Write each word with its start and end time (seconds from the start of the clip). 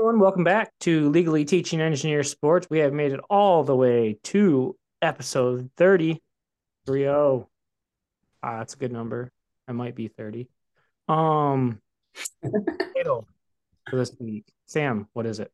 everyone. 0.00 0.18
Welcome 0.18 0.44
back 0.44 0.72
to 0.80 1.10
Legally 1.10 1.44
Teaching 1.44 1.78
Engineer 1.78 2.22
Sports. 2.22 2.66
We 2.70 2.78
have 2.78 2.94
made 2.94 3.12
it 3.12 3.20
all 3.28 3.64
the 3.64 3.76
way 3.76 4.18
to 4.24 4.74
episode 5.02 5.68
30. 5.76 6.22
30. 6.86 7.06
Ah, 7.06 7.44
that's 8.42 8.72
a 8.72 8.78
good 8.78 8.92
number. 8.92 9.30
I 9.68 9.72
might 9.72 9.94
be 9.94 10.08
30. 10.08 10.48
Um, 11.06 11.82
for 12.42 13.26
this 13.92 14.16
week. 14.18 14.46
Sam, 14.64 15.06
what 15.12 15.26
is 15.26 15.38
it? 15.38 15.52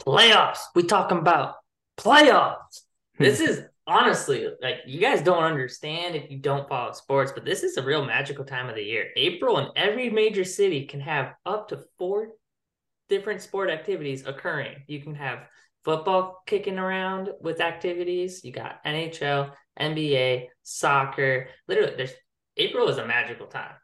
Playoffs. 0.00 0.58
We 0.74 0.82
talking 0.82 1.18
about 1.18 1.54
playoffs. 1.96 2.80
This 3.20 3.38
is 3.38 3.62
honestly 3.86 4.48
like 4.60 4.78
you 4.84 4.98
guys 4.98 5.22
don't 5.22 5.44
understand 5.44 6.16
if 6.16 6.28
you 6.28 6.38
don't 6.38 6.68
follow 6.68 6.90
sports, 6.90 7.30
but 7.32 7.44
this 7.44 7.62
is 7.62 7.76
a 7.76 7.84
real 7.84 8.04
magical 8.04 8.44
time 8.44 8.68
of 8.68 8.74
the 8.74 8.82
year. 8.82 9.10
April 9.14 9.60
in 9.60 9.68
every 9.76 10.10
major 10.10 10.42
city 10.42 10.86
can 10.86 10.98
have 10.98 11.34
up 11.46 11.68
to 11.68 11.84
four 11.98 12.30
different 13.08 13.40
sport 13.40 13.70
activities 13.70 14.26
occurring. 14.26 14.76
You 14.86 15.00
can 15.00 15.14
have 15.14 15.46
football 15.84 16.42
kicking 16.46 16.78
around 16.78 17.30
with 17.40 17.60
activities. 17.60 18.44
You 18.44 18.52
got 18.52 18.82
NHL, 18.84 19.52
NBA, 19.78 20.46
soccer. 20.62 21.48
Literally, 21.68 21.94
there's 21.96 22.12
April 22.56 22.88
is 22.88 22.98
a 22.98 23.06
magical 23.06 23.46
time. 23.46 23.74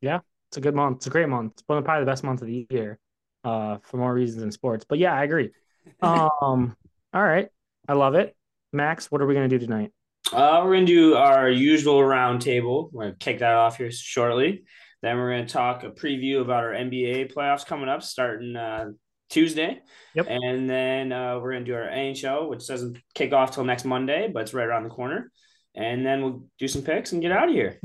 Yeah, 0.00 0.20
it's 0.48 0.56
a 0.56 0.60
good 0.60 0.74
month. 0.74 0.98
It's 0.98 1.06
a 1.06 1.10
great 1.10 1.28
month. 1.28 1.52
It's 1.52 1.62
one 1.66 1.78
of 1.78 1.84
probably 1.84 2.04
the 2.04 2.10
best 2.10 2.24
month 2.24 2.40
of 2.40 2.48
the 2.48 2.66
year, 2.70 2.98
uh, 3.44 3.78
for 3.82 3.96
more 3.96 4.12
reasons 4.12 4.40
than 4.40 4.52
sports. 4.52 4.84
But 4.88 4.98
yeah, 4.98 5.14
I 5.14 5.24
agree. 5.24 5.50
Um, 6.02 6.76
all 7.14 7.22
right, 7.22 7.48
I 7.88 7.92
love 7.92 8.16
it. 8.16 8.36
Max, 8.72 9.08
what 9.08 9.20
are 9.20 9.26
we 9.26 9.34
gonna 9.34 9.46
do 9.46 9.60
tonight? 9.60 9.92
Uh, 10.32 10.62
we're 10.64 10.74
gonna 10.74 10.86
do 10.86 11.14
our 11.14 11.48
usual 11.48 12.00
roundtable. 12.00 12.92
We're 12.92 13.04
gonna 13.04 13.16
kick 13.16 13.38
that 13.38 13.54
off 13.54 13.76
here 13.76 13.92
shortly. 13.92 14.64
Then 15.02 15.16
we're 15.16 15.30
gonna 15.30 15.46
talk 15.46 15.84
a 15.84 15.90
preview 15.90 16.40
about 16.40 16.64
our 16.64 16.72
NBA 16.72 17.32
playoffs 17.32 17.66
coming 17.66 17.88
up, 17.88 18.02
starting 18.02 18.56
uh, 18.56 18.86
Tuesday. 19.30 19.80
Yep. 20.14 20.26
And 20.28 20.68
then 20.68 21.12
uh, 21.12 21.38
we're 21.38 21.52
gonna 21.52 21.64
do 21.64 21.74
our 21.74 21.88
NHL, 21.88 22.48
which 22.48 22.66
doesn't 22.66 22.98
kick 23.14 23.32
off 23.32 23.52
till 23.52 23.64
next 23.64 23.84
Monday, 23.84 24.28
but 24.32 24.42
it's 24.42 24.54
right 24.54 24.66
around 24.66 24.84
the 24.84 24.90
corner. 24.90 25.30
And 25.74 26.04
then 26.04 26.22
we'll 26.22 26.44
do 26.58 26.68
some 26.68 26.82
picks 26.82 27.12
and 27.12 27.20
get 27.20 27.32
out 27.32 27.48
of 27.48 27.54
here. 27.54 27.80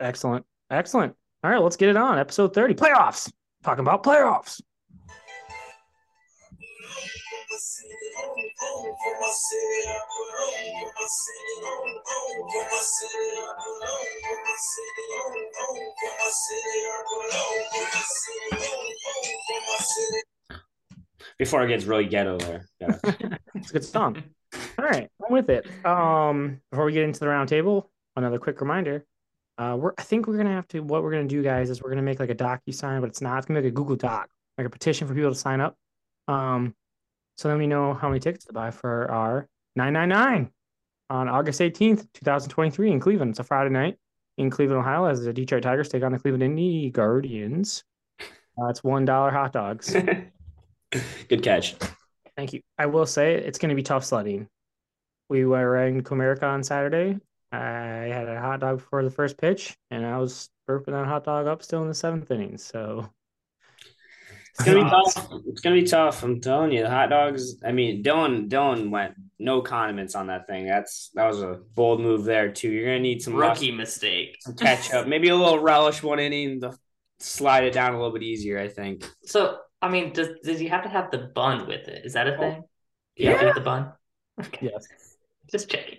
Excellent, 0.00 0.44
excellent. 0.70 1.14
All 1.44 1.50
right, 1.50 1.62
let's 1.62 1.76
get 1.76 1.88
it 1.88 1.96
on. 1.96 2.18
Episode 2.18 2.54
thirty, 2.54 2.74
playoffs. 2.74 3.30
Talking 3.62 3.84
about 3.84 4.02
playoffs. 4.02 4.60
Before 21.38 21.64
it 21.64 21.68
gets 21.68 21.84
really 21.84 22.06
ghetto 22.06 22.38
there. 22.38 22.66
Yeah. 22.80 22.98
It's 23.54 23.70
a 23.70 23.72
good 23.74 23.84
song. 23.84 24.22
All 24.78 24.84
right, 24.84 25.10
I'm 25.22 25.32
with 25.32 25.50
it. 25.50 25.66
Um, 25.84 26.60
before 26.70 26.86
we 26.86 26.92
get 26.92 27.02
into 27.02 27.20
the 27.20 27.28
round 27.28 27.48
table, 27.48 27.90
another 28.16 28.38
quick 28.38 28.60
reminder. 28.60 29.04
Uh, 29.58 29.76
we're 29.78 29.92
I 29.98 30.02
think 30.02 30.26
we're 30.26 30.38
gonna 30.38 30.54
have 30.54 30.68
to 30.68 30.80
what 30.80 31.02
we're 31.02 31.10
gonna 31.10 31.28
do, 31.28 31.42
guys, 31.42 31.68
is 31.68 31.82
we're 31.82 31.90
gonna 31.90 32.00
make 32.00 32.20
like 32.20 32.30
a 32.30 32.34
docu 32.34 32.72
sign, 32.72 33.00
but 33.02 33.10
it's 33.10 33.20
not. 33.20 33.38
It's 33.38 33.46
gonna 33.46 33.60
be 33.60 33.66
like 33.66 33.72
a 33.72 33.74
Google 33.74 33.96
Doc, 33.96 34.30
like 34.56 34.66
a 34.66 34.70
petition 34.70 35.06
for 35.06 35.14
people 35.14 35.30
to 35.30 35.36
sign 35.36 35.60
up. 35.60 35.76
Um, 36.26 36.74
so 37.40 37.48
then 37.48 37.56
we 37.56 37.66
know 37.66 37.94
how 37.94 38.08
many 38.08 38.20
tickets 38.20 38.44
to 38.44 38.52
buy 38.52 38.70
for 38.70 39.10
our 39.10 39.48
999 39.74 40.50
on 41.08 41.26
August 41.26 41.58
18th, 41.62 42.06
2023 42.12 42.92
in 42.92 43.00
Cleveland. 43.00 43.30
It's 43.30 43.38
a 43.38 43.44
Friday 43.44 43.70
night 43.70 43.96
in 44.36 44.50
Cleveland, 44.50 44.80
Ohio, 44.80 45.06
as 45.06 45.24
the 45.24 45.32
Detroit 45.32 45.62
Tigers 45.62 45.88
take 45.88 46.02
on 46.02 46.12
the 46.12 46.18
Cleveland 46.18 46.42
Indy 46.42 46.90
Guardians. 46.90 47.82
Uh, 48.20 48.66
it's 48.66 48.84
one 48.84 49.06
dollar 49.06 49.30
hot 49.30 49.54
dogs. 49.54 49.90
Good 51.28 51.42
catch. 51.42 51.76
Thank 52.36 52.52
you. 52.52 52.60
I 52.76 52.84
will 52.84 53.06
say 53.06 53.36
it's 53.36 53.58
going 53.58 53.70
to 53.70 53.74
be 53.74 53.82
tough 53.82 54.04
sledding. 54.04 54.46
We 55.30 55.46
were 55.46 55.82
in 55.86 56.02
Comerica 56.02 56.42
on 56.42 56.62
Saturday. 56.62 57.18
I 57.52 57.58
had 57.58 58.28
a 58.28 58.38
hot 58.38 58.60
dog 58.60 58.80
before 58.80 59.02
the 59.02 59.10
first 59.10 59.38
pitch, 59.38 59.78
and 59.90 60.04
I 60.04 60.18
was 60.18 60.50
burping 60.68 60.92
that 60.92 61.06
hot 61.06 61.24
dog 61.24 61.46
up 61.46 61.62
still 61.62 61.80
in 61.80 61.88
the 61.88 61.94
seventh 61.94 62.30
inning. 62.30 62.58
So 62.58 63.08
It's 64.60 64.64
gonna 64.64 64.84
be 64.84 64.90
tough. 65.14 65.28
It's 65.46 65.60
gonna 65.60 65.76
be 65.76 65.84
tough. 65.86 66.22
I'm 66.22 66.40
telling 66.40 66.72
you, 66.72 66.82
the 66.82 66.90
hot 66.90 67.10
dogs. 67.10 67.56
I 67.64 67.72
mean, 67.72 68.02
Dylan 68.02 68.48
Dylan 68.48 68.90
went 68.90 69.14
no 69.38 69.62
condiments 69.62 70.14
on 70.14 70.26
that 70.28 70.46
thing. 70.46 70.66
That's 70.66 71.10
that 71.14 71.26
was 71.26 71.42
a 71.42 71.60
bold 71.74 72.00
move 72.00 72.24
there 72.24 72.50
too. 72.52 72.70
You're 72.70 72.86
gonna 72.86 72.98
need 73.00 73.22
some 73.22 73.34
Rookie 73.34 73.70
mustard, 73.72 73.76
mistake. 73.78 74.36
some 74.40 74.54
ketchup, 74.54 75.06
maybe 75.06 75.28
a 75.28 75.36
little 75.36 75.58
relish 75.58 76.02
one 76.02 76.18
inning 76.20 76.60
to 76.60 76.76
slide 77.18 77.64
it 77.64 77.72
down 77.72 77.94
a 77.94 77.96
little 77.96 78.12
bit 78.12 78.22
easier. 78.22 78.58
I 78.58 78.68
think. 78.68 79.08
So, 79.24 79.58
I 79.82 79.88
mean, 79.88 80.12
does 80.12 80.28
does 80.44 80.58
he 80.60 80.68
have 80.68 80.82
to 80.84 80.88
have 80.88 81.10
the 81.10 81.18
bun 81.34 81.66
with 81.66 81.88
it? 81.88 82.04
Is 82.04 82.12
that 82.12 82.28
a 82.28 82.36
thing? 82.36 82.62
Do 83.16 83.24
you 83.24 83.30
have 83.30 83.40
to 83.40 83.46
Yeah. 83.46 83.52
the 83.54 83.60
bun? 83.60 83.92
Okay. 84.40 84.70
yes. 84.72 84.86
Just 85.50 85.68
checking. 85.70 85.98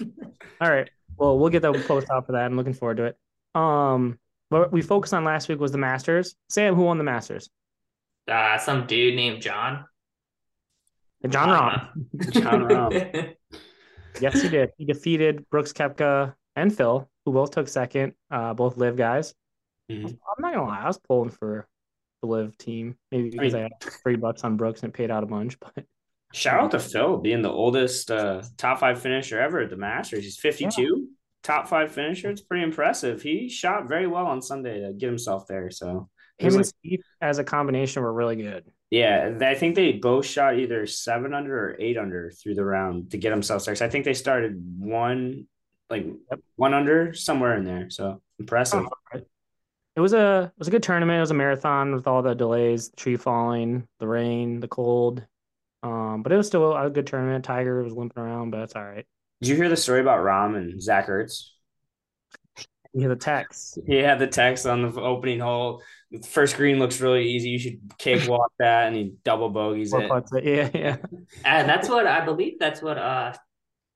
All 0.60 0.70
right. 0.70 0.90
Well, 1.16 1.38
we'll 1.38 1.50
get 1.50 1.62
the 1.62 1.72
post 1.86 2.10
out 2.10 2.26
for 2.26 2.32
that. 2.32 2.44
I'm 2.44 2.56
looking 2.56 2.72
forward 2.74 2.96
to 2.98 3.04
it. 3.04 3.16
Um, 3.54 4.18
what 4.48 4.72
we 4.72 4.82
focused 4.82 5.14
on 5.14 5.22
last 5.24 5.48
week 5.48 5.60
was 5.60 5.70
the 5.72 5.78
Masters. 5.78 6.34
Sam, 6.48 6.74
who 6.74 6.82
won 6.82 6.98
the 6.98 7.04
Masters? 7.04 7.48
Uh, 8.30 8.58
some 8.58 8.86
dude 8.86 9.14
named 9.16 9.42
Jon. 9.42 9.84
Jon 11.28 11.48
Rahm. 11.48 12.32
Jon 12.32 12.60
Rahm. 12.68 13.34
Yes, 14.20 14.40
he 14.42 14.48
did. 14.48 14.70
He 14.78 14.84
defeated 14.84 15.48
Brooks 15.50 15.72
Koepka 15.72 16.34
and 16.56 16.74
Phil, 16.74 17.08
who 17.24 17.32
both 17.32 17.50
took 17.50 17.68
second. 17.68 18.12
Uh, 18.30 18.54
both 18.54 18.76
LIV 18.76 18.96
guys. 18.96 19.34
Mhm. 19.90 20.06
I'm 20.06 20.42
not 20.42 20.54
gonna 20.54 20.66
lie, 20.66 20.80
I 20.82 20.86
was 20.86 20.98
pulling 20.98 21.30
for 21.30 21.66
the 22.22 22.28
LIV 22.28 22.56
team, 22.58 22.96
maybe 23.10 23.30
because 23.30 23.54
I, 23.54 23.62
mean- 23.62 23.70
had 23.82 23.92
three 24.02 24.16
bucks 24.16 24.44
on 24.44 24.56
Brooks 24.56 24.82
and 24.82 24.90
it 24.92 24.96
paid 24.96 25.10
out 25.10 25.22
a 25.24 25.26
bunch. 25.26 25.58
But 25.58 25.84
Shout 26.32 26.60
out 26.60 26.70
to 26.70 26.78
Phil 26.78 27.16
being 27.18 27.42
the 27.42 27.50
oldest 27.50 28.08
uh, 28.10 28.42
top 28.56 28.78
five 28.78 29.00
finisher 29.02 29.40
ever 29.40 29.60
at 29.60 29.70
the 29.70 29.76
Masters. 29.76 30.22
He's 30.22 30.38
52, 30.38 31.08
top 31.42 31.66
five 31.66 31.90
finisher. 31.90 32.30
It's 32.30 32.40
pretty 32.40 32.62
impressive. 32.62 33.20
He 33.20 33.48
shot 33.48 33.88
very 33.88 34.06
well 34.06 34.26
on 34.26 34.40
Sunday 34.40 34.80
to 34.80 34.92
get 34.92 35.08
himself 35.08 35.48
there. 35.48 35.72
So 35.72 36.08
him 36.40 36.56
and 36.56 36.66
Steve 36.66 37.02
as 37.20 37.38
a 37.38 37.44
combination 37.44 38.02
were 38.02 38.12
really 38.12 38.36
good. 38.36 38.64
Yeah, 38.90 39.38
I 39.40 39.54
think 39.54 39.76
they 39.76 39.92
both 39.92 40.26
shot 40.26 40.58
either 40.58 40.86
seven 40.86 41.32
under 41.32 41.56
or 41.56 41.76
eight 41.78 41.96
under 41.96 42.30
through 42.30 42.56
the 42.56 42.64
round 42.64 43.10
to 43.12 43.18
get 43.18 43.30
themselves 43.30 43.64
there. 43.64 43.76
I 43.80 43.88
think 43.88 44.04
they 44.04 44.14
started 44.14 44.60
one, 44.78 45.46
like 45.88 46.06
one 46.56 46.74
under 46.74 47.14
somewhere 47.14 47.56
in 47.56 47.64
there. 47.64 47.88
So 47.90 48.20
impressive. 48.38 48.86
It 49.96 50.00
was 50.00 50.12
a 50.12 50.52
it 50.54 50.58
was 50.58 50.68
a 50.68 50.72
good 50.72 50.82
tournament. 50.82 51.18
It 51.18 51.20
was 51.20 51.30
a 51.30 51.34
marathon 51.34 51.94
with 51.94 52.06
all 52.06 52.22
the 52.22 52.34
delays, 52.34 52.88
the 52.90 52.96
tree 52.96 53.16
falling, 53.16 53.86
the 53.98 54.08
rain, 54.08 54.60
the 54.60 54.68
cold. 54.68 55.24
Um, 55.82 56.22
but 56.22 56.32
it 56.32 56.36
was 56.36 56.46
still 56.46 56.76
a 56.76 56.90
good 56.90 57.06
tournament. 57.06 57.44
Tiger 57.44 57.82
was 57.82 57.94
limping 57.94 58.22
around, 58.22 58.50
but 58.50 58.58
that's 58.58 58.76
all 58.76 58.84
right. 58.84 59.06
Did 59.40 59.50
you 59.50 59.56
hear 59.56 59.68
the 59.68 59.76
story 59.76 60.00
about 60.00 60.20
Rahm 60.20 60.56
and 60.56 60.82
Zach 60.82 61.06
Ertz? 61.06 61.50
You 62.92 63.00
hear 63.00 63.08
the 63.08 63.16
text. 63.16 63.78
Yeah, 63.86 64.16
the 64.16 64.26
text 64.26 64.66
on 64.66 64.82
the 64.82 65.00
opening 65.00 65.40
hole. 65.40 65.82
The 66.10 66.26
first 66.26 66.56
green 66.56 66.78
looks 66.80 67.00
really 67.00 67.24
easy. 67.24 67.50
You 67.50 67.58
should 67.58 67.80
cakewalk 67.98 68.52
that, 68.58 68.88
and 68.88 68.96
he 68.96 69.14
double 69.24 69.48
bogeys 69.48 69.92
it. 69.94 70.10
it. 70.32 70.44
Yeah, 70.44 70.70
yeah. 70.74 70.96
and 71.44 71.68
that's 71.68 71.88
what 71.88 72.06
I 72.06 72.24
believe. 72.24 72.58
That's 72.58 72.82
what 72.82 72.98
uh 72.98 73.32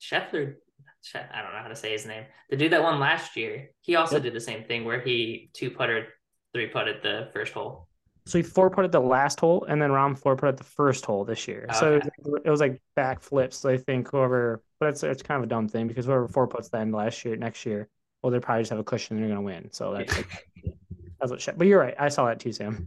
Scheffler. 0.00 0.54
I 1.14 1.42
don't 1.42 1.52
know 1.52 1.58
how 1.60 1.68
to 1.68 1.76
say 1.76 1.92
his 1.92 2.06
name. 2.06 2.24
The 2.48 2.56
dude 2.56 2.72
that 2.72 2.82
won 2.82 2.98
last 2.98 3.36
year. 3.36 3.70
He 3.82 3.96
also 3.96 4.16
Yep. 4.16 4.22
did 4.22 4.32
the 4.34 4.40
same 4.40 4.64
thing 4.64 4.84
where 4.84 5.00
he 5.00 5.50
two 5.52 5.70
putted, 5.70 6.06
three 6.54 6.68
putted 6.68 7.02
the 7.02 7.28
first 7.34 7.52
hole. 7.52 7.88
So 8.26 8.38
he 8.38 8.42
four 8.42 8.70
putted 8.70 8.90
the 8.90 9.00
last 9.00 9.40
hole, 9.40 9.64
and 9.68 9.82
then 9.82 9.90
Rahm 9.90 10.16
four 10.16 10.34
putted 10.34 10.56
the 10.56 10.64
first 10.64 11.04
hole 11.04 11.24
this 11.26 11.46
year. 11.46 11.66
So 11.74 11.96
it 11.96 12.04
was, 12.22 12.40
it 12.46 12.50
was 12.50 12.60
like 12.60 12.80
back 12.96 13.20
flips. 13.20 13.58
So 13.58 13.68
I 13.68 13.76
think 13.76 14.10
whoever, 14.10 14.62
but 14.80 14.90
it's 14.90 15.02
it's 15.02 15.22
kind 15.22 15.38
of 15.42 15.44
a 15.44 15.50
dumb 15.50 15.68
thing 15.68 15.88
because 15.88 16.06
whoever 16.06 16.26
four 16.26 16.46
puts 16.48 16.70
the 16.70 16.78
end 16.78 16.94
last 16.94 17.22
year, 17.26 17.36
next 17.36 17.66
year, 17.66 17.88
well, 18.24 18.30
they 18.30 18.40
probably 18.40 18.62
just 18.62 18.70
have 18.70 18.78
a 18.78 18.84
cushion 18.84 19.16
and 19.16 19.22
they're 19.22 19.28
gonna 19.28 19.44
win. 19.44 19.68
So 19.70 19.92
that's 19.92 20.16
like, 20.16 20.46
that's 21.20 21.30
what. 21.30 21.42
Shit. 21.42 21.58
But 21.58 21.66
you're 21.66 21.78
right. 21.78 21.94
I 21.98 22.08
saw 22.08 22.24
that 22.24 22.40
too, 22.40 22.52
Sam. 22.52 22.86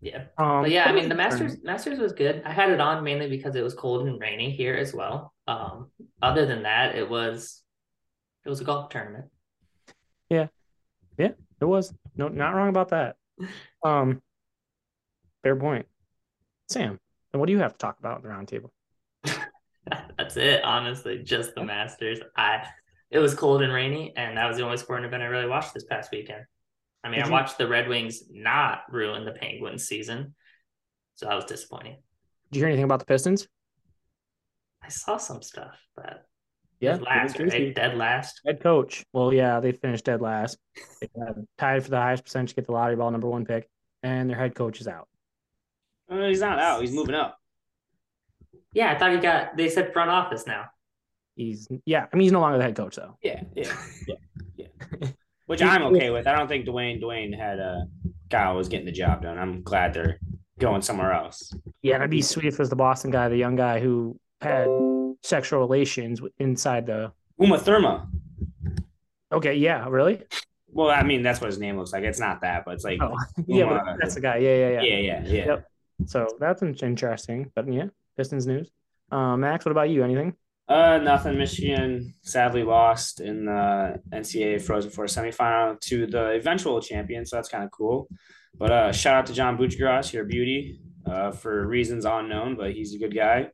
Yeah. 0.00 0.24
Um, 0.38 0.62
But 0.62 0.72
yeah, 0.72 0.86
I 0.88 0.92
mean 0.92 1.08
the 1.08 1.14
Masters? 1.14 1.62
Masters 1.62 2.00
was 2.00 2.12
good. 2.12 2.42
I 2.44 2.52
had 2.52 2.70
it 2.70 2.80
on 2.80 3.04
mainly 3.04 3.28
because 3.30 3.54
it 3.54 3.62
was 3.62 3.74
cold 3.74 4.08
and 4.08 4.20
rainy 4.20 4.50
here 4.50 4.74
as 4.74 4.92
well. 4.92 5.32
Um, 5.46 5.92
other 6.20 6.46
than 6.46 6.64
that, 6.64 6.96
it 6.96 7.08
was 7.08 7.62
it 8.44 8.48
was 8.48 8.60
a 8.60 8.64
golf 8.64 8.88
tournament. 8.88 9.26
Yeah. 10.30 10.48
Yeah, 11.16 11.30
it 11.60 11.64
was 11.64 11.94
no, 12.16 12.26
not 12.26 12.56
wrong 12.56 12.68
about 12.68 12.88
that. 12.88 13.16
Um, 13.84 14.20
fair 15.44 15.54
point, 15.54 15.86
Sam. 16.68 16.98
And 17.32 17.38
what 17.38 17.46
do 17.46 17.52
you 17.52 17.60
have 17.60 17.70
to 17.72 17.78
talk 17.78 18.00
about 18.00 18.16
in 18.16 18.22
the 18.24 18.34
roundtable? 18.34 18.70
That's 20.18 20.36
it, 20.36 20.64
honestly. 20.64 21.22
Just 21.22 21.54
the 21.54 21.62
Masters. 21.62 22.18
I 22.36 22.66
it 23.10 23.18
was 23.18 23.34
cold 23.34 23.62
and 23.62 23.72
rainy, 23.72 24.12
and 24.16 24.36
that 24.36 24.46
was 24.48 24.56
the 24.56 24.64
only 24.64 24.76
sporting 24.76 25.04
event 25.06 25.22
I 25.22 25.26
really 25.26 25.48
watched 25.48 25.74
this 25.74 25.84
past 25.84 26.10
weekend. 26.12 26.44
I 27.04 27.08
mean, 27.08 27.18
Did 27.18 27.24
I 27.24 27.26
you- 27.28 27.32
watched 27.32 27.58
the 27.58 27.68
Red 27.68 27.88
Wings 27.88 28.22
not 28.30 28.80
ruin 28.90 29.24
the 29.24 29.32
Penguins 29.32 29.86
season, 29.86 30.34
so 31.14 31.26
that 31.26 31.34
was 31.34 31.44
disappointing. 31.44 31.96
Did 32.50 32.56
you 32.58 32.60
hear 32.62 32.68
anything 32.68 32.84
about 32.84 32.98
the 33.00 33.06
Pistons? 33.06 33.46
I 34.82 34.88
saw 34.88 35.16
some 35.16 35.42
stuff, 35.42 35.76
but 35.94 36.24
Yeah, 36.80 36.96
last, 36.96 37.38
right? 37.38 37.74
Dead 37.74 37.96
last. 37.96 38.40
Head 38.44 38.60
coach. 38.60 39.04
Well, 39.12 39.32
yeah, 39.32 39.60
they 39.60 39.72
finished 39.72 40.04
dead 40.04 40.20
last. 40.20 40.58
They 41.00 41.08
got 41.18 41.36
tied 41.58 41.82
for 41.84 41.90
the 41.90 41.96
highest 41.96 42.24
percentage 42.24 42.50
to 42.50 42.56
get 42.56 42.66
the 42.66 42.72
lottery 42.72 42.96
ball 42.96 43.10
number 43.10 43.28
one 43.28 43.44
pick, 43.46 43.68
and 44.02 44.28
their 44.28 44.36
head 44.36 44.54
coach 44.54 44.80
is 44.80 44.86
out. 44.88 45.08
Uh, 46.10 46.26
he's 46.28 46.40
not 46.40 46.58
out. 46.58 46.80
He's 46.82 46.92
moving 46.92 47.14
up. 47.14 47.38
Yeah, 48.72 48.92
I 48.92 48.98
thought 48.98 49.12
he 49.12 49.18
got. 49.18 49.56
They 49.56 49.68
said 49.70 49.92
front 49.92 50.10
office 50.10 50.46
now. 50.46 50.66
He's 51.36 51.68
yeah. 51.84 52.06
I 52.12 52.16
mean, 52.16 52.22
he's 52.24 52.32
no 52.32 52.40
longer 52.40 52.58
the 52.58 52.64
head 52.64 52.74
coach 52.74 52.96
though. 52.96 53.16
Yeah, 53.22 53.42
yeah, 53.54 53.72
yeah, 54.08 54.14
yeah. 54.56 55.08
Which 55.46 55.62
I'm 55.62 55.82
okay 55.82 56.10
with. 56.10 56.26
I 56.26 56.34
don't 56.34 56.48
think 56.48 56.66
Dwayne 56.66 57.00
Dwayne 57.00 57.36
had 57.36 57.60
uh 57.60 57.80
Kyle 58.30 58.56
was 58.56 58.68
getting 58.68 58.86
the 58.86 58.92
job 58.92 59.22
done. 59.22 59.38
I'm 59.38 59.62
glad 59.62 59.94
they're 59.94 60.18
going 60.58 60.82
somewhere 60.82 61.12
else. 61.12 61.52
Yeah, 61.82 61.98
that'd 61.98 62.10
be 62.10 62.22
sweet 62.22 62.46
if 62.46 62.54
it 62.54 62.58
was 62.58 62.70
the 62.70 62.76
Boston 62.76 63.10
guy, 63.10 63.28
the 63.28 63.36
young 63.36 63.54
guy 63.54 63.80
who 63.80 64.18
had 64.40 64.66
sexual 65.22 65.60
relations 65.60 66.20
inside 66.38 66.86
the. 66.86 67.12
Uma 67.38 67.58
Thurma. 67.58 68.08
Okay, 69.32 69.54
yeah, 69.54 69.86
really? 69.88 70.22
Well, 70.68 70.90
I 70.90 71.02
mean, 71.02 71.22
that's 71.22 71.40
what 71.40 71.48
his 71.48 71.58
name 71.58 71.76
looks 71.76 71.92
like. 71.92 72.04
It's 72.04 72.20
not 72.20 72.40
that, 72.40 72.64
but 72.64 72.74
it's 72.74 72.84
like. 72.84 72.98
Oh, 73.02 73.14
yeah, 73.46 73.64
Uma- 73.64 73.96
that's 74.00 74.14
the 74.14 74.20
guy. 74.20 74.38
Yeah, 74.38 74.56
yeah, 74.56 74.68
yeah. 74.68 74.82
yeah, 74.82 74.98
yeah, 74.98 75.22
yeah. 75.24 75.46
Yep. 75.46 75.68
So 76.06 76.26
that's 76.38 76.62
interesting. 76.62 77.50
But 77.54 77.72
yeah, 77.72 77.86
Pistons 78.16 78.46
news. 78.46 78.70
Uh, 79.10 79.36
Max, 79.36 79.64
what 79.64 79.72
about 79.72 79.90
you? 79.90 80.02
Anything? 80.02 80.34
Uh, 80.68 80.98
nothing. 80.98 81.38
Michigan 81.38 82.12
sadly 82.22 82.64
lost 82.64 83.20
in 83.20 83.44
the 83.44 84.00
NCAA 84.12 84.60
Frozen 84.60 84.90
Four 84.90 85.04
semifinal 85.04 85.80
to 85.82 86.06
the 86.06 86.30
eventual 86.30 86.80
champion, 86.80 87.24
so 87.24 87.36
that's 87.36 87.48
kind 87.48 87.62
of 87.62 87.70
cool. 87.70 88.08
But 88.58 88.72
uh, 88.72 88.92
shout 88.92 89.14
out 89.14 89.26
to 89.26 89.32
John 89.32 89.56
Buchgras, 89.56 90.12
your 90.12 90.24
beauty, 90.24 90.80
uh, 91.06 91.30
for 91.30 91.66
reasons 91.66 92.04
unknown, 92.04 92.56
but 92.56 92.72
he's 92.72 92.94
a 92.94 92.98
good 92.98 93.14
guy. 93.14 93.50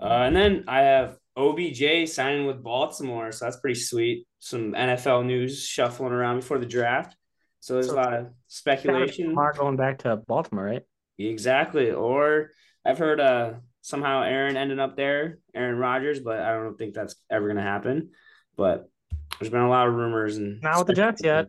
Uh, 0.00 0.22
and 0.26 0.34
then 0.34 0.64
I 0.68 0.80
have 0.80 1.18
OBJ 1.36 2.08
signing 2.08 2.46
with 2.46 2.62
Baltimore, 2.62 3.30
so 3.30 3.44
that's 3.44 3.60
pretty 3.60 3.78
sweet. 3.78 4.26
Some 4.38 4.72
NFL 4.72 5.26
news 5.26 5.62
shuffling 5.62 6.12
around 6.12 6.40
before 6.40 6.58
the 6.58 6.66
draft, 6.66 7.14
so 7.60 7.74
there's 7.74 7.88
a 7.88 7.94
lot 7.94 8.14
of 8.14 8.28
speculation. 8.46 9.34
Mark 9.34 9.58
going 9.58 9.76
back 9.76 9.98
to 9.98 10.16
Baltimore, 10.16 10.64
right? 10.64 10.82
Exactly. 11.18 11.90
Or 11.90 12.52
I've 12.84 12.98
heard 12.98 13.20
uh 13.20 13.54
somehow 13.82 14.22
Aaron 14.22 14.56
ended 14.56 14.78
up 14.78 14.96
there, 14.96 15.38
Aaron 15.54 15.78
Rodgers, 15.78 16.20
but 16.20 16.40
I 16.40 16.52
don't 16.54 16.76
think 16.76 16.94
that's 16.94 17.16
ever 17.30 17.48
gonna 17.48 17.62
happen. 17.62 18.10
But 18.56 18.88
there's 19.38 19.50
been 19.50 19.60
a 19.60 19.68
lot 19.68 19.88
of 19.88 19.94
rumors 19.94 20.36
and 20.36 20.60
Not 20.62 20.78
with 20.78 20.88
the 20.88 20.94
Jets 20.94 21.22
yet. 21.22 21.46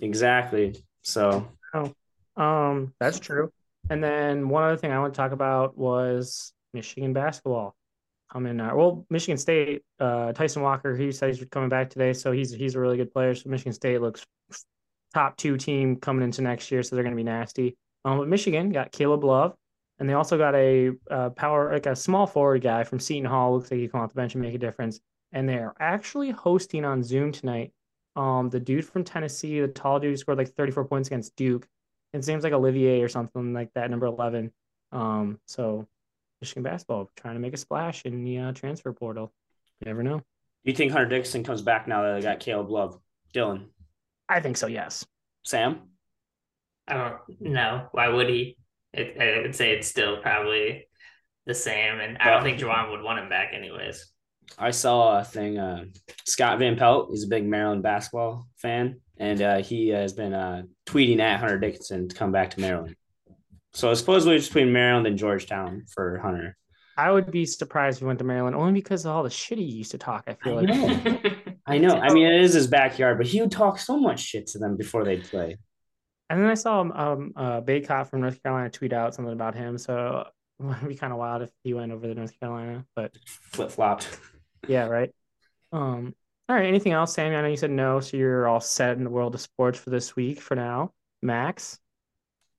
Exactly. 0.00 0.76
So 1.02 1.48
Um, 2.36 2.94
that's 2.98 3.20
true. 3.20 3.50
And 3.90 4.02
then 4.02 4.48
one 4.48 4.64
other 4.64 4.76
thing 4.76 4.90
I 4.90 4.98
want 4.98 5.14
to 5.14 5.16
talk 5.16 5.32
about 5.32 5.76
was 5.76 6.52
Michigan 6.72 7.12
basketball. 7.12 7.74
Coming, 8.32 8.58
uh, 8.58 8.74
well, 8.74 9.06
Michigan 9.10 9.36
State, 9.36 9.82
uh, 10.00 10.32
Tyson 10.32 10.62
Walker, 10.62 10.96
he 10.96 11.12
said 11.12 11.32
he's 11.32 11.44
coming 11.50 11.68
back 11.68 11.90
today, 11.90 12.12
so 12.12 12.32
he's 12.32 12.50
he's 12.52 12.74
a 12.74 12.80
really 12.80 12.96
good 12.96 13.12
player. 13.12 13.34
So 13.34 13.48
Michigan 13.48 13.72
State 13.72 14.00
looks 14.00 14.24
top 15.12 15.36
two 15.36 15.56
team 15.56 15.96
coming 15.96 16.24
into 16.24 16.42
next 16.42 16.72
year, 16.72 16.82
so 16.82 16.96
they're 16.96 17.04
going 17.04 17.14
to 17.14 17.16
be 17.16 17.22
nasty. 17.22 17.76
Um, 18.04 18.18
but 18.18 18.26
Michigan 18.26 18.70
got 18.70 18.90
Caleb 18.90 19.22
Love, 19.22 19.54
and 19.98 20.08
they 20.08 20.14
also 20.14 20.36
got 20.36 20.54
a 20.54 20.92
uh, 21.10 21.30
power 21.30 21.72
like 21.72 21.86
a 21.86 21.94
small 21.94 22.26
forward 22.26 22.62
guy 22.62 22.84
from 22.84 22.98
Seton 22.98 23.24
Hall. 23.24 23.54
Looks 23.54 23.70
like 23.70 23.78
he 23.78 23.86
can 23.86 23.92
come 23.92 24.00
off 24.00 24.10
the 24.10 24.16
bench 24.16 24.34
and 24.34 24.42
make 24.42 24.54
a 24.54 24.58
difference. 24.58 25.00
And 25.32 25.48
they're 25.48 25.74
actually 25.78 26.30
hosting 26.30 26.84
on 26.84 27.02
Zoom 27.02 27.32
tonight. 27.32 27.72
Um, 28.16 28.48
the 28.48 28.60
dude 28.60 28.84
from 28.84 29.04
Tennessee, 29.04 29.60
the 29.60 29.68
tall 29.68 29.98
dude 29.98 30.10
who 30.10 30.16
scored 30.16 30.38
like 30.38 30.54
34 30.54 30.84
points 30.84 31.08
against 31.08 31.34
Duke. 31.36 31.66
It 32.12 32.24
seems 32.24 32.44
like 32.44 32.52
Olivier 32.52 33.02
or 33.02 33.08
something 33.08 33.52
like 33.52 33.72
that, 33.74 33.90
number 33.90 34.06
11. 34.06 34.52
Um, 34.92 35.40
so 35.46 35.88
Michigan 36.40 36.62
basketball 36.62 37.10
trying 37.16 37.34
to 37.34 37.40
make 37.40 37.54
a 37.54 37.56
splash 37.56 38.04
in 38.04 38.22
the 38.22 38.38
uh, 38.38 38.52
transfer 38.52 38.92
portal. 38.92 39.32
You 39.80 39.86
never 39.86 40.04
know. 40.04 40.18
do 40.18 40.24
you 40.64 40.74
think 40.74 40.92
Hunter 40.92 41.08
Dickinson 41.08 41.42
comes 41.42 41.62
back 41.62 41.88
now 41.88 42.02
that 42.02 42.14
they 42.14 42.20
got 42.20 42.38
Caleb 42.40 42.70
Love? 42.70 42.98
Dylan. 43.34 43.66
I 44.28 44.40
think 44.40 44.56
so. 44.56 44.68
Yes. 44.68 45.04
Sam? 45.42 45.80
I 46.86 46.94
don't 46.94 47.40
know. 47.40 47.88
Why 47.92 48.08
would 48.08 48.28
he? 48.28 48.56
It, 48.96 49.20
I 49.20 49.42
would 49.42 49.54
say 49.54 49.72
it's 49.72 49.88
still 49.88 50.18
probably 50.18 50.88
the 51.46 51.54
same, 51.54 52.00
and 52.00 52.16
I 52.18 52.30
don't 52.30 52.42
think 52.42 52.58
Juwan 52.58 52.90
would 52.90 53.02
want 53.02 53.18
him 53.18 53.28
back 53.28 53.52
anyways. 53.52 54.12
I 54.58 54.70
saw 54.70 55.20
a 55.20 55.24
thing. 55.24 55.58
Uh, 55.58 55.84
Scott 56.24 56.58
Van 56.58 56.76
Pelt, 56.76 57.08
he's 57.10 57.24
a 57.24 57.28
big 57.28 57.46
Maryland 57.46 57.82
basketball 57.82 58.46
fan, 58.56 59.00
and 59.18 59.40
uh, 59.42 59.62
he 59.62 59.88
has 59.88 60.12
been 60.12 60.32
uh, 60.32 60.62
tweeting 60.86 61.20
at 61.20 61.40
Hunter 61.40 61.58
Dickinson 61.58 62.08
to 62.08 62.14
come 62.14 62.32
back 62.32 62.50
to 62.50 62.60
Maryland. 62.60 62.96
So 63.72 63.90
it's 63.90 64.00
supposedly 64.00 64.36
it's 64.36 64.46
between 64.46 64.72
Maryland 64.72 65.06
and 65.06 65.18
Georgetown 65.18 65.84
for 65.92 66.18
Hunter. 66.18 66.56
I 66.96 67.10
would 67.10 67.30
be 67.30 67.44
surprised 67.44 67.96
if 67.96 68.00
he 68.00 68.06
went 68.06 68.20
to 68.20 68.24
Maryland 68.24 68.54
only 68.54 68.74
because 68.74 69.04
of 69.04 69.10
all 69.10 69.24
the 69.24 69.30
shit 69.30 69.58
he 69.58 69.64
used 69.64 69.90
to 69.90 69.98
talk. 69.98 70.24
I 70.28 70.34
feel 70.34 70.58
I 70.58 70.62
like. 70.62 71.04
know. 71.04 71.30
I 71.66 71.78
know. 71.78 71.96
I 71.96 72.12
mean, 72.12 72.26
it 72.26 72.40
is 72.40 72.52
his 72.52 72.68
backyard, 72.68 73.18
but 73.18 73.26
he 73.26 73.40
would 73.40 73.50
talk 73.50 73.78
so 73.78 73.98
much 73.98 74.20
shit 74.20 74.46
to 74.48 74.58
them 74.58 74.76
before 74.76 75.04
they'd 75.04 75.24
play. 75.24 75.56
And 76.30 76.40
then 76.40 76.48
I 76.48 76.54
saw 76.54 76.80
um 76.80 77.32
uh 77.36 77.60
Bacot 77.60 78.08
from 78.08 78.22
North 78.22 78.42
Carolina 78.42 78.70
tweet 78.70 78.92
out 78.92 79.14
something 79.14 79.32
about 79.32 79.54
him. 79.54 79.78
So 79.78 80.26
it 80.60 80.64
would 80.64 80.88
be 80.88 80.94
kind 80.94 81.12
of 81.12 81.18
wild 81.18 81.42
if 81.42 81.50
he 81.62 81.74
went 81.74 81.92
over 81.92 82.06
to 82.06 82.14
North 82.14 82.38
Carolina. 82.40 82.84
But 82.94 83.16
Flip 83.52 83.70
flopped. 83.70 84.18
yeah, 84.68 84.86
right. 84.86 85.10
Um. 85.72 86.14
All 86.48 86.56
right. 86.56 86.66
Anything 86.66 86.92
else, 86.92 87.14
Sammy? 87.14 87.36
I 87.36 87.42
know 87.42 87.48
you 87.48 87.56
said 87.56 87.70
no, 87.70 88.00
so 88.00 88.16
you're 88.16 88.46
all 88.46 88.60
set 88.60 88.96
in 88.96 89.04
the 89.04 89.10
world 89.10 89.34
of 89.34 89.40
sports 89.40 89.78
for 89.78 89.90
this 89.90 90.14
week 90.14 90.40
for 90.40 90.54
now. 90.54 90.92
Max. 91.22 91.78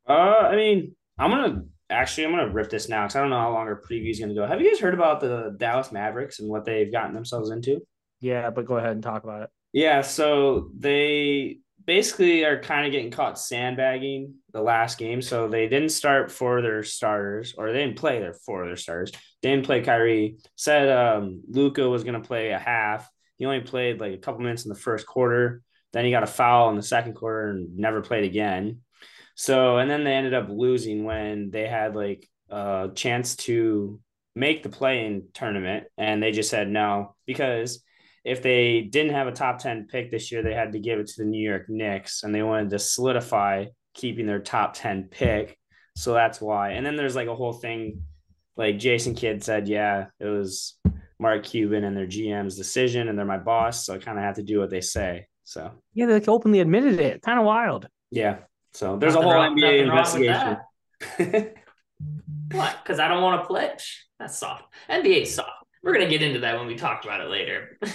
Uh, 0.08 0.14
I 0.14 0.56
mean, 0.56 0.96
I'm 1.18 1.32
gonna 1.32 1.64
actually 1.90 2.26
I'm 2.26 2.32
gonna 2.32 2.52
rip 2.52 2.70
this 2.70 2.90
now 2.90 3.04
because 3.04 3.16
I 3.16 3.22
don't 3.22 3.30
know 3.30 3.40
how 3.40 3.54
long 3.54 3.68
our 3.68 3.82
preview 3.82 4.10
is 4.10 4.20
gonna 4.20 4.34
go. 4.34 4.46
Have 4.46 4.62
you 4.62 4.70
guys 4.70 4.80
heard 4.80 4.94
about 4.94 5.20
the 5.20 5.56
Dallas 5.58 5.92
Mavericks 5.92 6.40
and 6.40 6.50
what 6.50 6.66
they've 6.66 6.92
gotten 6.92 7.14
themselves 7.14 7.52
into? 7.52 7.82
Yeah, 8.20 8.50
but 8.50 8.66
go 8.66 8.78
ahead 8.78 8.92
and 8.92 9.04
talk 9.04 9.24
about 9.24 9.44
it. 9.44 9.50
Yeah, 9.72 10.02
so 10.02 10.70
they 10.78 11.60
basically 11.86 12.44
are 12.44 12.60
kind 12.60 12.86
of 12.86 12.92
getting 12.92 13.12
caught 13.12 13.40
sandbagging 13.40 14.36
the 14.52 14.62
last 14.62 14.98
game. 14.98 15.22
So 15.22 15.48
they 15.48 15.68
didn't 15.68 15.90
start 15.90 16.32
for 16.32 16.62
their 16.62 16.84
starters, 16.84 17.54
or 17.58 17.72
they 17.72 17.80
didn't 17.80 17.98
play 17.98 18.20
their 18.20 18.34
for 18.34 18.66
their 18.66 18.76
starters. 18.76 19.12
They 19.42 19.52
didn't 19.52 19.66
play 19.66 19.82
Kyrie. 19.82 20.38
Said 20.56 20.90
um, 20.90 21.42
Luka 21.48 21.88
was 21.88 22.04
going 22.04 22.20
to 22.20 22.28
play 22.28 22.52
a 22.52 22.60
half. 22.60 23.10
He 23.38 23.46
only 23.46 23.62
played 23.62 24.00
like 24.00 24.14
a 24.14 24.18
couple 24.18 24.42
minutes 24.42 24.66
in 24.66 24.70
the 24.70 24.80
first 24.80 25.06
quarter. 25.06 25.62
Then 25.94 26.06
he 26.06 26.12
got 26.12 26.24
a 26.24 26.28
foul 26.28 26.70
in 26.70 26.76
the 26.76 26.84
second 26.84 27.14
quarter 27.14 27.50
and 27.50 27.78
never 27.78 28.02
played 28.02 28.24
again. 28.24 28.80
So 29.36 29.78
and 29.78 29.90
then 29.90 30.04
they 30.04 30.14
ended 30.14 30.34
up 30.34 30.48
losing 30.50 31.04
when 31.04 31.52
they 31.52 31.68
had 31.68 31.96
like 31.96 32.28
a 32.50 32.90
chance 32.96 33.36
to 33.36 34.00
make 34.36 34.64
the 34.64 34.70
play-in 34.70 35.28
tournament, 35.34 35.88
and 35.98 36.22
they 36.22 36.32
just 36.32 36.50
said 36.50 36.70
no 36.70 37.16
because 37.26 37.84
if 38.26 38.42
they 38.42 38.82
didn't 38.82 39.14
have 39.14 39.28
a 39.28 39.32
top 39.32 39.60
10 39.60 39.88
pick 39.90 40.10
this 40.12 40.32
year, 40.32 40.42
they 40.44 40.54
had 40.54 40.72
to 40.74 40.80
give 40.80 41.00
it 41.00 41.08
to 41.08 41.14
the 41.24 41.26
New 41.30 41.48
York 41.48 41.70
Knicks 41.70 42.24
and 42.24 42.34
they 42.34 42.42
wanted 42.44 42.72
to 42.72 42.80
solidify 42.80 43.66
keeping 43.94 44.26
their 44.26 44.40
top 44.40 44.74
10 44.74 45.10
pick. 45.12 45.58
So 45.96 46.14
that's 46.14 46.42
why. 46.42 46.72
And 46.72 46.86
then 46.86 46.96
there's 46.96 47.16
like 47.16 47.28
a 47.30 47.36
whole 47.36 47.54
thing 47.54 48.02
like 48.58 48.80
Jason 48.80 49.16
Kidd 49.16 49.44
said, 49.44 49.68
yeah, 49.68 50.08
it 50.20 50.26
was 50.26 50.78
Mark 51.20 51.44
Cuban 51.44 51.84
and 51.84 51.96
their 51.96 52.08
GM's 52.08 52.58
decision 52.58 53.08
and 53.10 53.18
they're 53.18 53.26
my 53.26 53.38
boss. 53.38 53.86
So 53.86 53.94
I 53.94 54.00
kind 54.00 54.18
of 54.18 54.24
have 54.24 54.36
to 54.36 54.44
do 54.44 54.60
what 54.60 54.70
they 54.72 54.82
say. 54.82 55.28
So 55.44 55.72
Yeah, 55.94 56.08
they 56.08 56.14
like 56.14 56.28
openly 56.28 56.60
admitted 56.62 57.00
it. 57.00 57.22
Kind 57.22 57.40
of 57.40 57.46
wild. 57.46 57.88
yeah. 58.12 58.38
So 58.74 58.98
there's 58.98 59.14
Nothing 59.14 59.30
a 59.30 59.32
whole 59.34 59.42
wrong- 59.42 59.58
NBA 59.58 59.86
nothing 59.88 60.28
wrong 60.28 60.58
with 61.18 61.20
investigation. 61.20 61.54
What? 62.52 62.76
Because 62.84 63.00
I 63.00 63.08
don't 63.08 63.24
want 63.24 63.42
to 63.42 63.48
pledge. 63.48 64.06
That's 64.20 64.38
soft. 64.38 64.66
NBA 64.90 65.28
soft. 65.28 65.50
We're 65.86 65.94
gonna 65.94 66.10
get 66.10 66.22
into 66.22 66.40
that 66.40 66.58
when 66.58 66.68
we 66.68 66.76
talk 66.76 67.06
about 67.06 67.22
it 67.22 67.30
later. 67.30 67.78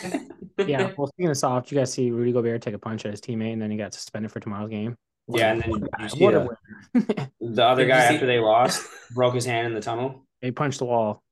Yeah. 0.67 0.93
Well, 0.99 1.07
speaking 1.07 1.31
of 1.31 1.39
soft, 1.39 1.73
you 1.73 1.79
guys 1.79 1.91
see 1.91 2.11
Rudy 2.11 2.33
Gobert 2.33 2.61
take 2.61 2.75
a 2.75 2.79
punch 2.79 3.07
at 3.07 3.13
his 3.13 3.21
teammate, 3.23 3.55
and 3.55 3.63
then 3.63 3.71
he 3.71 3.79
got 3.79 3.95
suspended 3.95 4.31
for 4.31 4.41
tomorrow's 4.41 4.69
game. 4.69 4.95
yeah. 5.29 5.53
And 5.53 5.63
then 5.63 5.71
What 5.71 5.81
you 5.81 5.89
a- 5.99 6.09
see 6.11 6.23
what 6.23 6.35
a 6.35 6.49
the, 6.93 7.31
the 7.41 7.65
other 7.65 7.87
guy 7.87 8.09
see- 8.09 8.15
after 8.17 8.27
they 8.27 8.39
lost 8.41 8.87
broke 9.15 9.35
his 9.35 9.47
hand 9.47 9.69
in 9.69 9.73
the 9.75 9.81
tunnel. 9.81 10.27
They 10.43 10.51
punched 10.51 10.79
the 10.81 10.85
wall. 10.85 11.23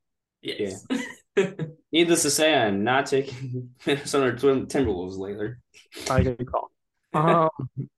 yes. 0.40 0.86
Needless 1.92 2.22
to 2.22 2.30
say, 2.30 2.54
I'm 2.54 2.84
not 2.84 3.04
taking 3.06 3.70
Minnesota 3.86 4.32
Twin 4.36 4.66
Timberwolves 4.66 5.18
later. 5.18 5.58
Probably 6.06 6.24
good 6.34 6.50
call. 6.50 6.70
Um, 7.12 7.50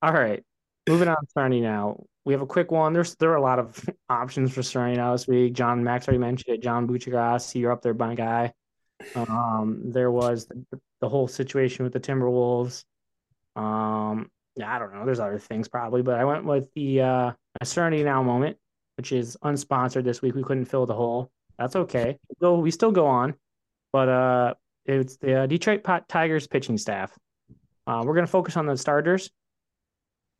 all 0.03 0.13
right. 0.13 0.43
Moving 0.89 1.07
on 1.09 1.17
to 1.17 1.27
Sarni 1.37 1.63
now. 1.63 2.03
We 2.25 2.35
have 2.35 2.43
a 2.43 2.47
quick 2.47 2.71
one. 2.71 2.93
There's 2.93 3.15
there 3.17 3.31
are 3.31 3.37
a 3.37 3.43
lot 3.43 3.59
of 3.59 3.89
options 4.09 4.53
for 4.53 4.79
now 4.79 5.13
this 5.13 5.27
week. 5.27 5.55
John 5.55 5.83
Max 5.83 6.07
already 6.07 6.19
mentioned 6.19 6.55
it. 6.55 6.63
John 6.63 6.87
Buchagas, 6.87 7.55
you're 7.55 7.73
up 7.73 7.83
there, 7.83 7.95
my 7.95 8.15
guy. 8.15 8.53
Um, 9.15 9.83
there 9.87 10.11
was 10.11 10.47
the, 10.47 10.81
the 11.01 11.09
whole 11.09 11.27
situation 11.27 11.85
with 11.85 11.93
the 11.93 12.01
Timberwolves. 12.01 12.85
Um, 13.57 14.31
yeah, 14.57 14.75
I 14.75 14.79
don't 14.79 14.95
know. 14.95 15.05
There's 15.07 15.21
other 15.21 15.39
things 15.39 15.69
probably, 15.69 16.03
but 16.03 16.19
I 16.19 16.25
went 16.25 16.45
with 16.45 16.73
the 16.75 17.01
uh 17.01 17.33
Serenity 17.63 18.05
Now 18.05 18.23
moment, 18.23 18.57
which 18.97 19.13
is 19.13 19.37
unsponsored 19.43 20.05
this 20.05 20.23
week. 20.23 20.35
We 20.35 20.43
couldn't 20.43 20.67
fill 20.67 20.87
the 20.87 20.95
hole. 20.95 21.31
That's 21.59 21.77
okay. 21.77 22.19
So 22.41 22.59
we 22.59 22.71
still 22.71 22.91
go 22.91 23.07
on, 23.07 23.35
but 23.93 24.09
uh, 24.09 24.55
it's 24.87 25.17
the 25.17 25.43
uh, 25.43 25.47
Detroit 25.47 25.85
Tigers 26.09 26.47
pitching 26.47 26.79
staff. 26.79 27.13
Uh, 27.87 28.03
we're 28.05 28.15
going 28.15 28.27
to 28.27 28.31
focus 28.31 28.57
on 28.57 28.67
the 28.67 28.77
starters. 28.77 29.31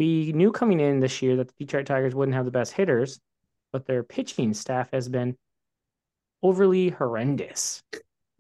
We 0.01 0.33
knew 0.33 0.51
coming 0.51 0.81
in 0.81 1.01
this 1.01 1.21
year 1.21 1.37
that 1.37 1.49
the 1.49 1.55
Detroit 1.59 1.85
Tigers 1.85 2.15
wouldn't 2.15 2.35
have 2.35 2.47
the 2.47 2.51
best 2.51 2.73
hitters, 2.73 3.21
but 3.71 3.85
their 3.85 4.03
pitching 4.03 4.55
staff 4.55 4.89
has 4.93 5.11
been 5.11 5.37
overly 6.43 6.89
horrendous. 6.89 7.83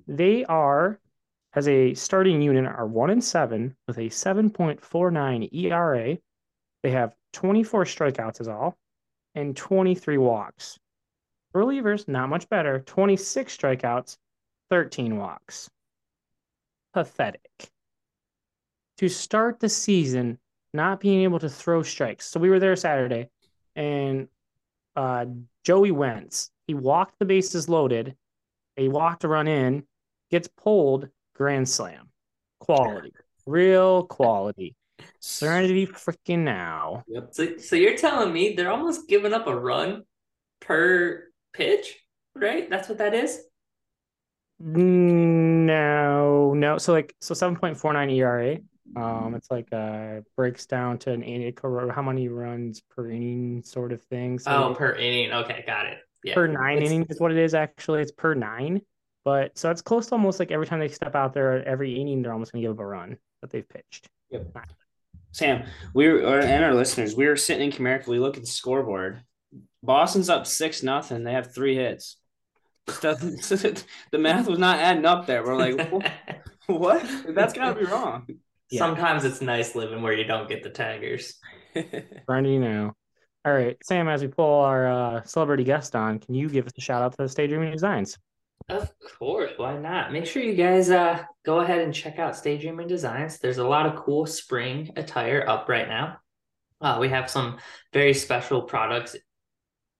They 0.09 0.47
are, 0.47 0.99
as 1.53 1.69
a 1.69 1.93
starting 1.93 2.41
unit, 2.41 2.65
are 2.65 2.87
one 2.87 3.11
and 3.11 3.23
seven 3.23 3.77
with 3.87 3.99
a 3.99 4.09
7.49 4.09 5.53
ERA. 5.53 6.17
They 6.83 6.91
have 6.93 7.15
24 7.35 7.85
strikeouts 7.85 8.41
is 8.41 8.49
all, 8.49 8.79
and 9.35 9.55
23 9.55 10.17
walks. 10.17 10.79
Relievers, 11.55 12.09
not 12.09 12.31
much 12.31 12.49
better. 12.49 12.81
26 12.81 13.55
strikeouts, 13.55 14.17
13 14.71 15.19
walks. 15.19 15.69
Pathetic. 16.95 17.71
To 18.97 19.11
start 19.11 19.61
the 19.61 19.69
season, 19.69 20.39
not 20.73 21.01
being 21.01 21.23
able 21.23 21.39
to 21.39 21.49
throw 21.49 21.83
strikes. 21.83 22.27
So 22.27 22.41
we 22.41 22.51
were 22.51 22.61
there 22.61 22.77
Saturday, 22.77 23.29
and 23.75 24.29
uh, 24.97 25.27
Joey 25.65 25.91
Wentz, 25.91 26.51
he 26.67 26.75
walked 26.75 27.19
the 27.19 27.25
bases 27.25 27.69
loaded, 27.69 28.17
he 28.77 28.89
walked 28.89 29.23
to 29.23 29.29
run 29.29 29.49
in, 29.49 29.85
gets 30.31 30.49
pulled, 30.49 31.09
grand 31.35 31.69
slam. 31.69 32.09
Quality, 32.61 33.13
real 33.47 34.05
quality. 34.05 34.77
Serenity 35.19 35.87
freaking 35.87 36.41
now. 36.41 37.05
Yep. 37.09 37.29
So, 37.33 37.57
so 37.57 37.77
you're 37.77 37.97
telling 37.97 38.33
me 38.33 38.55
they're 38.55 38.71
almost 38.71 39.09
giving 39.09 39.33
up 39.33 39.47
a 39.47 39.57
run 39.57 40.03
per 40.61 41.25
pitch, 41.53 41.97
right? 42.35 42.69
That's 42.69 42.89
what 42.89 42.99
that 42.99 43.15
is. 43.15 43.41
No, 44.59 46.53
no. 46.53 46.79
So 46.79 46.93
like 46.93 47.15
so 47.21 47.35
seven 47.35 47.57
point 47.57 47.79
four 47.79 47.93
nine 47.95 48.11
ERA. 48.11 48.59
Um, 48.97 49.35
it's 49.35 49.51
like 49.51 49.73
uh 49.73 50.21
breaks 50.37 50.67
down 50.67 50.99
to 50.99 51.13
an 51.13 51.23
inning 51.23 51.55
how 51.63 52.03
many 52.03 52.29
runs 52.29 52.83
per 52.91 53.09
inning 53.09 53.63
sort 53.65 53.93
of 53.93 54.03
thing. 54.03 54.39
So 54.39 54.51
oh, 54.51 54.75
per 54.75 54.93
inning. 54.95 55.33
Okay, 55.33 55.63
got 55.67 55.87
it. 55.87 55.99
Yeah. 56.25 56.35
Per 56.35 56.47
nine 56.47 56.79
it's, 56.79 56.91
innings 56.91 57.07
is 57.11 57.21
what 57.21 57.31
it 57.31 57.39
is 57.39 57.55
actually. 57.55 58.03
It's 58.03 58.13
per 58.13 58.35
nine. 58.35 58.81
But 59.25 59.57
so 59.57 59.71
it's 59.71 59.83
close 59.83 60.07
to 60.07 60.13
almost 60.13 60.41
like 60.41 60.51
every 60.51 60.67
time 60.67 60.81
they 60.81 60.89
step 60.89 61.15
out 61.15 61.35
there, 61.35 61.67
every 61.67 62.01
inning 62.01 62.23
they're 62.23 62.33
almost 62.33 62.53
gonna 62.53 62.63
give 62.63 62.73
up 62.73 62.79
a 62.79 62.87
run 62.87 63.17
that 63.43 63.51
they've 63.51 63.69
pitched. 63.69 64.09
Yep. 64.31 64.57
Sam, 65.33 65.65
we 65.95 66.09
were 66.09 66.41
and 66.41 66.65
our 66.65 66.75
listeners, 66.75 67.15
we 67.15 67.27
were 67.27 67.37
sitting 67.37 67.71
in 67.71 67.77
Comerica, 67.77 68.09
we 68.09 68.19
look 68.19 68.37
at 68.37 68.43
the 68.43 68.49
scoreboard. 68.49 69.23
Boston's 69.83 70.29
up 70.29 70.47
six 70.47 70.83
nothing. 70.83 71.25
They 71.25 71.33
have 71.33 71.55
three 71.55 71.77
hits. 71.77 72.17
the 72.87 73.85
math 74.19 74.47
was 74.47 74.59
not 74.59 74.79
adding 74.79 75.07
up 75.07 75.27
there. 75.27 75.45
We're 75.45 75.57
like, 75.57 75.93
what? 76.67 77.09
That's 77.29 77.53
gotta 77.53 77.79
be 77.79 77.87
wrong. 77.87 78.27
Yeah. 78.71 78.79
Sometimes 78.79 79.25
it's 79.25 79.41
nice 79.41 79.75
living 79.75 80.03
where 80.03 80.13
you 80.13 80.25
don't 80.25 80.49
get 80.49 80.63
the 80.63 80.71
taggers. 80.71 81.35
Brandy, 82.27 82.59
now. 82.59 82.95
All 83.45 83.53
right, 83.53 83.77
Sam. 83.83 84.09
As 84.09 84.23
we 84.23 84.29
pull 84.29 84.61
our 84.61 84.87
uh, 84.87 85.23
celebrity 85.23 85.65
guest 85.65 85.97
on, 85.97 86.19
can 86.19 86.35
you 86.35 86.49
give 86.49 86.67
us 86.67 86.73
a 86.77 86.81
shout 86.81 87.03
out 87.03 87.13
to 87.13 87.23
the 87.23 87.29
Stay 87.29 87.47
Dreaming 87.47 87.73
Designs? 87.73 88.19
Of 88.69 88.93
course, 89.19 89.53
why 89.57 89.79
not? 89.79 90.13
Make 90.13 90.27
sure 90.27 90.43
you 90.43 90.55
guys 90.55 90.91
uh, 90.91 91.25
go 91.45 91.61
ahead 91.61 91.81
and 91.81 91.93
check 91.93 92.19
out 92.19 92.37
Stay 92.37 92.59
Dreaming 92.59 92.87
Designs. 92.87 93.39
There's 93.39 93.59
a 93.59 93.67
lot 93.67 93.87
of 93.87 93.97
cool 93.97 94.27
spring 94.27 94.91
attire 94.97 95.45
up 95.49 95.69
right 95.69 95.89
now. 95.89 96.19
Uh, 96.81 96.99
we 97.01 97.09
have 97.09 97.29
some 97.29 97.59
very 97.93 98.15
special 98.15 98.63
products 98.63 99.17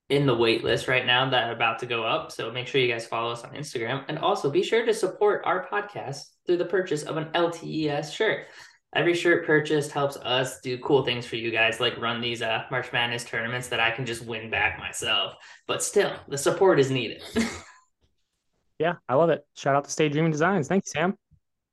in 0.09 0.27
the 0.27 0.35
wait 0.35 0.63
list 0.63 0.89
right 0.89 1.07
now 1.07 1.31
that 1.31 1.49
are 1.49 1.55
about 1.55 1.79
to 1.81 1.87
go 1.87 2.05
up. 2.05 2.33
So 2.33 2.53
make 2.53 2.67
sure 2.67 2.81
you 2.81 2.93
guys 2.93 3.07
follow 3.07 3.33
us 3.33 3.43
on 3.43 3.55
Instagram 3.55 4.05
and 4.09 4.19
also 4.19 4.51
be 4.51 4.63
sure 4.63 4.85
to 4.85 4.93
support 4.93 5.43
our 5.45 5.67
podcast 5.67 6.25
through 6.47 6.59
the 6.59 6.65
purchase 6.65 7.03
of 7.03 7.17
an 7.17 7.27
LTES 7.35 8.13
shirt. 8.13 8.47
Every 8.95 9.15
shirt 9.15 9.47
purchased 9.47 9.93
helps 9.93 10.17
us 10.17 10.61
do 10.61 10.77
cool 10.79 11.05
things 11.05 11.25
for 11.25 11.37
you 11.37 11.53
guys, 11.53 11.79
like 11.79 11.97
run 12.01 12.21
these 12.21 12.43
uh, 12.43 12.65
March 12.73 12.93
Madness 12.93 13.25
tournaments 13.25 13.69
that 13.69 13.79
I 13.79 13.93
can 13.93 14.05
just 14.05 14.25
win 14.25 14.51
back 14.51 14.79
myself. 14.79 15.35
But 15.69 15.83
still, 15.83 16.13
the 16.27 16.37
support 16.37 16.81
is 16.81 16.91
needed. 16.91 17.23
yeah, 18.81 18.95
I 19.09 19.15
love 19.15 19.31
it. 19.31 19.47
Shout 19.55 19.77
out 19.77 19.85
to 19.85 19.91
Stay 19.91 20.09
Dreaming 20.09 20.33
Designs. 20.33 20.67
Thank 20.67 20.85
you, 20.87 20.91
Sam. 20.91 21.15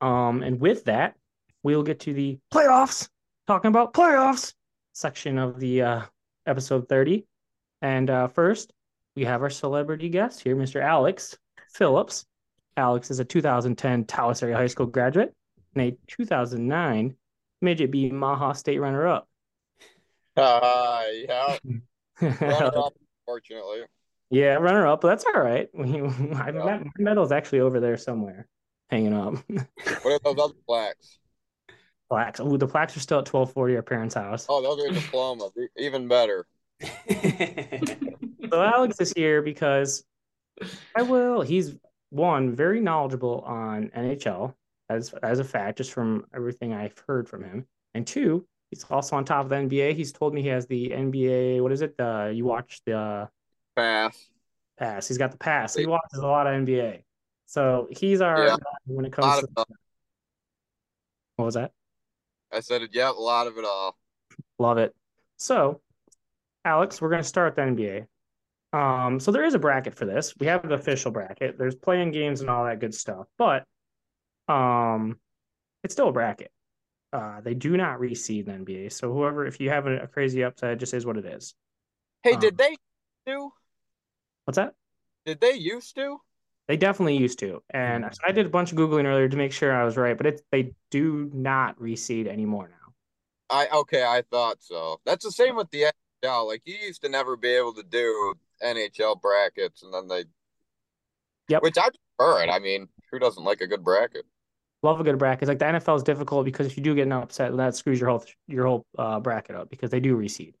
Um, 0.00 0.44
and 0.44 0.60
with 0.60 0.84
that, 0.84 1.16
we'll 1.64 1.82
get 1.82 2.00
to 2.00 2.12
the 2.12 2.38
playoffs. 2.54 3.08
Talking 3.48 3.70
about 3.70 3.94
playoffs 3.94 4.54
section 4.92 5.38
of 5.38 5.58
the 5.58 5.82
uh, 5.82 6.02
episode 6.46 6.88
30. 6.88 7.26
And 7.82 8.10
uh, 8.10 8.28
first, 8.28 8.72
we 9.16 9.24
have 9.24 9.42
our 9.42 9.50
celebrity 9.50 10.08
guest 10.08 10.40
here, 10.40 10.54
Mr. 10.54 10.82
Alex 10.82 11.36
Phillips. 11.72 12.26
Alex 12.76 13.10
is 13.10 13.18
a 13.18 13.24
2010 13.24 14.04
Tawas 14.04 14.42
Area 14.42 14.56
High 14.56 14.66
School 14.66 14.86
graduate 14.86 15.34
and 15.74 15.84
a 15.84 15.96
2009 16.06 17.14
Midget 17.60 17.90
B 17.90 18.10
Maha 18.10 18.54
State 18.54 18.78
runner-up. 18.78 19.28
Uh, 20.36 21.02
yeah. 21.28 21.56
runner-up, 22.20 22.94
fortunately. 23.24 23.80
Yeah, 24.30 24.54
runner-up, 24.54 25.00
that's 25.00 25.24
all 25.24 25.40
right. 25.40 25.68
I, 25.78 25.82
yeah. 25.84 26.50
My 26.50 26.82
medal's 26.98 27.32
actually 27.32 27.60
over 27.60 27.80
there 27.80 27.96
somewhere, 27.96 28.46
hanging 28.90 29.14
up. 29.14 29.34
what 29.48 30.06
are 30.06 30.20
those 30.24 30.38
other 30.38 30.54
plaques? 30.66 31.18
Plaques. 32.10 32.40
Oh, 32.40 32.56
the 32.56 32.66
plaques 32.66 32.96
are 32.96 33.00
still 33.00 33.18
at 33.18 33.32
1240, 33.32 33.76
our 33.76 33.82
parents' 33.82 34.14
house. 34.14 34.46
Oh, 34.48 34.62
those 34.62 34.88
are 34.88 34.94
diplomas. 34.94 35.52
Even 35.76 36.08
better. 36.08 36.46
so 36.80 38.62
Alex 38.62 39.00
is 39.00 39.12
here 39.14 39.42
because 39.42 40.04
I 40.94 41.02
will. 41.02 41.42
He's 41.42 41.76
one 42.10 42.54
very 42.54 42.80
knowledgeable 42.80 43.40
on 43.46 43.90
NHL 43.96 44.54
as 44.88 45.12
as 45.22 45.38
a 45.38 45.44
fact, 45.44 45.78
just 45.78 45.92
from 45.92 46.26
everything 46.34 46.72
I've 46.72 46.98
heard 47.06 47.28
from 47.28 47.44
him, 47.44 47.66
and 47.94 48.06
two, 48.06 48.46
he's 48.70 48.84
also 48.84 49.16
on 49.16 49.24
top 49.24 49.44
of 49.44 49.50
the 49.50 49.56
NBA. 49.56 49.94
He's 49.94 50.12
told 50.12 50.34
me 50.34 50.42
he 50.42 50.48
has 50.48 50.66
the 50.66 50.90
NBA. 50.90 51.60
What 51.62 51.72
is 51.72 51.82
it? 51.82 51.96
The 51.96 52.32
you 52.34 52.44
watch 52.44 52.80
the 52.86 53.28
pass. 53.76 54.28
Pass. 54.78 55.08
He's 55.08 55.18
got 55.18 55.32
the 55.32 55.38
pass. 55.38 55.74
He 55.74 55.86
watches 55.86 56.20
a 56.20 56.26
lot 56.26 56.46
of 56.46 56.54
NBA. 56.64 57.02
So 57.46 57.88
he's 57.90 58.20
our 58.20 58.46
yeah. 58.46 58.54
Uh, 58.54 58.58
when 58.86 59.04
it 59.04 59.12
comes 59.12 59.40
to. 59.40 59.66
What 61.36 61.44
was 61.44 61.54
that? 61.54 61.72
I 62.52 62.60
said 62.60 62.82
it. 62.82 62.90
Yeah, 62.92 63.10
a 63.10 63.12
lot 63.12 63.46
of 63.46 63.58
it 63.58 63.64
all. 63.64 63.96
Love 64.58 64.78
it. 64.78 64.94
So 65.36 65.80
Alex, 66.64 67.00
we're 67.00 67.08
going 67.08 67.22
to 67.22 67.28
start 67.28 67.56
the 67.56 67.62
NBA. 67.62 68.06
Um, 68.72 69.18
so 69.18 69.32
there 69.32 69.44
is 69.44 69.54
a 69.54 69.58
bracket 69.58 69.94
for 69.94 70.04
this. 70.04 70.34
We 70.38 70.46
have 70.46 70.66
the 70.68 70.74
official 70.74 71.10
bracket. 71.10 71.58
There's 71.58 71.74
playing 71.74 72.12
games 72.12 72.40
and 72.40 72.50
all 72.50 72.64
that 72.64 72.80
good 72.80 72.94
stuff, 72.94 73.26
but 73.38 73.64
um, 74.46 75.18
it's 75.82 75.94
still 75.94 76.08
a 76.08 76.12
bracket. 76.12 76.50
Uh, 77.12 77.40
they 77.40 77.54
do 77.54 77.76
not 77.76 77.98
reseed 77.98 78.46
the 78.46 78.52
NBA. 78.52 78.92
So 78.92 79.12
whoever, 79.12 79.46
if 79.46 79.60
you 79.60 79.70
have 79.70 79.86
a, 79.86 80.00
a 80.00 80.06
crazy 80.06 80.42
upset, 80.42 80.78
just 80.78 80.92
is 80.92 81.06
what 81.06 81.16
it 81.16 81.24
is. 81.24 81.54
Hey, 82.22 82.34
um, 82.34 82.40
did 82.40 82.58
they 82.58 82.76
do? 83.24 83.50
What's 84.44 84.56
that? 84.56 84.74
Did 85.24 85.40
they 85.40 85.54
used 85.54 85.94
to? 85.96 86.20
They 86.66 86.76
definitely 86.76 87.16
used 87.16 87.38
to, 87.38 87.62
and 87.70 88.04
mm-hmm. 88.04 88.14
I 88.26 88.32
did 88.32 88.44
a 88.44 88.50
bunch 88.50 88.72
of 88.72 88.78
googling 88.78 89.06
earlier 89.06 89.26
to 89.26 89.36
make 89.38 89.52
sure 89.52 89.72
I 89.72 89.84
was 89.84 89.96
right, 89.96 90.16
but 90.18 90.26
it's 90.26 90.42
they 90.52 90.74
do 90.90 91.30
not 91.32 91.78
reseed 91.80 92.26
anymore 92.26 92.68
now. 92.68 92.92
I 93.48 93.68
okay, 93.68 94.04
I 94.04 94.22
thought 94.30 94.58
so. 94.60 95.00
That's 95.06 95.24
the 95.24 95.32
same 95.32 95.56
with 95.56 95.70
the 95.70 95.86
NHL. 96.22 96.46
Like 96.46 96.60
you 96.66 96.74
used 96.74 97.00
to 97.02 97.08
never 97.08 97.38
be 97.38 97.48
able 97.48 97.72
to 97.72 97.82
do 97.82 98.34
NHL 98.62 99.20
brackets, 99.20 99.82
and 99.82 99.92
then 99.92 100.08
they. 100.08 100.24
Yep. 101.48 101.62
Which 101.62 101.78
I 101.78 101.88
prefer 102.18 102.42
it. 102.42 102.50
I 102.50 102.58
mean, 102.58 102.88
who 103.10 103.18
doesn't 103.18 103.42
like 103.42 103.60
a 103.60 103.66
good 103.66 103.82
bracket? 103.82 104.24
Love 104.82 105.00
a 105.00 105.04
good 105.04 105.18
bracket. 105.18 105.48
Like 105.48 105.58
the 105.58 105.64
NFL 105.64 105.96
is 105.96 106.02
difficult 106.02 106.44
because 106.44 106.66
if 106.66 106.76
you 106.76 106.82
do 106.82 106.94
get 106.94 107.02
an 107.06 107.12
upset, 107.12 107.56
that 107.56 107.74
screws 107.74 107.98
your 107.98 108.10
whole 108.10 108.24
your 108.46 108.66
whole 108.66 108.86
uh, 108.98 109.18
bracket 109.18 109.56
up 109.56 109.70
because 109.70 109.90
they 109.90 110.00
do 110.00 110.16
reseed. 110.16 110.54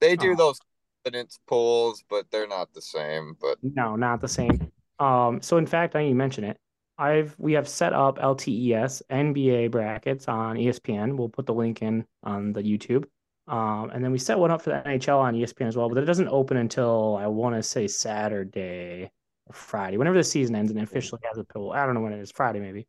They 0.00 0.16
do 0.16 0.32
uh, 0.32 0.36
those 0.36 0.60
confidence 1.04 1.38
pools, 1.46 2.04
but 2.08 2.30
they're 2.30 2.48
not 2.48 2.72
the 2.72 2.80
same. 2.80 3.36
But 3.40 3.58
no, 3.62 3.96
not 3.96 4.20
the 4.20 4.28
same. 4.28 4.70
Um, 4.98 5.42
so 5.42 5.58
in 5.58 5.66
fact, 5.66 5.96
I 5.96 6.04
need 6.04 6.10
to 6.10 6.14
mention 6.14 6.44
it. 6.44 6.56
I've 6.96 7.34
we 7.38 7.52
have 7.54 7.68
set 7.68 7.92
up 7.92 8.18
LTES 8.18 9.02
NBA 9.10 9.70
brackets 9.70 10.28
on 10.28 10.56
ESPN. 10.56 11.16
We'll 11.16 11.28
put 11.28 11.46
the 11.46 11.54
link 11.54 11.82
in 11.82 12.06
on 12.22 12.52
the 12.52 12.62
YouTube. 12.62 13.04
Um, 13.46 13.90
and 13.90 14.02
then 14.02 14.10
we 14.10 14.18
set 14.18 14.38
one 14.38 14.50
up 14.50 14.62
for 14.62 14.70
the 14.70 14.88
NHL 14.88 15.18
on 15.18 15.34
ESPN 15.34 15.68
as 15.68 15.76
well, 15.76 15.88
but 15.88 15.98
it 15.98 16.06
doesn't 16.06 16.28
open 16.28 16.56
until 16.56 17.16
I 17.20 17.26
want 17.26 17.54
to 17.54 17.62
say 17.62 17.86
Saturday 17.86 19.10
or 19.46 19.52
Friday, 19.52 19.98
whenever 19.98 20.16
the 20.16 20.24
season 20.24 20.56
ends 20.56 20.70
and 20.70 20.80
officially 20.80 21.20
has 21.24 21.36
a 21.36 21.44
pool. 21.44 21.72
I 21.72 21.84
don't 21.84 21.94
know 21.94 22.00
when 22.00 22.12
it 22.12 22.20
is, 22.20 22.30
Friday 22.30 22.60
maybe. 22.60 22.86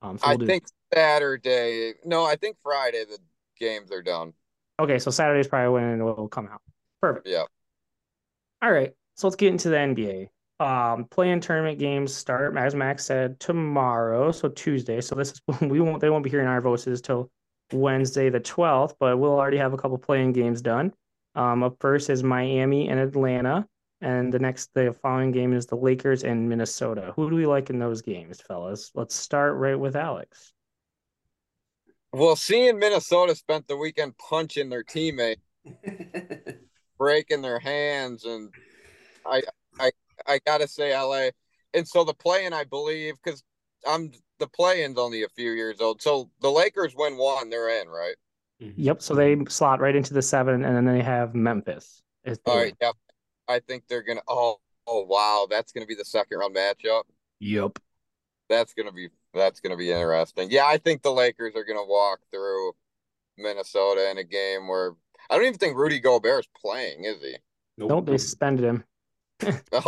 Um, 0.00 0.16
so 0.16 0.26
we'll 0.26 0.34
I 0.34 0.36
do... 0.36 0.46
think 0.46 0.64
Saturday. 0.94 1.94
No, 2.04 2.24
I 2.24 2.36
think 2.36 2.56
Friday 2.62 3.04
the 3.04 3.18
games 3.58 3.92
are 3.92 4.02
done. 4.02 4.32
Okay, 4.78 4.98
so 4.98 5.10
Saturday 5.10 5.40
is 5.40 5.48
probably 5.48 5.68
when 5.74 6.00
it 6.00 6.02
will 6.02 6.28
come 6.28 6.48
out. 6.48 6.62
Perfect. 7.02 7.28
Yeah. 7.28 7.44
All 8.62 8.72
right, 8.72 8.92
so 9.16 9.26
let's 9.26 9.36
get 9.36 9.52
into 9.52 9.68
the 9.68 9.76
NBA. 9.76 10.28
Um, 10.60 11.06
playing 11.10 11.40
tournament 11.40 11.78
games 11.78 12.14
start, 12.14 12.56
as 12.56 12.74
Max 12.74 13.04
said, 13.04 13.40
tomorrow, 13.40 14.30
so 14.30 14.48
Tuesday. 14.48 15.00
So 15.02 15.14
this 15.14 15.32
is 15.32 15.40
we 15.60 15.80
won't 15.80 16.00
they 16.00 16.08
won't 16.08 16.24
be 16.24 16.30
hearing 16.30 16.46
our 16.46 16.62
voices 16.62 17.02
till 17.02 17.30
Wednesday 17.72 18.28
the 18.30 18.40
12th, 18.40 18.94
but 18.98 19.18
we'll 19.18 19.38
already 19.38 19.58
have 19.58 19.72
a 19.72 19.76
couple 19.76 19.98
playing 19.98 20.32
games 20.32 20.62
done. 20.62 20.92
Um, 21.34 21.62
up 21.62 21.76
first 21.80 22.10
is 22.10 22.22
Miami 22.22 22.88
and 22.88 22.98
Atlanta, 22.98 23.66
and 24.00 24.32
the 24.32 24.38
next 24.38 24.70
the 24.74 24.92
following 25.00 25.30
game 25.30 25.52
is 25.52 25.66
the 25.66 25.76
Lakers 25.76 26.24
and 26.24 26.48
Minnesota. 26.48 27.12
Who 27.16 27.30
do 27.30 27.36
we 27.36 27.46
like 27.46 27.70
in 27.70 27.78
those 27.78 28.02
games, 28.02 28.40
fellas? 28.40 28.90
Let's 28.94 29.14
start 29.14 29.56
right 29.56 29.78
with 29.78 29.96
Alex. 29.96 30.52
Well, 32.12 32.34
seeing 32.34 32.78
Minnesota 32.78 33.36
spent 33.36 33.68
the 33.68 33.76
weekend 33.76 34.18
punching 34.18 34.68
their 34.68 34.82
teammate, 34.82 35.36
breaking 36.98 37.42
their 37.42 37.60
hands, 37.60 38.24
and 38.24 38.52
I, 39.24 39.42
I, 39.78 39.92
I 40.26 40.40
gotta 40.44 40.66
say 40.66 40.96
LA. 40.96 41.28
And 41.72 41.86
so 41.86 42.02
the 42.02 42.14
playing, 42.14 42.52
I 42.52 42.64
believe, 42.64 43.14
because 43.22 43.44
I'm 43.86 44.10
the 44.40 44.48
play-in's 44.48 44.98
only 44.98 45.22
a 45.22 45.28
few 45.28 45.52
years 45.52 45.80
old. 45.80 46.02
So 46.02 46.30
the 46.40 46.50
Lakers 46.50 46.94
win 46.96 47.16
one, 47.16 47.50
they're 47.50 47.80
in, 47.80 47.88
right? 47.88 48.16
Mm-hmm. 48.60 48.80
Yep. 48.80 49.02
So 49.02 49.14
they 49.14 49.36
slot 49.48 49.80
right 49.80 49.94
into 49.94 50.12
the 50.12 50.22
seven, 50.22 50.64
and 50.64 50.76
then 50.76 50.84
they 50.84 51.02
have 51.02 51.34
Memphis. 51.34 52.02
All 52.44 52.58
right. 52.58 52.74
Yep. 52.82 52.94
I 53.48 53.60
think 53.60 53.84
they're 53.88 54.02
gonna. 54.02 54.22
Oh 54.26 54.60
Oh 54.92 55.04
wow, 55.08 55.46
that's 55.48 55.72
gonna 55.72 55.86
be 55.86 55.94
the 55.94 56.04
second 56.04 56.38
round 56.38 56.56
matchup. 56.56 57.02
Yep. 57.38 57.78
That's 58.48 58.74
gonna 58.74 58.90
be 58.90 59.08
that's 59.32 59.60
gonna 59.60 59.76
be 59.76 59.92
interesting. 59.92 60.50
Yeah, 60.50 60.66
I 60.66 60.78
think 60.78 61.02
the 61.02 61.12
Lakers 61.12 61.54
are 61.54 61.64
gonna 61.64 61.86
walk 61.86 62.18
through 62.32 62.72
Minnesota 63.38 64.10
in 64.10 64.18
a 64.18 64.24
game 64.24 64.66
where 64.66 64.96
I 65.30 65.36
don't 65.36 65.46
even 65.46 65.58
think 65.58 65.76
Rudy 65.76 66.00
Gobert 66.00 66.40
is 66.40 66.48
playing, 66.60 67.04
is 67.04 67.22
he? 67.22 67.36
Nope, 67.78 68.06
they 68.06 68.18
suspended 68.18 68.64
him. 68.64 68.84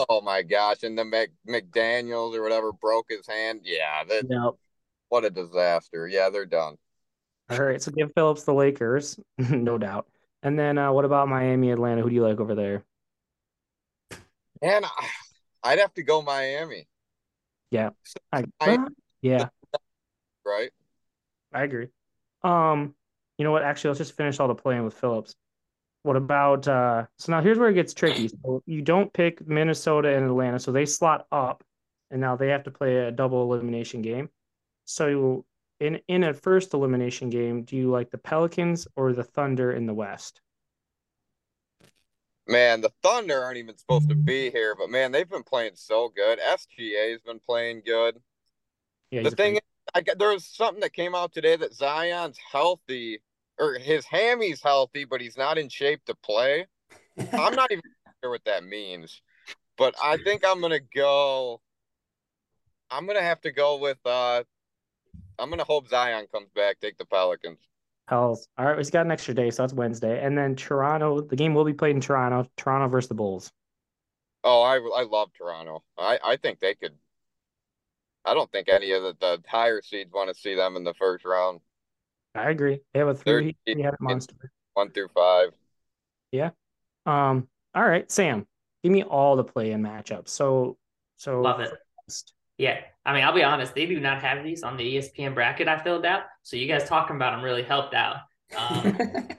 Oh 0.08 0.20
my 0.22 0.42
gosh! 0.42 0.82
And 0.82 0.96
the 0.96 1.04
Mc, 1.04 1.30
McDaniels 1.48 2.34
or 2.36 2.42
whatever 2.42 2.72
broke 2.72 3.06
his 3.10 3.26
hand. 3.26 3.60
Yeah, 3.64 4.04
that 4.04 4.24
Yep. 4.28 4.54
what 5.08 5.24
a 5.24 5.30
disaster. 5.30 6.06
Yeah, 6.06 6.30
they're 6.30 6.46
done. 6.46 6.76
All 7.50 7.58
right, 7.58 7.82
so 7.82 7.90
give 7.90 8.12
Phillips 8.14 8.44
the 8.44 8.54
Lakers, 8.54 9.18
no 9.38 9.76
doubt. 9.76 10.06
And 10.42 10.58
then 10.58 10.78
uh, 10.78 10.92
what 10.92 11.04
about 11.04 11.28
Miami, 11.28 11.70
Atlanta? 11.70 12.02
Who 12.02 12.08
do 12.08 12.14
you 12.14 12.22
like 12.22 12.40
over 12.40 12.54
there? 12.54 12.84
And 14.62 14.84
I'd 15.62 15.80
have 15.80 15.92
to 15.94 16.02
go 16.02 16.22
Miami, 16.22 16.86
I, 18.32 18.44
I- 18.60 18.74
uh, 18.76 18.88
yeah, 19.20 19.48
right? 20.44 20.70
I 21.52 21.62
agree. 21.64 21.88
Um, 22.42 22.94
you 23.38 23.44
know 23.44 23.52
what? 23.52 23.62
Actually, 23.62 23.88
let's 23.90 23.98
just 23.98 24.16
finish 24.16 24.40
all 24.40 24.48
the 24.48 24.54
playing 24.54 24.84
with 24.84 24.94
Phillips. 24.94 25.34
What 26.02 26.16
about 26.16 26.66
uh 26.66 27.06
so 27.18 27.32
now 27.32 27.42
here's 27.42 27.58
where 27.58 27.68
it 27.68 27.74
gets 27.74 27.94
tricky. 27.94 28.28
So 28.28 28.62
you 28.66 28.82
don't 28.82 29.12
pick 29.12 29.46
Minnesota 29.46 30.14
and 30.16 30.24
Atlanta, 30.26 30.58
so 30.58 30.72
they 30.72 30.86
slot 30.86 31.26
up 31.30 31.62
and 32.10 32.20
now 32.20 32.36
they 32.36 32.48
have 32.48 32.64
to 32.64 32.70
play 32.70 32.98
a 32.98 33.10
double 33.10 33.42
elimination 33.42 34.02
game. 34.02 34.28
So 34.84 35.44
in 35.80 36.00
in 36.08 36.24
a 36.24 36.34
first 36.34 36.74
elimination 36.74 37.30
game, 37.30 37.62
do 37.62 37.76
you 37.76 37.90
like 37.90 38.10
the 38.10 38.18
Pelicans 38.18 38.86
or 38.96 39.12
the 39.12 39.24
Thunder 39.24 39.72
in 39.72 39.86
the 39.86 39.94
West? 39.94 40.40
Man, 42.48 42.80
the 42.80 42.92
Thunder 43.02 43.40
aren't 43.40 43.58
even 43.58 43.76
supposed 43.78 44.08
to 44.08 44.16
be 44.16 44.50
here, 44.50 44.74
but 44.76 44.90
man, 44.90 45.12
they've 45.12 45.28
been 45.28 45.44
playing 45.44 45.72
so 45.74 46.08
good. 46.08 46.40
SGA's 46.40 47.22
been 47.22 47.38
playing 47.38 47.82
good. 47.86 48.20
Yeah, 49.10 49.22
The 49.22 49.30
thing 49.30 49.56
is, 49.56 49.60
I 49.94 50.00
got 50.00 50.18
there 50.18 50.30
was 50.30 50.44
something 50.44 50.80
that 50.80 50.92
came 50.92 51.14
out 51.14 51.32
today 51.32 51.56
that 51.56 51.74
Zion's 51.74 52.38
healthy 52.50 53.20
or 53.62 53.78
his 53.78 54.04
hammy's 54.04 54.60
healthy, 54.60 55.04
but 55.04 55.20
he's 55.20 55.36
not 55.36 55.56
in 55.56 55.68
shape 55.68 56.04
to 56.06 56.16
play. 56.16 56.66
I'm 57.32 57.54
not 57.54 57.70
even 57.70 57.82
sure 58.22 58.32
what 58.32 58.44
that 58.44 58.64
means, 58.64 59.22
but 59.78 59.94
I 60.02 60.16
think 60.16 60.44
I'm 60.44 60.60
gonna 60.60 60.80
go. 60.94 61.60
I'm 62.90 63.06
gonna 63.06 63.22
have 63.22 63.40
to 63.42 63.52
go 63.52 63.78
with. 63.78 63.98
uh 64.04 64.42
I'm 65.38 65.48
gonna 65.48 65.64
hope 65.64 65.88
Zion 65.88 66.26
comes 66.32 66.50
back. 66.54 66.80
Take 66.80 66.98
the 66.98 67.06
Pelicans. 67.06 67.60
Pels. 68.08 68.48
All 68.58 68.66
right, 68.66 68.76
he's 68.76 68.90
got 68.90 69.06
an 69.06 69.12
extra 69.12 69.32
day, 69.32 69.50
so 69.50 69.62
that's 69.62 69.72
Wednesday. 69.72 70.24
And 70.24 70.36
then 70.36 70.56
Toronto, 70.56 71.20
the 71.20 71.36
game 71.36 71.54
will 71.54 71.64
be 71.64 71.72
played 71.72 71.94
in 71.94 72.00
Toronto, 72.00 72.50
Toronto 72.56 72.88
versus 72.88 73.08
the 73.08 73.14
Bulls. 73.14 73.52
Oh, 74.42 74.62
I 74.62 74.76
I 74.76 75.04
love 75.04 75.30
Toronto. 75.38 75.84
I 75.96 76.18
I 76.22 76.36
think 76.36 76.58
they 76.58 76.74
could. 76.74 76.94
I 78.24 78.34
don't 78.34 78.50
think 78.50 78.68
any 78.68 78.92
of 78.92 79.02
the, 79.02 79.16
the 79.20 79.42
higher 79.48 79.82
seeds 79.82 80.12
want 80.12 80.28
to 80.34 80.40
see 80.40 80.54
them 80.54 80.76
in 80.76 80.84
the 80.84 80.94
first 80.94 81.24
round, 81.24 81.60
I 82.34 82.50
agree. 82.50 82.80
They 82.92 82.98
have 83.00 83.08
a 83.08 83.14
They're- 83.14 83.40
three 83.42 83.56
three-headed 83.66 84.00
monster. 84.00 84.34
one 84.74 84.90
through 84.90 85.08
five. 85.08 85.50
Yeah. 86.30 86.50
Um, 87.04 87.48
all 87.74 87.84
right, 87.84 88.10
Sam, 88.10 88.46
give 88.82 88.92
me 88.92 89.02
all 89.02 89.36
the 89.36 89.44
play-in 89.44 89.82
matchups. 89.82 90.28
So, 90.28 90.78
so 91.16 91.40
Love 91.40 91.60
it. 91.60 91.70
first, 92.06 92.32
Yeah, 92.58 92.80
I 93.04 93.12
mean, 93.12 93.24
I'll 93.24 93.34
be 93.34 93.42
honest, 93.42 93.74
they 93.74 93.86
do 93.86 94.00
not 94.00 94.22
have 94.22 94.44
these 94.44 94.62
on 94.62 94.76
the 94.76 94.96
ESPN 94.96 95.34
bracket 95.34 95.68
I 95.68 95.82
filled 95.82 96.06
out. 96.06 96.22
So 96.42 96.56
you 96.56 96.68
guys 96.68 96.88
talking 96.88 97.16
about 97.16 97.32
them 97.32 97.42
really 97.44 97.62
helped 97.64 97.94
out. 97.94 98.16
Um, 98.56 98.96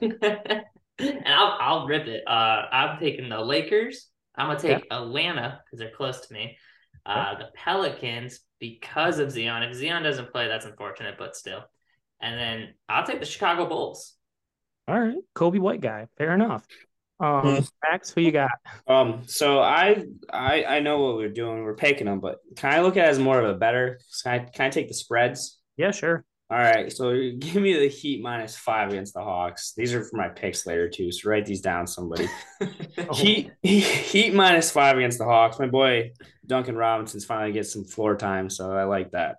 and 0.98 1.24
I'll 1.26 1.56
I'll 1.60 1.86
rip 1.86 2.06
it. 2.06 2.22
Uh, 2.26 2.66
I'm 2.70 2.98
taking 2.98 3.28
the 3.28 3.40
Lakers. 3.40 4.08
I'm 4.36 4.48
gonna 4.48 4.58
take 4.60 4.86
Atlanta 4.90 5.60
because 5.64 5.78
they're 5.78 5.90
close 5.96 6.20
to 6.26 6.32
me. 6.34 6.56
Uh, 7.06 7.36
the 7.38 7.48
Pelicans 7.54 8.40
because 8.60 9.18
of 9.18 9.30
Zion. 9.30 9.62
If 9.62 9.74
Zion 9.76 10.02
doesn't 10.02 10.30
play, 10.32 10.48
that's 10.48 10.64
unfortunate, 10.66 11.16
but 11.18 11.36
still. 11.36 11.64
And 12.24 12.38
then 12.40 12.74
I'll 12.88 13.04
take 13.04 13.20
the 13.20 13.26
Chicago 13.26 13.66
Bulls. 13.66 14.14
all 14.88 14.98
right, 14.98 15.16
Coby 15.36 15.58
White 15.58 15.82
guy, 15.82 16.06
fair 16.16 16.32
enough. 16.32 16.66
Um, 17.20 17.64
Max, 17.82 18.10
who 18.10 18.22
you 18.22 18.32
got? 18.32 18.50
Um, 18.88 19.22
so 19.26 19.60
I 19.60 20.04
I 20.32 20.64
I 20.64 20.80
know 20.80 21.00
what 21.00 21.16
we're 21.16 21.28
doing. 21.28 21.62
We're 21.62 21.76
picking 21.76 22.06
them, 22.06 22.20
but 22.20 22.38
can 22.56 22.72
I 22.72 22.80
look 22.80 22.96
at 22.96 23.04
it 23.04 23.10
as 23.10 23.18
more 23.18 23.38
of 23.40 23.48
a 23.48 23.58
better? 23.58 24.00
Can 24.22 24.32
I 24.32 24.38
can 24.40 24.66
I 24.66 24.70
take 24.70 24.88
the 24.88 24.94
spreads? 24.94 25.58
Yeah, 25.76 25.90
sure. 25.90 26.24
All 26.50 26.58
right, 26.58 26.90
so 26.92 27.12
give 27.38 27.56
me 27.62 27.74
the 27.74 27.88
Heat 27.88 28.22
minus 28.22 28.56
five 28.56 28.88
against 28.90 29.14
the 29.14 29.22
Hawks. 29.22 29.74
These 29.76 29.92
are 29.94 30.02
for 30.02 30.16
my 30.16 30.28
picks 30.28 30.66
later 30.66 30.88
too. 30.88 31.12
So 31.12 31.28
write 31.28 31.44
these 31.46 31.60
down, 31.60 31.86
somebody. 31.86 32.28
Heat 33.12 33.52
Heat 33.62 34.34
minus 34.34 34.70
five 34.70 34.96
against 34.96 35.18
the 35.18 35.24
Hawks. 35.26 35.58
My 35.58 35.68
boy 35.68 36.12
Duncan 36.46 36.76
Robinson's 36.76 37.26
finally 37.26 37.52
get 37.52 37.66
some 37.66 37.84
floor 37.84 38.16
time, 38.16 38.48
so 38.48 38.72
I 38.72 38.84
like 38.84 39.12
that. 39.12 39.36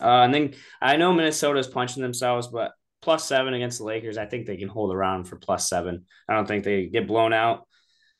Uh, 0.00 0.22
and 0.22 0.34
then 0.34 0.54
I 0.80 0.96
know 0.96 1.12
Minnesota's 1.12 1.66
punching 1.66 2.02
themselves, 2.02 2.48
but 2.48 2.72
plus 3.00 3.24
seven 3.24 3.54
against 3.54 3.78
the 3.78 3.84
Lakers, 3.84 4.18
I 4.18 4.26
think 4.26 4.46
they 4.46 4.56
can 4.56 4.68
hold 4.68 4.94
around 4.94 5.24
for 5.24 5.36
plus 5.36 5.68
seven. 5.68 6.04
I 6.28 6.34
don't 6.34 6.46
think 6.46 6.64
they 6.64 6.86
get 6.86 7.06
blown 7.06 7.32
out. 7.32 7.66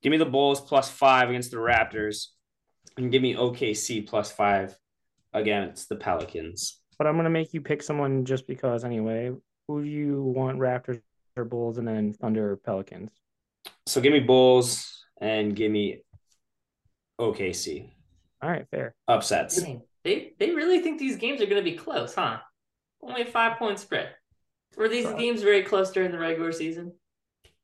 Give 0.03 0.11
me 0.11 0.17
the 0.17 0.25
Bulls 0.25 0.61
plus 0.61 0.89
five 0.89 1.29
against 1.29 1.51
the 1.51 1.57
Raptors, 1.59 2.27
and 2.97 3.11
give 3.13 3.21
me 3.21 3.35
OKC 3.35 4.07
plus 4.07 4.31
five 4.31 4.77
against 5.35 5.89
the 5.89 5.97
Pelicans. 5.97 6.81
But 6.99 7.07
I'm 7.07 7.17
gonna 7.17 7.31
make 7.31 7.53
you 7.53 7.61
pick 7.61 7.83
someone 7.83 8.25
just 8.25 8.47
because 8.47 8.85
anyway. 8.85 9.33
Who 9.67 9.83
do 9.85 9.89
you 9.89 10.23
want, 10.23 10.59
Raptors 10.59 11.01
or 11.37 11.45
Bulls, 11.45 11.77
and 11.79 11.87
then 11.87 12.15
Thunder 12.15 12.53
or 12.53 12.57
Pelicans? 12.57 13.11
So 13.87 14.01
give 14.01 14.13
me 14.13 14.21
Bulls 14.21 15.05
and 15.21 15.55
give 15.55 15.71
me 15.71 16.03
OKC 17.21 17.91
All 18.41 18.51
right, 18.51 18.67
fair. 18.71 18.95
upsets. 19.09 19.61
Dang, 19.61 19.83
they 20.09 20.33
they 20.39 20.55
really 20.55 20.81
think 20.81 20.99
these 20.99 21.17
games 21.17 21.43
are 21.43 21.47
going 21.47 21.63
to 21.63 21.71
be 21.71 21.77
close, 21.77 22.15
huh? 22.15 22.39
Only 23.03 23.23
a 23.23 23.27
five 23.27 23.59
point 23.59 23.79
spread. 23.79 24.11
Were 24.77 24.89
these 24.89 25.11
games 25.15 25.43
very 25.43 25.63
close 25.63 25.91
during 25.91 26.13
the 26.13 26.19
regular 26.19 26.53
season? 26.53 26.93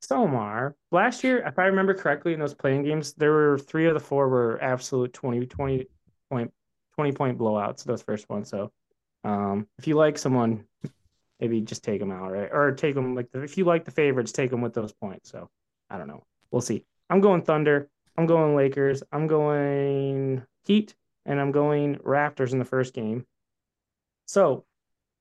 Some 0.01 0.35
are. 0.35 0.77
Last 0.91 1.25
year, 1.25 1.39
if 1.47 1.59
I 1.59 1.65
remember 1.67 1.95
correctly, 1.95 2.35
in 2.35 2.41
those 2.41 2.55
playing 2.55 2.85
games, 2.85 3.15
there 3.15 3.33
were 3.33 3.59
three 3.59 3.87
of 3.87 3.95
the 3.95 4.01
four 4.01 4.29
were 4.29 4.63
absolute 4.63 5.13
20, 5.13 5.47
20 5.47 5.87
point 6.31 6.53
20 6.97 7.13
point 7.13 7.39
blowouts, 7.39 7.85
those 7.85 8.03
first 8.03 8.29
ones. 8.29 8.51
So 8.51 8.71
um, 9.23 9.67
if 9.79 9.87
you 9.87 9.95
like 9.95 10.19
someone, 10.19 10.65
maybe 11.41 11.63
just 11.63 11.83
take 11.83 12.01
them 12.01 12.11
out, 12.11 12.33
right? 12.33 12.51
Or 12.53 12.73
take 12.73 12.95
them 12.95 13.15
like 13.15 13.31
the, 13.31 13.43
if 13.43 13.57
you 13.57 13.65
like 13.65 13.85
the 13.85 13.91
favorites, 13.91 14.33
take 14.33 14.51
them 14.51 14.61
with 14.61 14.75
those 14.75 14.93
points. 14.93 15.31
So 15.31 15.49
I 15.89 15.97
don't 15.97 16.09
know. 16.09 16.25
We'll 16.51 16.61
see. 16.61 16.85
I'm 17.09 17.21
going 17.21 17.43
Thunder. 17.43 17.89
I'm 18.19 18.27
going 18.27 18.55
Lakers. 18.55 19.03
I'm 19.11 19.27
going 19.27 20.43
Heat, 20.67 20.95
and 21.27 21.41
I'm 21.41 21.53
going 21.53 21.97
Raptors 21.97 22.53
in 22.53 22.59
the 22.59 22.65
first 22.65 22.95
game. 22.95 23.27
So 24.27 24.65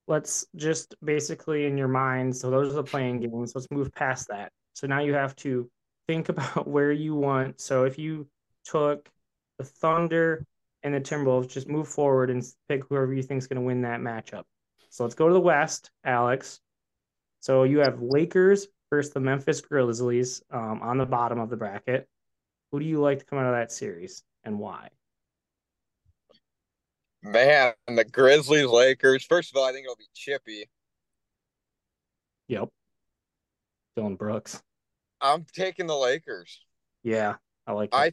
let's 0.08 0.46
just 0.56 0.96
basically 1.04 1.66
in 1.66 1.78
your 1.78 1.88
mind. 1.88 2.36
So 2.36 2.50
those 2.50 2.72
are 2.72 2.76
the 2.76 2.84
playing 2.84 3.20
games. 3.22 3.54
Let's 3.56 3.70
move 3.72 3.94
past 3.94 4.28
that. 4.30 4.52
So 4.74 4.88
now 4.88 5.00
you 5.00 5.14
have 5.14 5.36
to 5.38 5.70
think 6.08 6.30
about 6.30 6.68
where 6.68 6.92
you 6.92 7.16
want. 7.16 7.60
So 7.60 7.84
if 7.84 7.98
you 7.98 8.28
took 8.66 9.10
the 9.58 9.66
Thunder 9.66 10.46
and 10.84 10.94
the 10.94 11.02
Timberwolves, 11.02 11.50
just 11.50 11.70
move 11.70 11.88
forward 11.88 12.30
and 12.30 12.44
pick 12.68 12.84
whoever 12.88 13.14
you 13.14 13.24
think 13.24 13.40
is 13.40 13.48
going 13.48 13.62
to 13.62 13.66
win 13.66 13.82
that 13.82 14.02
matchup. 14.02 14.44
So 14.90 15.04
let's 15.04 15.16
go 15.16 15.28
to 15.28 15.34
the 15.34 15.40
West, 15.40 15.92
Alex. 16.04 16.60
So 17.40 17.64
you 17.64 17.80
have 17.80 18.02
Lakers 18.02 18.68
versus 18.90 19.14
the 19.14 19.20
Memphis 19.20 19.60
Grizzlies 19.62 20.44
um, 20.52 20.82
on 20.82 20.98
the 20.98 21.06
bottom 21.06 21.40
of 21.40 21.50
the 21.50 21.58
bracket. 21.58 22.08
Who 22.72 22.80
do 22.80 22.86
you 22.86 23.02
like 23.02 23.20
to 23.20 23.26
come 23.26 23.40
out 23.40 23.46
of 23.46 23.54
that 23.54 23.72
series 23.72 24.24
and 24.44 24.60
why? 24.60 24.90
Man, 27.24 27.74
the 27.88 28.04
Grizzlies, 28.04 28.68
Lakers. 28.68 29.24
First 29.24 29.52
of 29.52 29.58
all, 29.58 29.66
I 29.66 29.72
think 29.72 29.86
it'll 29.86 29.96
be 29.96 30.10
chippy. 30.14 30.70
Yep. 32.50 32.70
Dillon 33.96 34.16
Brooks. 34.16 34.62
I'm 35.22 35.46
taking 35.56 35.88
the 35.88 35.96
Lakers. 35.96 36.66
Yeah, 37.04 37.36
I 37.66 37.72
like 37.72 37.90
it. 37.94 37.96
I 37.96 38.12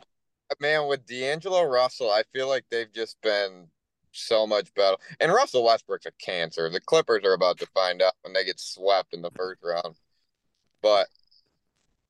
man 0.61 0.89
with 0.89 1.07
D'Angelo 1.07 1.63
Russell, 1.63 2.11
I 2.11 2.23
feel 2.33 2.49
like 2.49 2.65
they've 2.71 2.93
just 2.93 3.21
been 3.23 3.69
so 4.13 4.47
much 4.47 4.73
better. 4.75 4.97
And 5.21 5.33
Russell 5.33 5.65
Westbrook's 5.65 6.07
a 6.07 6.13
cancer. 6.21 6.69
The 6.69 6.81
Clippers 6.81 7.25
are 7.25 7.35
about 7.35 7.59
to 7.59 7.67
find 7.67 8.03
out 8.03 8.15
when 8.23 8.33
they 8.33 8.45
get 8.45 8.59
swept 8.59 9.15
in 9.15 9.23
the 9.23 9.31
first 9.37 9.61
round. 9.63 9.97
But 10.83 11.07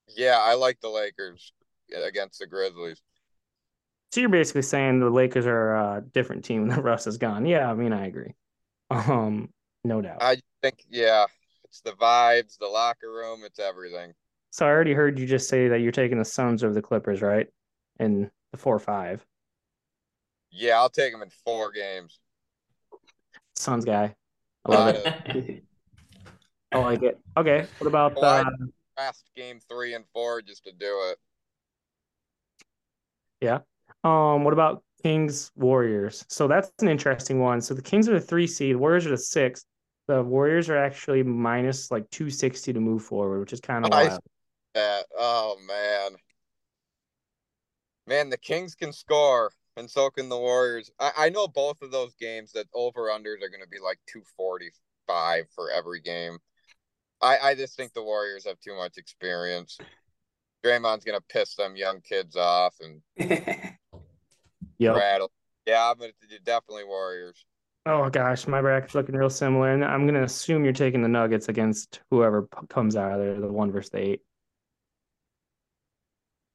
yeah, 0.08 0.38
I 0.40 0.54
like 0.54 0.80
the 0.80 0.88
Lakers 0.88 1.52
against 2.06 2.38
the 2.38 2.46
Grizzlies. 2.46 3.00
So 4.10 4.20
you're 4.20 4.28
basically 4.28 4.62
saying 4.62 4.98
the 4.98 5.10
Lakers 5.10 5.46
are 5.46 5.74
a 5.76 6.04
different 6.12 6.44
team 6.44 6.68
that 6.68 6.82
Russ 6.82 7.06
is 7.06 7.18
gone. 7.18 7.46
Yeah, 7.46 7.70
I 7.70 7.74
mean 7.74 7.92
I 7.92 8.06
agree. 8.06 8.34
Um, 8.90 9.50
no 9.84 10.00
doubt. 10.00 10.18
I 10.20 10.38
think 10.62 10.84
yeah, 10.90 11.26
it's 11.64 11.80
the 11.80 11.92
vibes, 11.92 12.58
the 12.58 12.66
locker 12.66 13.10
room, 13.10 13.42
it's 13.44 13.58
everything. 13.58 14.12
So 14.50 14.66
I 14.66 14.70
already 14.70 14.94
heard 14.94 15.18
you 15.18 15.26
just 15.26 15.48
say 15.48 15.68
that 15.68 15.80
you're 15.80 15.92
taking 15.92 16.18
the 16.18 16.24
Suns 16.24 16.64
over 16.64 16.74
the 16.74 16.82
Clippers, 16.82 17.22
right? 17.22 17.46
In 18.00 18.30
the 18.50 18.58
four 18.58 18.78
five. 18.80 19.24
Yeah, 20.50 20.78
I'll 20.78 20.90
take 20.90 21.12
them 21.12 21.22
in 21.22 21.30
four 21.44 21.70
games. 21.70 22.18
Suns 23.54 23.84
guy. 23.84 24.16
I 24.66 24.70
love 24.70 24.94
it. 24.96 25.64
I 26.72 26.78
like 26.78 27.02
it. 27.02 27.18
Okay. 27.36 27.66
What 27.78 27.86
about 27.86 28.16
Why? 28.16 28.40
uh, 28.40 28.50
Last 28.98 29.24
game 29.36 29.60
three 29.68 29.94
and 29.94 30.04
four 30.12 30.42
just 30.42 30.64
to 30.64 30.72
do 30.72 31.10
it. 31.10 31.18
Um, 34.04 34.44
what 34.44 34.52
about 34.52 34.82
Kings 35.02 35.50
Warriors? 35.56 36.24
So 36.28 36.48
that's 36.48 36.70
an 36.80 36.88
interesting 36.88 37.40
one. 37.40 37.60
So 37.60 37.74
the 37.74 37.82
Kings 37.82 38.08
are 38.08 38.14
the 38.14 38.20
three 38.20 38.46
seed, 38.46 38.76
Warriors 38.76 39.06
are 39.06 39.10
the 39.10 39.18
six. 39.18 39.64
The 40.08 40.22
Warriors 40.22 40.68
are 40.68 40.76
actually 40.76 41.22
minus 41.22 41.90
like 41.90 42.08
two 42.10 42.30
sixty 42.30 42.72
to 42.72 42.80
move 42.80 43.02
forward, 43.04 43.40
which 43.40 43.52
is 43.52 43.60
kind 43.60 43.84
of 43.84 43.92
I- 43.92 44.08
wild. 44.08 44.20
that. 44.74 45.06
Oh 45.16 45.56
man. 45.66 46.16
Man, 48.06 48.28
the 48.28 48.38
Kings 48.38 48.74
can 48.74 48.92
score, 48.92 49.52
and 49.76 49.88
so 49.88 50.10
can 50.10 50.28
the 50.28 50.36
Warriors. 50.38 50.90
I, 50.98 51.12
I 51.16 51.28
know 51.28 51.46
both 51.46 51.80
of 51.80 51.92
those 51.92 52.14
games 52.16 52.50
that 52.52 52.66
over 52.74 53.02
unders 53.02 53.36
are 53.42 53.50
going 53.50 53.62
to 53.62 53.68
be 53.70 53.78
like 53.78 54.00
245 54.08 55.44
for 55.54 55.70
every 55.70 56.00
game. 56.00 56.38
I, 57.22 57.38
I 57.38 57.54
just 57.54 57.76
think 57.76 57.92
the 57.92 58.02
Warriors 58.02 58.46
have 58.46 58.58
too 58.58 58.74
much 58.74 58.96
experience. 58.96 59.78
Draymond's 60.64 61.04
going 61.04 61.18
to 61.18 61.24
piss 61.28 61.54
them 61.54 61.76
young 61.76 62.00
kids 62.00 62.34
off 62.34 62.74
and 62.80 63.00
Yep. 64.80 64.96
rattle. 64.96 65.30
Yeah, 65.66 65.90
I'm 65.90 65.98
going 65.98 66.10
to 66.28 66.38
definitely 66.40 66.84
Warriors. 66.84 67.44
Oh 67.86 68.10
gosh, 68.10 68.46
my 68.46 68.60
bracket's 68.60 68.94
looking 68.94 69.14
real 69.14 69.30
similar, 69.30 69.72
and 69.72 69.84
I'm 69.84 70.06
gonna 70.06 70.22
assume 70.22 70.64
you're 70.64 70.72
taking 70.72 71.02
the 71.02 71.08
Nuggets 71.08 71.48
against 71.48 72.00
whoever 72.10 72.42
p- 72.42 72.66
comes 72.68 72.94
out 72.94 73.12
of 73.12 73.18
there, 73.18 73.40
the 73.40 73.48
one 73.48 73.72
versus 73.72 73.90
the 73.90 73.98
eight. 73.98 74.20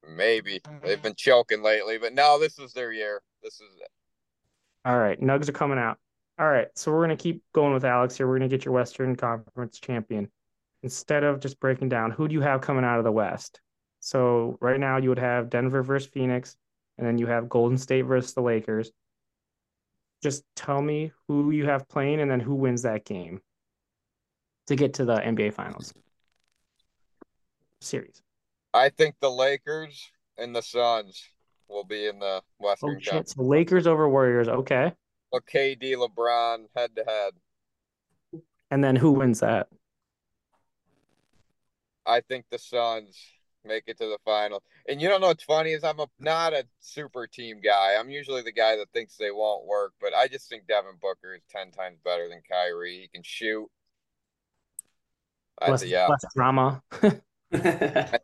Maybe. 0.08 0.60
They've 0.82 1.02
been 1.02 1.16
choking 1.16 1.62
lately, 1.62 1.98
but 1.98 2.14
no, 2.14 2.38
this 2.38 2.60
is 2.60 2.72
their 2.72 2.92
year. 2.92 3.22
This 3.42 3.54
is 3.54 3.74
it. 3.80 3.88
All 4.84 4.98
right, 4.98 5.20
Nugs 5.20 5.48
are 5.48 5.52
coming 5.52 5.78
out. 5.78 5.98
All 6.38 6.48
right, 6.48 6.68
so 6.76 6.92
we're 6.92 7.02
gonna 7.02 7.16
keep 7.16 7.42
going 7.52 7.74
with 7.74 7.84
Alex 7.84 8.16
here. 8.16 8.28
We're 8.28 8.38
gonna 8.38 8.48
get 8.48 8.64
your 8.64 8.74
Western 8.74 9.16
Conference 9.16 9.80
champion. 9.80 10.30
Instead 10.84 11.24
of 11.24 11.40
just 11.40 11.58
breaking 11.58 11.88
down, 11.88 12.12
who 12.12 12.28
do 12.28 12.34
you 12.34 12.40
have 12.40 12.60
coming 12.60 12.84
out 12.84 12.98
of 12.98 13.04
the 13.04 13.10
West? 13.10 13.60
So 13.98 14.58
right 14.60 14.78
now 14.78 14.98
you 14.98 15.08
would 15.08 15.18
have 15.18 15.50
Denver 15.50 15.82
versus 15.82 16.08
Phoenix, 16.08 16.56
and 16.98 17.06
then 17.06 17.18
you 17.18 17.26
have 17.26 17.48
Golden 17.48 17.78
State 17.78 18.02
versus 18.02 18.34
the 18.34 18.42
Lakers. 18.42 18.90
Just 20.22 20.44
tell 20.54 20.80
me 20.80 21.12
who 21.28 21.50
you 21.50 21.66
have 21.66 21.88
playing, 21.88 22.20
and 22.20 22.30
then 22.30 22.40
who 22.40 22.54
wins 22.54 22.82
that 22.82 23.04
game 23.04 23.40
to 24.66 24.76
get 24.76 24.94
to 24.94 25.04
the 25.04 25.16
NBA 25.16 25.52
Finals 25.52 25.92
series. 27.80 28.22
I 28.74 28.88
think 28.88 29.14
the 29.20 29.30
Lakers 29.30 30.10
and 30.38 30.54
the 30.54 30.62
Suns 30.62 31.22
will 31.68 31.84
be 31.84 32.06
in 32.06 32.18
the 32.18 32.42
Oh 32.44 32.44
Western 32.58 33.00
shit! 33.00 33.10
Conference. 33.10 33.34
So 33.34 33.42
Lakers 33.42 33.86
over 33.86 34.08
Warriors, 34.08 34.48
okay. 34.48 34.92
Well, 35.32 35.42
KD, 35.42 35.94
LeBron, 35.94 36.66
head 36.74 36.96
to 36.96 37.04
head. 37.04 37.32
And 38.70 38.82
then 38.82 38.96
who 38.96 39.12
wins 39.12 39.40
that? 39.40 39.68
I 42.04 42.20
think 42.20 42.46
the 42.50 42.58
Suns 42.58 43.20
make 43.66 43.84
it 43.86 43.98
to 43.98 44.06
the 44.06 44.18
final. 44.24 44.62
And 44.88 45.00
you 45.00 45.08
don't 45.08 45.20
know 45.20 45.28
what's 45.28 45.44
funny 45.44 45.72
is 45.72 45.84
I'm 45.84 46.00
a, 46.00 46.06
not 46.18 46.52
a 46.52 46.64
super 46.80 47.26
team 47.26 47.60
guy. 47.62 47.96
I'm 47.98 48.10
usually 48.10 48.42
the 48.42 48.52
guy 48.52 48.76
that 48.76 48.90
thinks 48.92 49.16
they 49.16 49.30
won't 49.30 49.66
work, 49.66 49.92
but 50.00 50.14
I 50.14 50.28
just 50.28 50.48
think 50.48 50.66
Devin 50.66 50.96
Booker 51.00 51.34
is 51.34 51.42
ten 51.50 51.70
times 51.70 51.98
better 52.04 52.28
than 52.28 52.42
Kyrie. 52.48 53.00
He 53.02 53.08
can 53.08 53.22
shoot. 53.22 53.68
I 55.60 55.70
Less, 55.70 55.84
yeah, 55.84 56.06
less 56.06 56.24
drama. 56.34 56.82
yeah. 57.02 58.18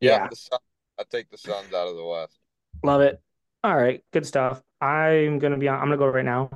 yeah. 0.00 0.28
The 0.28 0.36
Sun, 0.36 0.58
I 0.98 1.04
take 1.10 1.30
the 1.30 1.38
Suns 1.38 1.72
out 1.74 1.88
of 1.88 1.96
the 1.96 2.04
West. 2.04 2.38
Love 2.82 3.02
it. 3.02 3.20
All 3.62 3.76
right, 3.76 4.02
good 4.12 4.26
stuff. 4.26 4.62
I'm 4.80 5.38
gonna 5.38 5.58
be 5.58 5.68
on. 5.68 5.78
I'm 5.78 5.86
gonna 5.86 5.98
go 5.98 6.06
right 6.06 6.24
now. 6.24 6.50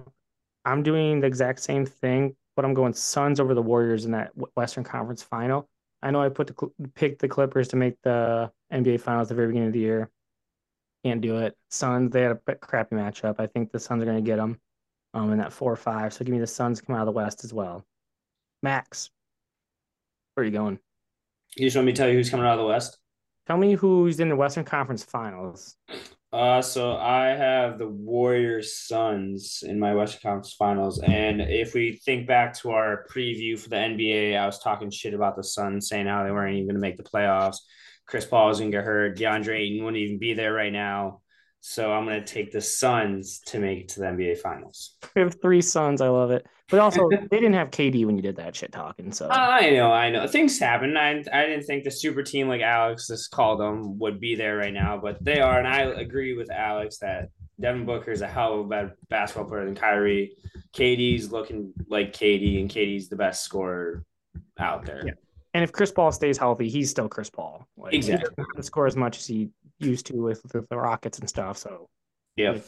I'm 0.65 0.83
doing 0.83 1.21
the 1.21 1.27
exact 1.27 1.61
same 1.61 1.87
thing, 1.87 2.35
but 2.57 2.65
I'm 2.65 2.75
going 2.75 2.95
Suns 2.95 3.39
over 3.39 3.55
the 3.55 3.63
Warriors 3.63 4.05
in 4.05 4.13
that 4.13 4.33
Western 4.57 4.83
Conference 4.83 5.23
Final. 5.23 5.69
I 6.03 6.11
know 6.11 6.23
I 6.23 6.29
put 6.29 6.47
the 6.49 6.71
picked 6.95 7.21
the 7.21 7.29
Clippers 7.29 7.69
to 7.69 7.77
make 7.77 8.01
the 8.03 8.51
NBA 8.73 9.01
Finals 9.01 9.27
at 9.27 9.29
the 9.31 9.35
very 9.35 9.49
beginning 9.49 9.69
of 9.69 9.73
the 9.73 9.81
year. 9.81 10.11
Can't 11.05 11.21
do 11.21 11.39
it. 11.39 11.57
Suns, 11.71 12.13
they 12.13 12.23
had 12.23 12.39
a 12.47 12.55
crappy 12.55 12.97
matchup. 12.97 13.37
I 13.39 13.47
think 13.47 13.73
the 13.73 13.79
Suns 13.79 14.03
are 14.03 14.07
gonna 14.07 14.21
get 14.21 14.37
them 14.37 14.61
um 15.15 15.33
in 15.33 15.39
that 15.39 15.53
four 15.53 15.73
or 15.73 15.77
five. 15.77 16.13
So 16.13 16.25
give 16.25 16.33
me 16.33 16.41
the 16.41 16.47
Suns 16.47 16.81
come 16.81 16.97
out 16.97 17.03
of 17.03 17.07
the 17.07 17.13
West 17.13 17.45
as 17.45 17.53
well. 17.53 17.85
Max, 18.63 19.11
where 20.35 20.43
are 20.43 20.47
you 20.47 20.53
going? 20.53 20.79
You 21.57 21.67
just 21.67 21.77
want 21.77 21.87
me 21.87 21.93
to 21.93 21.97
tell 21.97 22.09
you 22.09 22.15
who's 22.15 22.31
coming 22.31 22.47
out 22.47 22.55
of 22.55 22.59
the 22.59 22.67
West? 22.67 22.99
Tell 23.47 23.57
me 23.57 23.75
who's 23.75 24.21
in 24.21 24.29
the 24.29 24.37
Western 24.37 24.65
Conference 24.65 25.05
Finals. 25.05 25.77
Uh, 26.37 26.61
so 26.61 26.99
I 26.99 27.29
have 27.29 27.79
the 27.79 27.89
Warriors 27.89 28.79
Suns 28.79 29.65
in 29.67 29.81
my 29.81 29.95
Western 29.95 30.21
Conference 30.21 30.53
Finals, 30.53 31.01
and 31.01 31.41
if 31.41 31.73
we 31.73 31.93
think 32.05 32.27
back 32.27 32.53
to 32.59 32.73
our 32.73 33.07
preview 33.11 33.59
for 33.59 33.71
the 33.71 33.77
NBA, 33.77 34.37
I 34.37 34.45
was 34.45 34.59
talking 34.59 34.91
shit 34.91 35.15
about 35.15 35.37
the 35.37 35.43
Suns, 35.43 35.89
saying 35.89 36.09
how 36.09 36.25
they 36.25 36.31
weren't 36.31 36.53
even 36.57 36.67
going 36.67 36.75
to 36.75 36.81
make 36.81 36.99
the 36.99 37.05
playoffs. 37.05 37.57
Chris 38.07 38.27
Paul 38.27 38.49
was 38.49 38.59
going 38.59 38.71
to 38.71 38.77
get 38.77 38.85
hurt. 38.85 39.17
DeAndre 39.17 39.61
Ayton 39.61 39.83
wouldn't 39.83 39.97
even 39.97 40.19
be 40.19 40.35
there 40.35 40.53
right 40.53 40.75
now. 40.75 41.23
So 41.69 41.93
I'm 41.93 42.05
going 42.05 42.25
to 42.25 42.25
take 42.25 42.53
the 42.53 42.61
Suns 42.61 43.41
to 43.47 43.59
make 43.59 43.81
it 43.81 43.89
to 43.89 44.01
the 44.01 44.07
NBA 44.07 44.39
Finals. 44.39 44.95
We 45.17 45.23
have 45.23 45.43
three 45.43 45.61
Suns. 45.61 46.01
I 46.01 46.07
love 46.07 46.31
it. 46.31 46.47
But 46.71 46.79
also, 46.79 47.09
they 47.31 47.41
didn't 47.41 47.55
have 47.55 47.73
KD 47.73 48.07
when 48.07 48.15
you 48.15 48.23
did 48.23 48.37
that 48.37 48.55
shit 48.55 48.71
talking. 48.71 49.11
So 49.11 49.27
oh, 49.27 49.35
I 49.35 49.71
know, 49.71 49.91
I 49.91 50.09
know. 50.09 50.29
Things 50.29 50.61
happen. 50.61 50.97
I, 50.97 51.25
I 51.33 51.47
didn't 51.47 51.65
think 51.65 51.83
the 51.83 51.91
super 51.91 52.23
team 52.23 52.47
like 52.47 52.61
Alex 52.61 53.09
just 53.09 53.33
called 53.33 53.59
them 53.59 53.99
would 53.99 54.21
be 54.21 54.37
there 54.37 54.59
right 54.59 54.73
now, 54.73 54.97
but 54.97 55.19
they 55.21 55.41
are. 55.41 55.59
And 55.59 55.67
I 55.67 55.81
agree 55.81 56.37
with 56.37 56.53
Alex 56.53 56.99
that 56.99 57.31
Devin 57.61 57.85
Booker 57.85 58.13
is 58.13 58.23
a 58.23 58.29
hell 58.29 58.61
of 58.61 58.67
a 58.67 58.69
better 58.69 58.97
basketball 59.11 59.49
player 59.49 59.65
than 59.65 59.75
Kyrie. 59.75 60.37
KD's 60.73 61.33
looking 61.33 61.73
like 61.89 62.13
KD, 62.13 62.61
and 62.61 62.71
KD's 62.71 63.09
the 63.09 63.17
best 63.17 63.43
scorer 63.43 64.05
out 64.61 64.85
there. 64.85 65.03
Yeah. 65.05 65.13
And 65.53 65.65
if 65.65 65.73
Chris 65.73 65.91
Paul 65.91 66.13
stays 66.13 66.39
healthy, 66.39 66.69
he's 66.69 66.91
still 66.91 67.09
Chris 67.09 67.29
Paul. 67.29 67.67
Like, 67.77 67.93
Exactly. 67.93 68.45
Score 68.61 68.87
as 68.87 68.95
much 68.95 69.19
as 69.19 69.27
he 69.27 69.51
used 69.79 70.07
to 70.07 70.15
with, 70.15 70.43
with 70.53 70.69
the 70.69 70.77
Rockets 70.77 71.19
and 71.19 71.29
stuff. 71.29 71.59
So, 71.59 71.89
yeah. 72.37 72.59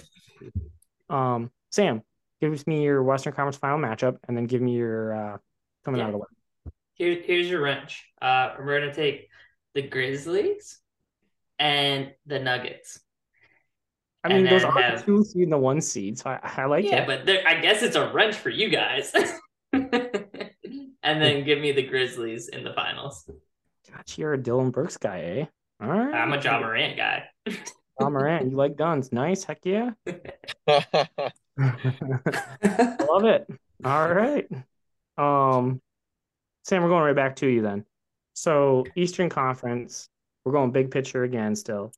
um, 1.08 1.50
Sam, 1.70 2.02
give 2.40 2.66
me 2.66 2.82
your 2.82 3.02
Western 3.02 3.32
Conference 3.32 3.56
Final 3.56 3.78
matchup, 3.78 4.16
and 4.26 4.36
then 4.36 4.46
give 4.46 4.62
me 4.62 4.74
your 4.74 5.14
uh, 5.14 5.38
coming 5.84 6.00
out 6.00 6.08
of 6.08 6.12
the 6.12 6.18
West. 6.18 6.32
Here, 6.94 7.20
here's 7.24 7.48
your 7.48 7.62
wrench. 7.62 8.04
Uh, 8.20 8.54
we're 8.58 8.80
gonna 8.80 8.94
take 8.94 9.28
the 9.74 9.82
Grizzlies 9.82 10.80
and 11.58 12.12
the 12.26 12.38
Nuggets. 12.38 13.00
I 14.24 14.28
mean, 14.28 14.38
And 14.38 14.48
those 14.48 14.64
are 14.64 14.72
have- 14.72 15.04
two 15.04 15.24
seed 15.24 15.44
and 15.44 15.52
the 15.52 15.58
one 15.58 15.80
seed, 15.80 16.18
so 16.18 16.30
I, 16.30 16.40
I 16.42 16.64
like 16.66 16.84
yeah, 16.84 16.90
it. 16.90 16.94
Yeah, 16.94 17.06
but 17.06 17.26
there, 17.26 17.46
I 17.46 17.60
guess 17.60 17.82
it's 17.82 17.96
a 17.96 18.12
wrench 18.12 18.34
for 18.34 18.50
you 18.50 18.68
guys. 18.68 19.12
and 19.72 21.22
then 21.22 21.44
give 21.44 21.60
me 21.60 21.72
the 21.72 21.84
Grizzlies 21.84 22.48
in 22.48 22.64
the 22.64 22.72
finals. 22.72 23.30
Gosh, 23.90 24.18
you're 24.18 24.34
a 24.34 24.42
Dillon 24.42 24.70
Brooks 24.70 24.96
guy, 24.96 25.20
eh? 25.20 25.44
All 25.80 25.88
right. 25.88 26.14
I'm 26.14 26.32
a 26.32 26.40
Ja 26.40 26.60
Morant 26.60 26.96
guy. 26.96 27.24
Ja 28.00 28.08
Morant, 28.08 28.48
you 28.48 28.56
like 28.56 28.76
guns? 28.76 29.10
Nice, 29.10 29.42
heck 29.42 29.58
yeah. 29.64 29.90
Love 30.06 30.94
it. 33.24 33.44
All 33.84 34.14
right. 34.14 34.46
Um, 35.16 35.80
Sam, 36.62 36.84
we're 36.84 36.90
going 36.90 37.02
right 37.02 37.16
back 37.16 37.34
to 37.36 37.48
you 37.48 37.60
then. 37.60 37.84
So 38.34 38.84
Eastern 38.94 39.28
Conference, 39.28 40.08
we're 40.44 40.52
going 40.52 40.70
big 40.70 40.92
picture 40.92 41.24
again 41.24 41.56
still. 41.56 41.92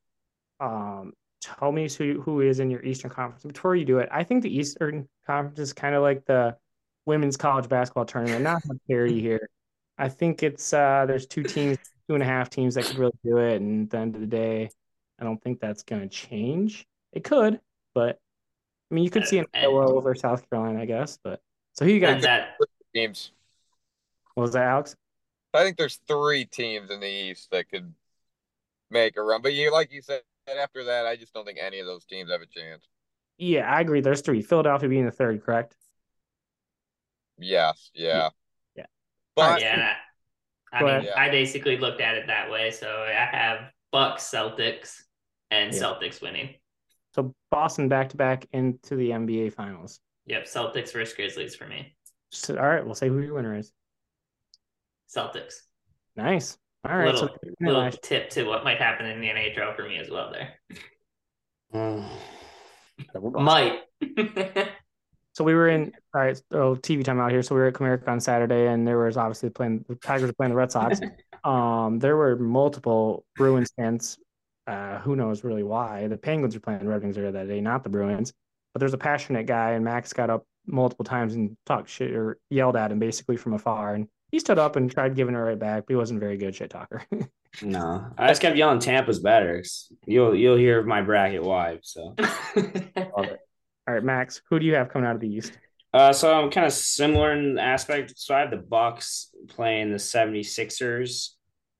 Um, 0.58 1.12
tell 1.42 1.70
me 1.70 1.88
who 1.88 2.22
who 2.22 2.40
is 2.40 2.60
in 2.60 2.70
your 2.70 2.82
Eastern 2.82 3.10
Conference. 3.10 3.42
Before 3.44 3.76
you 3.76 3.84
do 3.84 3.98
it, 3.98 4.08
I 4.10 4.24
think 4.24 4.42
the 4.42 4.56
Eastern 4.56 5.06
Conference 5.26 5.58
is 5.58 5.74
kind 5.74 5.94
of 5.94 6.02
like 6.02 6.24
the 6.24 6.56
women's 7.04 7.36
college 7.36 7.68
basketball 7.68 8.06
tournament. 8.06 8.42
Not 8.42 8.62
much 8.66 8.78
parity 8.88 9.20
here. 9.20 9.50
I 9.98 10.08
think 10.08 10.42
it's 10.42 10.72
uh 10.72 11.04
there's 11.06 11.26
two 11.26 11.42
teams, 11.42 11.78
two 12.10 12.14
and 12.14 12.24
a 12.24 12.26
half 12.26 12.50
teams 12.50 12.74
that 12.74 12.84
could 12.84 12.98
really 12.98 13.12
do 13.24 13.36
it, 13.38 13.60
and 13.60 13.84
at 13.84 13.90
the 13.90 13.98
end 13.98 14.16
of 14.16 14.20
the 14.20 14.26
day, 14.26 14.68
I 15.20 15.22
don't 15.22 15.40
think 15.40 15.60
that's 15.60 15.84
gonna 15.84 16.08
change. 16.08 16.84
It 17.12 17.22
could, 17.22 17.60
but 17.94 18.18
I 18.90 18.94
mean 18.96 19.04
you 19.04 19.10
could 19.10 19.28
see 19.28 19.38
an 19.38 19.46
And- 19.54 19.66
Iowa 19.66 19.94
over 19.94 20.12
South 20.16 20.50
Carolina, 20.50 20.80
I 20.80 20.86
guess. 20.86 21.20
But 21.22 21.40
so 21.74 21.84
who 21.84 21.92
you 21.92 22.04
And 22.04 22.20
got? 22.20 22.22
that 22.22 22.56
teams. 22.92 23.30
What 24.34 24.42
was 24.42 24.52
that, 24.54 24.64
Alex? 24.64 24.96
I 25.54 25.62
think 25.62 25.76
there's 25.76 26.00
three 26.08 26.46
teams 26.46 26.90
in 26.90 26.98
the 26.98 27.06
East 27.06 27.48
that 27.52 27.68
could 27.70 27.94
make 28.90 29.16
a 29.16 29.22
run. 29.22 29.40
But 29.40 29.52
you, 29.54 29.70
like 29.70 29.92
you 29.92 30.02
said, 30.02 30.22
after 30.48 30.82
that, 30.82 31.06
I 31.06 31.14
just 31.14 31.32
don't 31.32 31.44
think 31.44 31.58
any 31.62 31.78
of 31.78 31.86
those 31.86 32.04
teams 32.06 32.28
have 32.32 32.42
a 32.42 32.46
chance. 32.46 32.88
Yeah, 33.38 33.72
I 33.72 33.82
agree. 33.82 34.00
There's 34.00 34.20
three. 34.20 34.42
Philadelphia 34.42 34.88
being 34.88 35.04
the 35.04 35.12
third, 35.12 35.44
correct? 35.44 35.76
Yes, 37.38 37.92
yeah. 37.94 38.30
Yeah. 38.74 38.86
But 39.36 39.60
yeah, 39.60 39.94
I 40.72 40.83
mean, 40.83 40.88
ahead. 40.90 41.12
I 41.16 41.30
basically 41.30 41.76
looked 41.78 42.00
at 42.00 42.16
it 42.16 42.26
that 42.28 42.50
way. 42.50 42.70
So 42.70 42.88
I 42.88 43.12
have 43.12 43.70
Bucks, 43.92 44.24
Celtics, 44.24 45.02
and 45.50 45.74
Yeah. 45.74 45.80
Celtics 45.80 46.22
winning. 46.22 46.54
So 47.14 47.35
Boston 47.50 47.88
back 47.88 48.11
to 48.11 48.16
back 48.16 48.46
into 48.52 48.94
the 48.94 49.11
NBA 49.11 49.52
Finals. 49.52 50.00
Yep, 50.26 50.44
Celtics 50.44 50.92
versus 50.92 51.14
Grizzlies 51.14 51.56
for 51.56 51.66
me. 51.66 51.96
So, 52.30 52.56
all 52.56 52.68
right, 52.68 52.85
we'll 52.85 52.94
say 52.94 53.09
who 53.09 53.18
your 53.20 53.35
winner 53.35 53.56
is. 53.56 53.72
Celtics. 55.14 55.54
Nice. 56.14 56.56
All 56.88 56.96
right. 56.96 57.06
little 57.12 57.28
so 57.28 57.35
little 57.61 57.90
tip 57.90 58.30
to 58.30 58.44
what 58.44 58.62
might 58.64 58.78
happen 58.78 59.06
in 59.06 59.20
the 59.20 59.28
NHL 59.28 59.74
for 59.74 59.83
me 59.83 59.98
as 59.98 60.09
well. 60.09 60.33
There 61.72 62.09
might. 63.33 63.80
So 65.40 65.44
we 65.44 65.55
were 65.55 65.70
in 65.70 65.90
all 66.14 66.20
right. 66.20 66.37
So 66.53 66.76
TV 66.76 67.03
time 67.03 67.18
out 67.18 67.31
here. 67.31 67.42
So 67.42 67.55
we 67.55 67.62
were 67.62 67.68
at 67.68 67.72
Comerica 67.72 68.09
on 68.09 68.20
Saturday, 68.20 68.66
and 68.66 68.87
there 68.87 68.98
was 68.98 69.16
obviously 69.16 69.48
playing 69.48 69.87
the 69.88 69.94
Tigers 69.94 70.26
were 70.26 70.35
playing 70.35 70.50
the 70.50 70.57
Red 70.57 70.70
Sox. 70.70 71.00
um, 71.44 71.98
there 71.98 72.14
were 72.14 72.37
multiple 72.37 73.24
Bruins 73.37 73.72
fans 73.74 74.18
Uh, 74.66 74.98
who 74.98 75.16
knows 75.16 75.42
really 75.42 75.62
why? 75.62 76.09
The 76.09 76.18
Penguins 76.18 76.55
are 76.55 76.61
playing 76.61 76.87
Red 76.87 77.00
Wings 77.00 77.16
earlier 77.16 77.33
that 77.33 77.48
day, 77.48 77.62
not 77.62 77.85
the 77.85 77.88
Bruins. 77.88 78.35
But 78.74 78.81
there's 78.81 78.92
a 78.92 78.98
passionate 78.98 79.46
guy, 79.46 79.70
and 79.70 79.83
Max 79.83 80.12
got 80.12 80.29
up 80.29 80.44
multiple 80.66 81.07
times 81.07 81.35
and 81.35 81.57
talked 81.64 81.88
shit 81.88 82.11
or 82.11 82.38
yelled 82.50 82.76
at 82.76 82.92
him 82.92 82.98
basically 82.98 83.38
from 83.38 83.55
afar. 83.55 83.94
And 83.94 84.09
he 84.31 84.40
stood 84.40 84.59
up 84.59 84.76
and 84.76 84.90
tried 84.90 85.16
giving 85.16 85.35
it 85.35 85.38
right 85.38 85.59
back, 85.59 85.85
but 85.87 85.92
he 85.94 85.96
wasn't 85.96 86.20
very 86.20 86.37
good 86.37 86.55
shit 86.55 86.68
talker. 86.68 87.03
no, 87.62 88.12
I 88.18 88.29
just 88.29 88.42
kept 88.42 88.59
yelling 88.59 88.79
Tampa's 88.79 89.20
better. 89.20 89.64
You'll 90.05 90.35
you'll 90.35 90.59
hear 90.59 90.83
my 90.83 91.00
bracket 91.00 91.42
why. 91.42 91.79
So 91.81 92.14
All 93.90 93.94
right, 93.94 94.05
Max, 94.05 94.40
who 94.48 94.61
do 94.61 94.66
you 94.66 94.76
have 94.76 94.88
coming 94.88 95.09
out 95.09 95.16
of 95.16 95.20
the 95.20 95.26
East? 95.26 95.59
Uh, 95.92 96.12
so 96.12 96.33
I'm 96.33 96.48
kind 96.53 96.64
of 96.64 96.72
similar 96.72 97.33
in 97.33 97.59
aspect. 97.59 98.12
So 98.16 98.37
I 98.37 98.38
have 98.38 98.53
the 98.53 98.57
Bucks 98.57 99.35
playing 99.48 99.90
the 99.90 99.96
76ers 99.96 101.31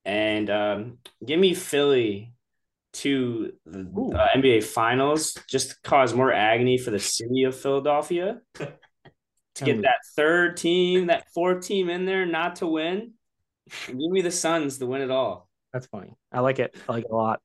and 0.05 0.51
um, 0.51 0.99
give 1.25 1.39
me 1.39 1.55
Philly 1.55 2.33
to 2.95 3.53
the 3.65 3.83
uh, 3.83 4.27
NBA 4.37 4.65
Finals 4.65 5.39
just 5.49 5.71
to 5.71 5.77
cause 5.85 6.13
more 6.13 6.33
agony 6.33 6.79
for 6.79 6.91
the 6.91 6.99
city 6.99 7.45
of 7.45 7.57
Philadelphia. 7.57 8.41
to 8.55 9.65
get 9.65 9.83
that 9.83 10.01
third 10.17 10.57
team, 10.57 11.07
that 11.07 11.33
fourth 11.33 11.65
team 11.65 11.89
in 11.89 12.07
there, 12.07 12.27
not 12.27 12.57
to 12.57 12.67
win. 12.67 13.13
Give 13.87 13.97
me 13.97 14.21
the 14.21 14.33
Suns 14.33 14.79
to 14.79 14.87
win 14.87 15.03
it 15.03 15.13
all. 15.13 15.49
That's 15.73 15.87
funny. 15.87 16.17
I 16.33 16.41
like 16.41 16.59
it. 16.59 16.75
I 16.89 16.93
like 16.93 17.05
it 17.05 17.11
a 17.13 17.15
lot. 17.15 17.41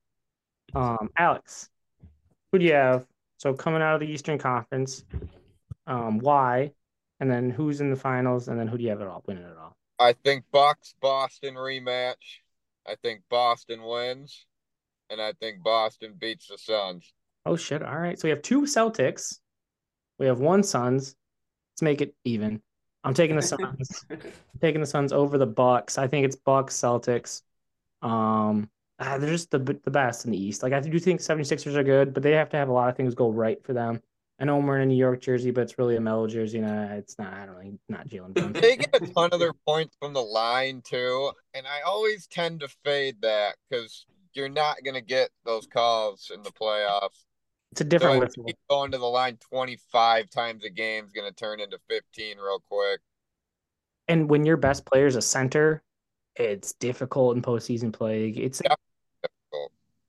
Um, 0.73 1.11
Alex, 1.15 1.69
who 2.51 2.57
do 2.57 2.65
you 2.65 2.73
have? 2.73 3.05
So 3.37 3.53
coming 3.53 3.81
out 3.81 3.95
of 3.95 3.99
the 3.99 4.07
Eastern 4.07 4.37
Conference, 4.37 5.03
um, 5.87 6.19
why, 6.19 6.71
and 7.19 7.29
then 7.29 7.49
who's 7.49 7.81
in 7.81 7.89
the 7.89 7.95
finals, 7.95 8.47
and 8.47 8.59
then 8.59 8.67
who 8.67 8.77
do 8.77 8.83
you 8.83 8.89
have 8.89 9.01
it 9.01 9.07
all 9.07 9.23
winning 9.27 9.43
it 9.43 9.57
all? 9.57 9.75
I 9.99 10.13
think 10.13 10.45
Bucks 10.51 10.93
Boston 11.01 11.55
rematch. 11.55 12.39
I 12.87 12.95
think 13.01 13.21
Boston 13.29 13.83
wins, 13.83 14.45
and 15.09 15.21
I 15.21 15.33
think 15.33 15.63
Boston 15.63 16.15
beats 16.19 16.47
the 16.47 16.57
Suns. 16.57 17.13
Oh 17.45 17.55
shit! 17.55 17.83
All 17.83 17.97
right, 17.97 18.19
so 18.19 18.27
we 18.27 18.29
have 18.31 18.41
two 18.41 18.61
Celtics, 18.61 19.39
we 20.17 20.27
have 20.27 20.39
one 20.39 20.63
Suns. 20.63 21.15
Let's 21.73 21.81
make 21.81 22.01
it 22.01 22.15
even. 22.23 22.61
I'm 23.03 23.13
taking 23.13 23.35
the 23.35 23.41
Suns. 23.41 24.05
taking 24.61 24.81
the 24.81 24.87
Suns 24.87 25.13
over 25.13 25.37
the 25.37 25.45
Bucks. 25.45 25.97
I 25.97 26.07
think 26.07 26.25
it's 26.25 26.35
Bucks 26.35 26.75
Celtics. 26.75 27.41
Um, 28.01 28.69
ah, 28.99 29.17
they're 29.17 29.29
just 29.29 29.51
the 29.51 29.59
the 29.59 29.91
best 29.91 30.25
in 30.25 30.31
the 30.31 30.37
East. 30.37 30.63
Like 30.63 30.73
I 30.73 30.79
do 30.79 30.99
think 30.99 31.21
76ers 31.21 31.75
are 31.75 31.83
good, 31.83 32.13
but 32.13 32.23
they 32.23 32.31
have 32.31 32.49
to 32.49 32.57
have 32.57 32.69
a 32.69 32.73
lot 32.73 32.89
of 32.89 32.95
things 32.95 33.15
go 33.15 33.29
right 33.29 33.63
for 33.63 33.73
them. 33.73 34.01
I 34.39 34.43
know 34.43 34.57
I'm 34.57 34.67
wearing 34.67 34.83
a 34.83 34.85
New 34.87 34.97
York 34.97 35.21
jersey, 35.21 35.51
but 35.51 35.61
it's 35.61 35.77
really 35.77 35.95
a 35.95 36.01
Melo 36.01 36.27
jersey, 36.27 36.59
and 36.59 36.91
it's 36.91 37.17
not. 37.17 37.33
I 37.33 37.45
don't 37.45 37.63
know, 37.63 37.77
not 37.87 38.07
Jalen 38.09 38.53
They 38.61 38.75
get 38.75 39.01
a 39.01 39.07
ton 39.13 39.29
of 39.31 39.39
their 39.39 39.53
points 39.65 39.95
from 39.99 40.13
the 40.13 40.21
line 40.21 40.81
too, 40.83 41.31
and 41.53 41.65
I 41.65 41.81
always 41.81 42.27
tend 42.27 42.59
to 42.59 42.67
fade 42.83 43.21
that 43.21 43.55
because 43.69 44.05
you're 44.33 44.49
not 44.49 44.83
going 44.83 44.95
to 44.95 45.01
get 45.01 45.29
those 45.45 45.65
calls 45.67 46.31
in 46.33 46.43
the 46.43 46.51
playoffs. 46.51 47.23
It's 47.71 47.81
a 47.81 47.85
different 47.85 48.33
so 48.33 48.45
Going 48.69 48.91
to 48.91 48.97
the 48.97 49.05
line 49.05 49.37
25 49.49 50.29
times 50.29 50.63
a 50.63 50.69
game 50.69 51.05
is 51.05 51.13
going 51.13 51.29
to 51.29 51.35
turn 51.35 51.59
into 51.59 51.77
15 51.89 52.37
real 52.37 52.61
quick. 52.69 52.99
And 54.07 54.29
when 54.29 54.45
your 54.45 54.57
best 54.57 54.85
player 54.85 55.07
is 55.07 55.15
a 55.15 55.21
center, 55.21 55.81
it's 56.35 56.73
difficult 56.73 57.35
in 57.35 57.41
postseason 57.41 57.93
play. 57.93 58.29
It's 58.29 58.61
yeah. 58.63 58.75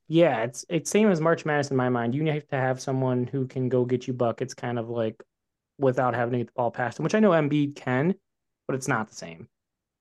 Yeah, 0.09 0.43
it's 0.43 0.65
it's 0.69 0.89
same 0.89 1.11
as 1.11 1.19
March 1.19 1.45
Madness 1.45 1.69
in 1.69 1.75
my 1.75 1.89
mind. 1.89 2.15
You 2.15 2.25
have 2.27 2.47
to 2.47 2.55
have 2.55 2.79
someone 2.79 3.27
who 3.27 3.45
can 3.45 3.67
go 3.67 3.83
get 3.83 4.07
you 4.07 4.13
buckets, 4.13 4.53
kind 4.53 4.79
of 4.79 4.89
like 4.89 5.21
without 5.77 6.15
having 6.15 6.31
to 6.31 6.37
get 6.39 6.47
the 6.47 6.53
ball 6.55 6.71
past 6.71 6.97
him, 6.97 7.03
which 7.03 7.13
I 7.13 7.19
know 7.19 7.31
Embiid 7.31 7.75
can, 7.75 8.15
but 8.67 8.75
it's 8.75 8.87
not 8.87 9.09
the 9.09 9.15
same. 9.15 9.49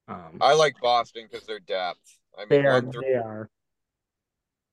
Um, 0.06 0.38
I 0.40 0.54
like 0.54 0.76
Boston 0.80 1.26
because 1.28 1.44
they're 1.46 1.58
depth. 1.58 2.20
I 2.36 2.42
mean, 2.42 2.48
they 2.50 2.66
are. 2.66 2.80
They 2.80 3.14
are. 3.14 3.50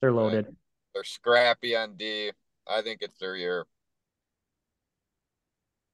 They're 0.02 0.12
loaded. 0.12 0.56
They're 0.94 1.04
scrappy 1.04 1.76
on 1.76 1.96
D. 1.96 2.32
I 2.68 2.84
think 2.84 3.02
it's 3.02 3.18
their 3.18 3.36
year. 3.36 3.66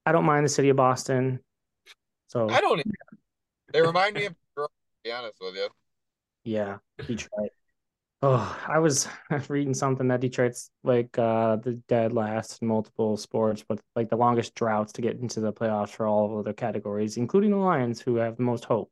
I 0.04 0.12
don't 0.12 0.26
mind 0.26 0.44
the 0.44 0.50
city 0.50 0.68
of 0.68 0.76
Boston. 0.76 1.40
So 2.28 2.50
I 2.50 2.60
don't. 2.60 2.80
Either. 2.80 2.90
They 3.72 3.80
remind 3.80 4.16
me 4.16 4.26
of. 4.26 4.34
Be 5.04 5.12
honest 5.12 5.38
with 5.40 5.54
you. 5.54 5.68
Yeah, 6.44 6.78
Detroit. 7.06 7.50
Oh, 8.22 8.58
I 8.68 8.78
was 8.78 9.08
reading 9.48 9.72
something 9.72 10.08
that 10.08 10.20
Detroit's 10.20 10.70
like 10.84 11.18
uh 11.18 11.56
the 11.56 11.74
dead 11.88 12.12
last 12.12 12.60
in 12.60 12.68
multiple 12.68 13.16
sports, 13.16 13.64
but 13.66 13.80
like 13.96 14.10
the 14.10 14.16
longest 14.16 14.54
droughts 14.54 14.92
to 14.94 15.02
get 15.02 15.16
into 15.16 15.40
the 15.40 15.52
playoffs 15.52 15.90
for 15.90 16.06
all 16.06 16.38
of 16.38 16.44
the 16.44 16.52
categories, 16.52 17.16
including 17.16 17.50
the 17.50 17.56
Lions, 17.56 18.00
who 18.00 18.16
have 18.16 18.36
the 18.36 18.42
most 18.42 18.64
hope. 18.64 18.90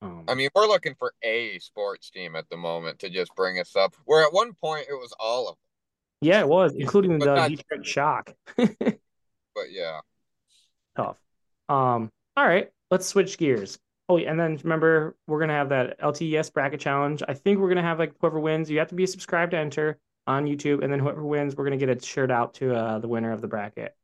Um, 0.00 0.24
I 0.28 0.34
mean, 0.34 0.48
we're 0.54 0.66
looking 0.66 0.94
for 0.96 1.12
a 1.22 1.58
sports 1.58 2.10
team 2.10 2.34
at 2.36 2.48
the 2.50 2.56
moment 2.56 2.98
to 3.00 3.10
just 3.10 3.34
bring 3.34 3.58
us 3.58 3.74
up. 3.76 3.94
Where 4.04 4.24
at 4.24 4.32
one 4.32 4.52
point 4.52 4.86
it 4.88 4.94
was 4.94 5.14
all 5.18 5.48
of 5.48 5.54
them. 5.54 6.28
Yeah, 6.28 6.40
it 6.40 6.48
was, 6.48 6.74
including 6.76 7.18
the 7.18 7.34
not, 7.34 7.50
Detroit 7.50 7.84
Shock. 7.84 8.32
but 8.56 9.70
yeah, 9.70 10.00
tough. 10.96 11.16
Um, 11.68 12.10
all 12.36 12.46
right, 12.46 12.70
let's 12.92 13.06
switch 13.06 13.38
gears. 13.38 13.78
Oh, 14.08 14.18
and 14.18 14.38
then 14.38 14.58
remember, 14.62 15.16
we're 15.26 15.40
gonna 15.40 15.52
have 15.52 15.68
that 15.70 16.00
LTES 16.00 16.52
bracket 16.52 16.80
challenge. 16.80 17.22
I 17.26 17.34
think 17.34 17.58
we're 17.58 17.68
gonna 17.68 17.82
have 17.82 17.98
like 17.98 18.12
whoever 18.20 18.40
wins. 18.40 18.70
You 18.70 18.78
have 18.78 18.88
to 18.88 18.94
be 18.94 19.06
subscribed 19.06 19.52
to 19.52 19.58
enter 19.58 19.98
on 20.26 20.46
YouTube, 20.46 20.82
and 20.82 20.92
then 20.92 20.98
whoever 20.98 21.24
wins, 21.24 21.56
we're 21.56 21.64
gonna 21.64 21.76
get 21.76 21.88
a 21.88 22.04
shirt 22.04 22.30
out 22.30 22.54
to 22.54 22.74
uh, 22.74 22.98
the 22.98 23.08
winner 23.08 23.32
of 23.32 23.40
the 23.40 23.48
bracket. 23.48 23.94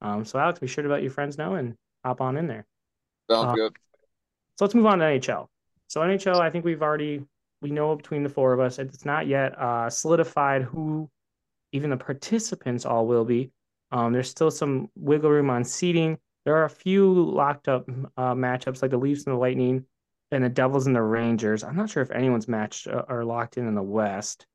Um, 0.00 0.24
so 0.24 0.38
Alex, 0.38 0.60
be 0.60 0.66
sure 0.66 0.84
to 0.84 0.90
let 0.90 1.02
your 1.02 1.10
friends 1.10 1.38
know 1.38 1.54
and 1.54 1.74
hop 2.04 2.20
on 2.20 2.36
in 2.36 2.46
there. 2.46 2.66
Sounds 3.30 3.52
uh, 3.52 3.54
good. 3.54 3.76
So 4.56 4.64
let's 4.64 4.74
move 4.74 4.86
on 4.86 5.00
to 5.00 5.04
NHL. 5.04 5.46
So 5.88 6.00
NHL, 6.00 6.40
I 6.40 6.50
think 6.50 6.64
we've 6.64 6.82
already 6.82 7.24
we 7.60 7.70
know 7.70 7.96
between 7.96 8.22
the 8.22 8.28
four 8.28 8.52
of 8.52 8.60
us, 8.60 8.78
it's 8.78 9.04
not 9.04 9.26
yet 9.26 9.58
uh, 9.58 9.90
solidified 9.90 10.62
who 10.62 11.10
even 11.72 11.90
the 11.90 11.96
participants 11.96 12.86
all 12.86 13.06
will 13.06 13.24
be. 13.24 13.50
Um, 13.90 14.12
there's 14.12 14.30
still 14.30 14.50
some 14.50 14.90
wiggle 14.96 15.30
room 15.30 15.50
on 15.50 15.64
seating. 15.64 16.18
There 16.48 16.56
are 16.56 16.64
a 16.64 16.70
few 16.70 17.12
locked 17.12 17.68
up 17.68 17.86
uh, 18.16 18.32
matchups 18.32 18.80
like 18.80 18.90
the 18.90 18.96
Leafs 18.96 19.26
and 19.26 19.34
the 19.34 19.38
Lightning 19.38 19.84
and 20.30 20.42
the 20.42 20.48
Devils 20.48 20.86
and 20.86 20.96
the 20.96 21.02
Rangers. 21.02 21.62
I'm 21.62 21.76
not 21.76 21.90
sure 21.90 22.02
if 22.02 22.10
anyone's 22.10 22.48
matched 22.48 22.86
uh, 22.86 23.02
or 23.06 23.22
locked 23.22 23.58
in 23.58 23.68
in 23.68 23.74
the 23.74 23.82
West. 23.82 24.46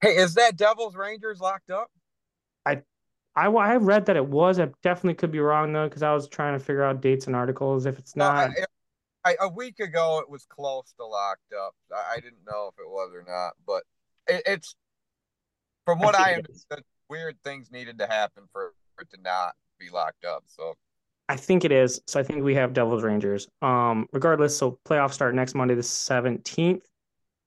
Hey, 0.00 0.14
is 0.14 0.34
that 0.34 0.56
Devils 0.56 0.94
Rangers 0.94 1.40
locked 1.40 1.72
up? 1.72 1.90
I, 2.64 2.82
I, 3.34 3.48
I 3.48 3.74
read 3.78 4.06
that 4.06 4.14
it 4.14 4.24
was. 4.24 4.60
I 4.60 4.68
definitely 4.84 5.14
could 5.14 5.32
be 5.32 5.40
wrong 5.40 5.72
though 5.72 5.88
because 5.88 6.04
I 6.04 6.14
was 6.14 6.28
trying 6.28 6.56
to 6.56 6.64
figure 6.64 6.84
out 6.84 7.00
dates 7.00 7.26
and 7.26 7.34
articles. 7.34 7.84
If 7.84 7.98
it's 7.98 8.14
not, 8.14 8.50
I, 9.24 9.30
I, 9.32 9.36
a 9.40 9.48
week 9.48 9.80
ago 9.80 10.20
it 10.20 10.30
was 10.30 10.46
close 10.48 10.94
to 10.98 11.04
locked 11.04 11.52
up. 11.52 11.74
I, 11.92 12.12
I 12.12 12.20
didn't 12.20 12.44
know 12.48 12.70
if 12.72 12.78
it 12.78 12.88
was 12.88 13.10
or 13.12 13.24
not, 13.28 13.54
but 13.66 13.82
it, 14.28 14.42
it's 14.46 14.76
from 15.84 15.98
what 15.98 16.14
I, 16.14 16.30
I 16.30 16.34
understood, 16.34 16.84
weird 17.08 17.38
things 17.42 17.72
needed 17.72 17.98
to 17.98 18.06
happen 18.06 18.44
for, 18.52 18.72
for 18.94 19.02
it 19.02 19.10
to 19.10 19.20
not 19.20 19.54
be 19.80 19.90
locked 19.90 20.24
up. 20.24 20.44
So 20.46 20.74
I 21.30 21.36
think 21.36 21.64
it 21.64 21.70
is. 21.70 22.00
So 22.08 22.18
I 22.18 22.24
think 22.24 22.42
we 22.42 22.56
have 22.56 22.72
Devils 22.72 23.04
Rangers. 23.04 23.46
Um, 23.62 24.08
regardless, 24.12 24.58
so 24.58 24.80
playoffs 24.84 25.12
start 25.12 25.32
next 25.36 25.54
Monday, 25.54 25.76
the 25.76 25.82
seventeenth. 25.84 26.84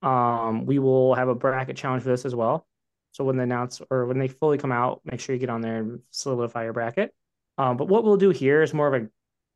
Um, 0.02 0.66
we 0.66 0.80
will 0.80 1.16
have 1.16 1.28
a 1.28 1.36
bracket 1.36 1.76
challenge 1.76 2.04
for 2.04 2.10
this 2.10 2.24
as 2.24 2.34
well. 2.34 2.66
So 3.12 3.26
when 3.26 3.36
they 3.36 3.44
announce 3.44 3.82
or 3.92 4.06
when 4.06 4.20
they 4.20 4.30
fully 4.30 4.58
come 4.58 4.72
out, 4.72 5.02
make 5.04 5.20
sure 5.20 5.36
you 5.36 5.40
get 5.40 5.50
on 5.50 5.60
there 5.60 5.80
and 5.80 6.00
solidify 6.12 6.64
your 6.64 6.72
bracket. 6.72 7.14
Um, 7.58 7.76
but 7.76 7.90
what 7.90 8.06
we'll 8.06 8.16
do 8.16 8.30
here 8.30 8.64
is 8.64 8.74
more 8.74 8.88
of 8.88 9.04
a 9.04 9.10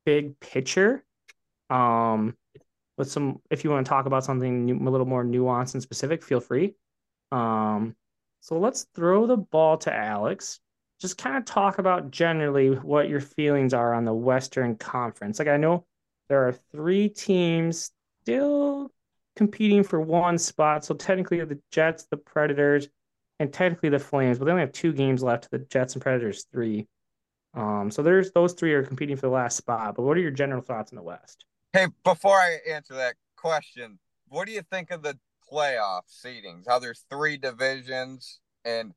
big 0.06 0.38
picture. 0.42 1.06
Um, 1.70 2.36
with 2.98 3.10
some, 3.10 3.40
if 3.50 3.64
you 3.64 3.70
want 3.70 3.86
to 3.86 3.90
talk 3.90 4.08
about 4.08 4.26
something 4.26 4.66
new, 4.66 4.76
a 4.76 4.92
little 4.92 5.08
more 5.08 5.24
nuanced 5.24 5.74
and 5.76 5.82
specific, 5.82 6.22
feel 6.22 6.42
free. 6.42 6.76
Um, 7.32 7.96
so 8.42 8.60
let's 8.60 8.88
throw 8.94 9.26
the 9.26 9.38
ball 9.38 9.78
to 9.78 9.94
Alex 9.94 10.60
just 11.00 11.18
kind 11.18 11.38
of 11.38 11.46
talk 11.46 11.78
about 11.78 12.12
generally 12.12 12.70
what 12.70 13.10
your 13.10 13.22
feelings 13.22 13.74
are 13.74 13.94
on 13.94 14.06
the 14.06 14.14
Western 14.14 14.76
Conference. 14.76 15.40
Like 15.40 15.48
I 15.48 15.58
know 15.58 15.86
there 16.30 16.48
are 16.48 16.54
three 16.72 17.10
teams 17.10 17.92
still 18.24 18.92
competing 19.36 19.84
for 19.84 20.02
one 20.02 20.38
spot. 20.38 20.84
So 20.84 20.96
technically 20.96 21.44
the 21.46 21.60
Jets, 21.72 22.08
the 22.10 22.18
Predators, 22.18 22.88
and 23.40 23.54
technically 23.54 23.90
the 23.90 24.00
Flames, 24.00 24.40
but 24.40 24.46
they 24.46 24.52
only 24.52 24.62
have 24.62 24.72
two 24.72 24.92
games 24.92 25.22
left. 25.22 25.52
The 25.52 25.60
Jets 25.60 25.94
and 25.94 26.02
Predators 26.02 26.46
three. 26.52 26.88
Um, 27.54 27.92
so 27.92 28.02
there's 28.02 28.32
those 28.32 28.54
three 28.54 28.74
are 28.74 28.84
competing 28.84 29.16
for 29.16 29.28
the 29.28 29.34
last 29.34 29.58
spot. 29.58 29.96
But 29.96 30.04
what 30.04 30.18
are 30.18 30.22
your 30.22 30.32
general 30.32 30.62
thoughts 30.62 30.92
in 30.92 30.96
the 30.96 31.04
West? 31.04 31.46
Hey, 31.74 31.88
before 32.04 32.36
I 32.36 32.58
answer 32.68 32.96
that 32.96 33.16
question, 33.36 34.00
what 34.28 34.48
do 34.48 34.54
you 34.54 34.64
think 34.72 34.90
of 34.90 35.04
the 35.04 35.18
playoff 35.52 36.02
seedings? 36.10 36.64
How 36.68 36.80
there's 36.80 37.06
three 37.12 37.38
divisions, 37.38 38.40
and 38.66 38.94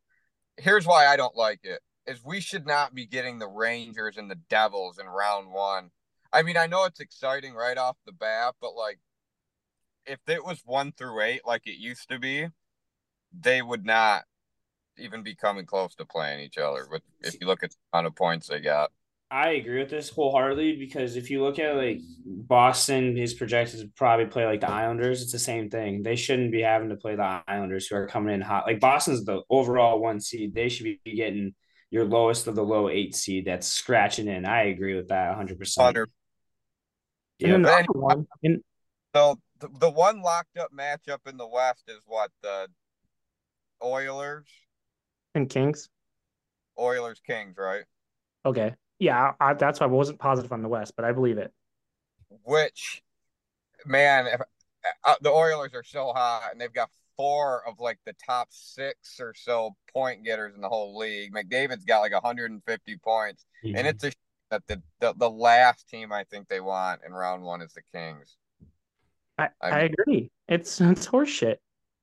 here's 0.56 0.86
why 0.86 1.06
I 1.06 1.16
don't 1.16 1.36
like 1.36 1.60
it 1.62 1.80
is 2.10 2.24
we 2.24 2.40
should 2.40 2.66
not 2.66 2.94
be 2.94 3.06
getting 3.06 3.38
the 3.38 3.48
Rangers 3.48 4.16
and 4.16 4.30
the 4.30 4.38
Devils 4.48 4.98
in 4.98 5.06
round 5.06 5.52
one. 5.52 5.90
I 6.32 6.42
mean, 6.42 6.56
I 6.56 6.66
know 6.66 6.84
it's 6.84 7.00
exciting 7.00 7.54
right 7.54 7.78
off 7.78 7.96
the 8.04 8.12
bat, 8.12 8.56
but 8.60 8.74
like 8.74 8.98
if 10.06 10.18
it 10.26 10.44
was 10.44 10.62
one 10.64 10.92
through 10.92 11.20
eight 11.22 11.42
like 11.46 11.66
it 11.66 11.78
used 11.78 12.08
to 12.10 12.18
be, 12.18 12.48
they 13.38 13.62
would 13.62 13.84
not 13.84 14.24
even 14.98 15.22
be 15.22 15.34
coming 15.34 15.64
close 15.64 15.94
to 15.94 16.04
playing 16.04 16.40
each 16.40 16.58
other. 16.58 16.86
But 16.90 17.02
if 17.20 17.40
you 17.40 17.46
look 17.46 17.62
at 17.62 17.70
the 17.70 17.76
amount 17.92 18.08
of 18.08 18.16
points 18.16 18.48
they 18.48 18.60
got. 18.60 18.90
I 19.32 19.50
agree 19.50 19.78
with 19.78 19.90
this 19.90 20.10
wholeheartedly 20.10 20.76
because 20.76 21.14
if 21.14 21.30
you 21.30 21.40
look 21.40 21.60
at 21.60 21.76
like 21.76 22.00
Boston 22.26 23.16
is 23.16 23.34
projected 23.34 23.78
to 23.78 23.88
probably 23.94 24.26
play 24.26 24.44
like 24.44 24.60
the 24.60 24.70
Islanders, 24.70 25.22
it's 25.22 25.30
the 25.30 25.38
same 25.38 25.70
thing. 25.70 26.02
They 26.02 26.16
shouldn't 26.16 26.50
be 26.50 26.62
having 26.62 26.88
to 26.88 26.96
play 26.96 27.14
the 27.14 27.42
Islanders 27.46 27.86
who 27.86 27.94
are 27.94 28.08
coming 28.08 28.34
in 28.34 28.40
hot. 28.40 28.66
Like 28.66 28.80
Boston's 28.80 29.24
the 29.24 29.42
overall 29.48 30.00
one 30.00 30.18
seed. 30.20 30.52
They 30.52 30.68
should 30.68 30.84
be 31.04 31.14
getting 31.14 31.54
your 31.90 32.05
lowest 32.05 32.46
of 32.46 32.55
the 32.55 32.62
low 32.62 32.88
eight 32.88 33.14
seed 33.14 33.46
that's 33.46 33.66
scratching 33.66 34.29
in. 34.29 34.46
I 34.46 34.64
agree 34.64 34.94
with 34.94 35.09
that 35.09 35.37
100%. 35.37 35.83
Hundred. 35.83 36.11
And 37.42 37.64
then 37.64 37.87
the 37.92 37.98
one, 37.98 38.26
and 38.42 38.61
So 39.14 39.40
the, 39.61 39.68
the 39.79 39.90
one 39.90 40.22
locked 40.22 40.59
up 40.59 40.70
matchup 40.76 41.26
in 41.26 41.37
the 41.37 41.46
West 41.46 41.85
is 41.88 42.03
what 42.07 42.31
the 42.42 42.68
Oilers, 43.83 44.46
and 45.35 45.48
Kings. 45.48 45.88
Oilers 46.79 47.20
Kings, 47.26 47.57
right? 47.57 47.85
Okay. 48.44 48.74
Yeah, 48.98 49.33
I, 49.40 49.55
that's 49.55 49.81
why 49.81 49.87
I 49.87 49.90
wasn't 49.90 50.18
positive 50.18 50.53
on 50.53 50.62
the 50.62 50.68
West, 50.68 50.92
but 50.96 51.05
I 51.07 51.12
believe 51.12 51.38
it. 51.38 51.50
Which, 52.44 53.03
man, 53.87 54.26
if, 54.26 54.40
uh, 55.05 55.14
the 55.22 55.31
Oilers 55.31 55.72
are 55.74 55.83
so 55.83 56.12
hot, 56.12 56.50
and 56.53 56.61
they've 56.61 56.72
got 56.72 56.90
four 57.20 57.62
of 57.68 57.78
like 57.78 57.98
the 58.06 58.14
top 58.24 58.48
six 58.50 59.20
or 59.20 59.35
so 59.37 59.76
point 59.92 60.24
getters 60.24 60.54
in 60.54 60.62
the 60.62 60.68
whole 60.68 60.96
league. 60.96 61.35
McDavid's 61.35 61.85
got 61.85 62.00
like 62.00 62.14
150 62.14 62.96
points, 63.04 63.44
and 63.62 63.74
mm-hmm. 63.74 63.87
it's 63.87 64.04
a 64.04 64.12
that 64.50 64.66
the, 64.66 64.83
the 65.00 65.12
the 65.16 65.30
last 65.30 65.87
team 65.88 66.12
I 66.12 66.24
think 66.24 66.48
they 66.48 66.61
want 66.61 67.02
in 67.06 67.12
round 67.12 67.42
one 67.42 67.61
is 67.61 67.74
the 67.74 67.83
Kings. 67.94 68.37
I, 69.37 69.50
I 69.61 69.70
I 69.70 69.78
agree. 69.80 70.30
It's 70.48 70.80
it's 70.80 71.06
horseshit. 71.06 71.56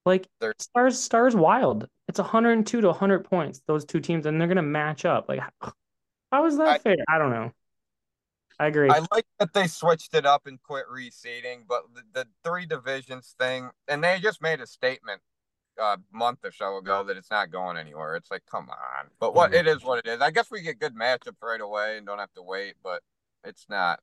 Like 0.06 0.27
stars 0.60 1.01
stars 1.01 1.36
wild. 1.36 1.88
It's 2.08 2.19
102 2.19 2.82
to 2.82 2.88
100 2.88 3.25
points. 3.25 3.62
Those 3.65 3.86
two 3.86 3.99
teams, 3.99 4.27
and 4.27 4.39
they're 4.39 4.47
gonna 4.47 4.62
match 4.62 5.03
up. 5.03 5.27
Like, 5.27 5.41
how 6.32 6.45
is 6.45 6.58
that 6.58 6.67
I- 6.67 6.77
fair? 6.77 6.97
I 7.10 7.17
don't 7.17 7.32
know. 7.32 7.51
I 8.59 8.67
agree. 8.67 8.89
I 8.89 8.99
like 9.11 9.25
that 9.39 9.53
they 9.53 9.67
switched 9.67 10.13
it 10.15 10.25
up 10.25 10.47
and 10.47 10.61
quit 10.63 10.85
reseeding, 10.91 11.67
but 11.67 11.83
the, 11.93 12.01
the 12.13 12.27
three 12.43 12.65
divisions 12.65 13.35
thing, 13.39 13.69
and 13.87 14.03
they 14.03 14.19
just 14.19 14.41
made 14.41 14.59
a 14.61 14.67
statement 14.67 15.21
a 15.79 15.97
month 16.11 16.39
or 16.43 16.51
so 16.51 16.77
ago 16.77 17.03
that 17.03 17.17
it's 17.17 17.29
not 17.29 17.51
going 17.51 17.77
anywhere. 17.77 18.15
It's 18.15 18.31
like, 18.31 18.43
come 18.49 18.67
on. 18.69 19.09
But 19.19 19.35
what 19.35 19.51
Mhm. 19.51 19.59
it 19.59 19.67
is, 19.67 19.83
what 19.83 19.99
it 19.99 20.07
is. 20.07 20.21
I 20.21 20.31
guess 20.31 20.49
we 20.49 20.61
get 20.63 20.79
good 20.79 20.95
matchups 20.95 21.35
right 21.43 21.61
away 21.61 21.97
and 21.97 22.05
don't 22.07 22.17
have 22.17 22.33
to 22.33 22.41
wait, 22.41 22.73
but 22.83 23.03
it's 23.43 23.67
not 23.69 23.99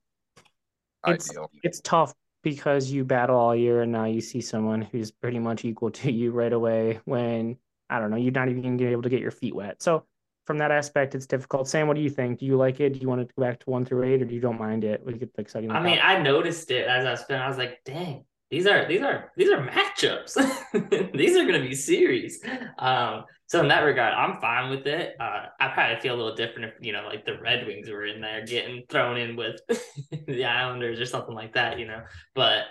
It's- 1.06 1.28
ideal. 1.30 1.50
it's 1.64 1.80
tough 1.80 2.14
because 2.42 2.90
you 2.90 3.04
battle 3.04 3.36
all 3.36 3.56
year 3.56 3.82
and 3.82 3.90
now 3.90 4.04
you 4.04 4.20
see 4.20 4.40
someone 4.40 4.82
who's 4.82 5.10
pretty 5.10 5.38
much 5.40 5.64
equal 5.64 5.90
to 5.90 6.12
you 6.12 6.30
right 6.30 6.52
away 6.52 7.00
when 7.06 7.58
I 7.90 7.98
don't 7.98 8.10
know, 8.10 8.16
you're 8.16 8.32
not 8.32 8.48
even 8.48 8.62
gonna 8.62 8.76
be 8.76 8.86
able 8.86 9.02
to 9.02 9.08
get 9.08 9.20
your 9.20 9.30
feet 9.30 9.54
wet. 9.54 9.82
So 9.82 10.06
from 10.44 10.59
that 10.59 10.70
aspect, 10.70 11.14
it's 11.14 11.26
difficult. 11.26 11.68
Sam, 11.68 11.88
what 11.88 11.94
do 11.94 12.02
you 12.02 12.11
think? 12.11 12.40
Do 12.40 12.46
you 12.46 12.57
like 12.57 12.80
it? 12.80 12.94
Do 12.94 12.98
you 12.98 13.09
want 13.09 13.22
it 13.22 13.28
to 13.28 13.35
go 13.35 13.42
back 13.42 13.61
to 13.61 13.70
one 13.70 13.85
through 13.85 14.04
eight, 14.04 14.22
or 14.22 14.24
do 14.26 14.35
you 14.35 14.40
don't 14.40 14.59
mind 14.59 14.85
it? 14.85 15.04
We 15.04 15.14
get 15.14 15.35
the 15.35 15.40
exciting. 15.40 15.70
I 15.70 15.83
mean, 15.83 15.98
I 16.02 16.20
noticed 16.20 16.70
it 16.70 16.87
as 16.87 17.07
I 17.07 17.12
was 17.12 17.20
spinning. 17.20 17.42
I 17.42 17.48
was 17.48 17.59
like, 17.59 17.80
dang, 17.85 18.24
these 18.50 18.66
are 18.66 18.87
these 18.87 19.02
are 19.02 19.33
these 19.37 19.50
are 19.50 19.66
matchups. 19.66 21.12
these 21.16 21.37
are 21.37 21.44
gonna 21.44 21.61
be 21.61 21.74
series. 21.74 22.40
Um, 22.78 23.24
so 23.46 23.61
in 23.61 23.68
that 23.68 23.80
regard, 23.80 24.14
I'm 24.14 24.40
fine 24.40 24.70
with 24.70 24.87
it. 24.87 25.16
Uh, 25.18 25.46
I 25.59 25.68
probably 25.68 26.00
feel 26.00 26.14
a 26.14 26.16
little 26.16 26.37
different 26.37 26.72
if 26.72 26.74
you 26.80 26.92
know, 26.92 27.04
like 27.07 27.24
the 27.24 27.38
Red 27.40 27.66
Wings 27.66 27.88
were 27.88 28.04
in 28.04 28.20
there 28.20 28.44
getting 28.44 28.85
thrown 28.88 29.16
in 29.16 29.37
with 29.37 29.61
the 30.26 30.44
Islanders 30.44 31.00
or 31.00 31.07
something 31.07 31.35
like 31.35 31.54
that, 31.54 31.78
you 31.78 31.87
know. 31.87 32.02
But 32.35 32.64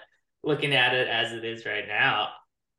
looking 0.44 0.74
at 0.74 0.94
it 0.94 1.08
as 1.08 1.32
it 1.32 1.44
is 1.44 1.66
right 1.66 1.88
now, 1.88 2.30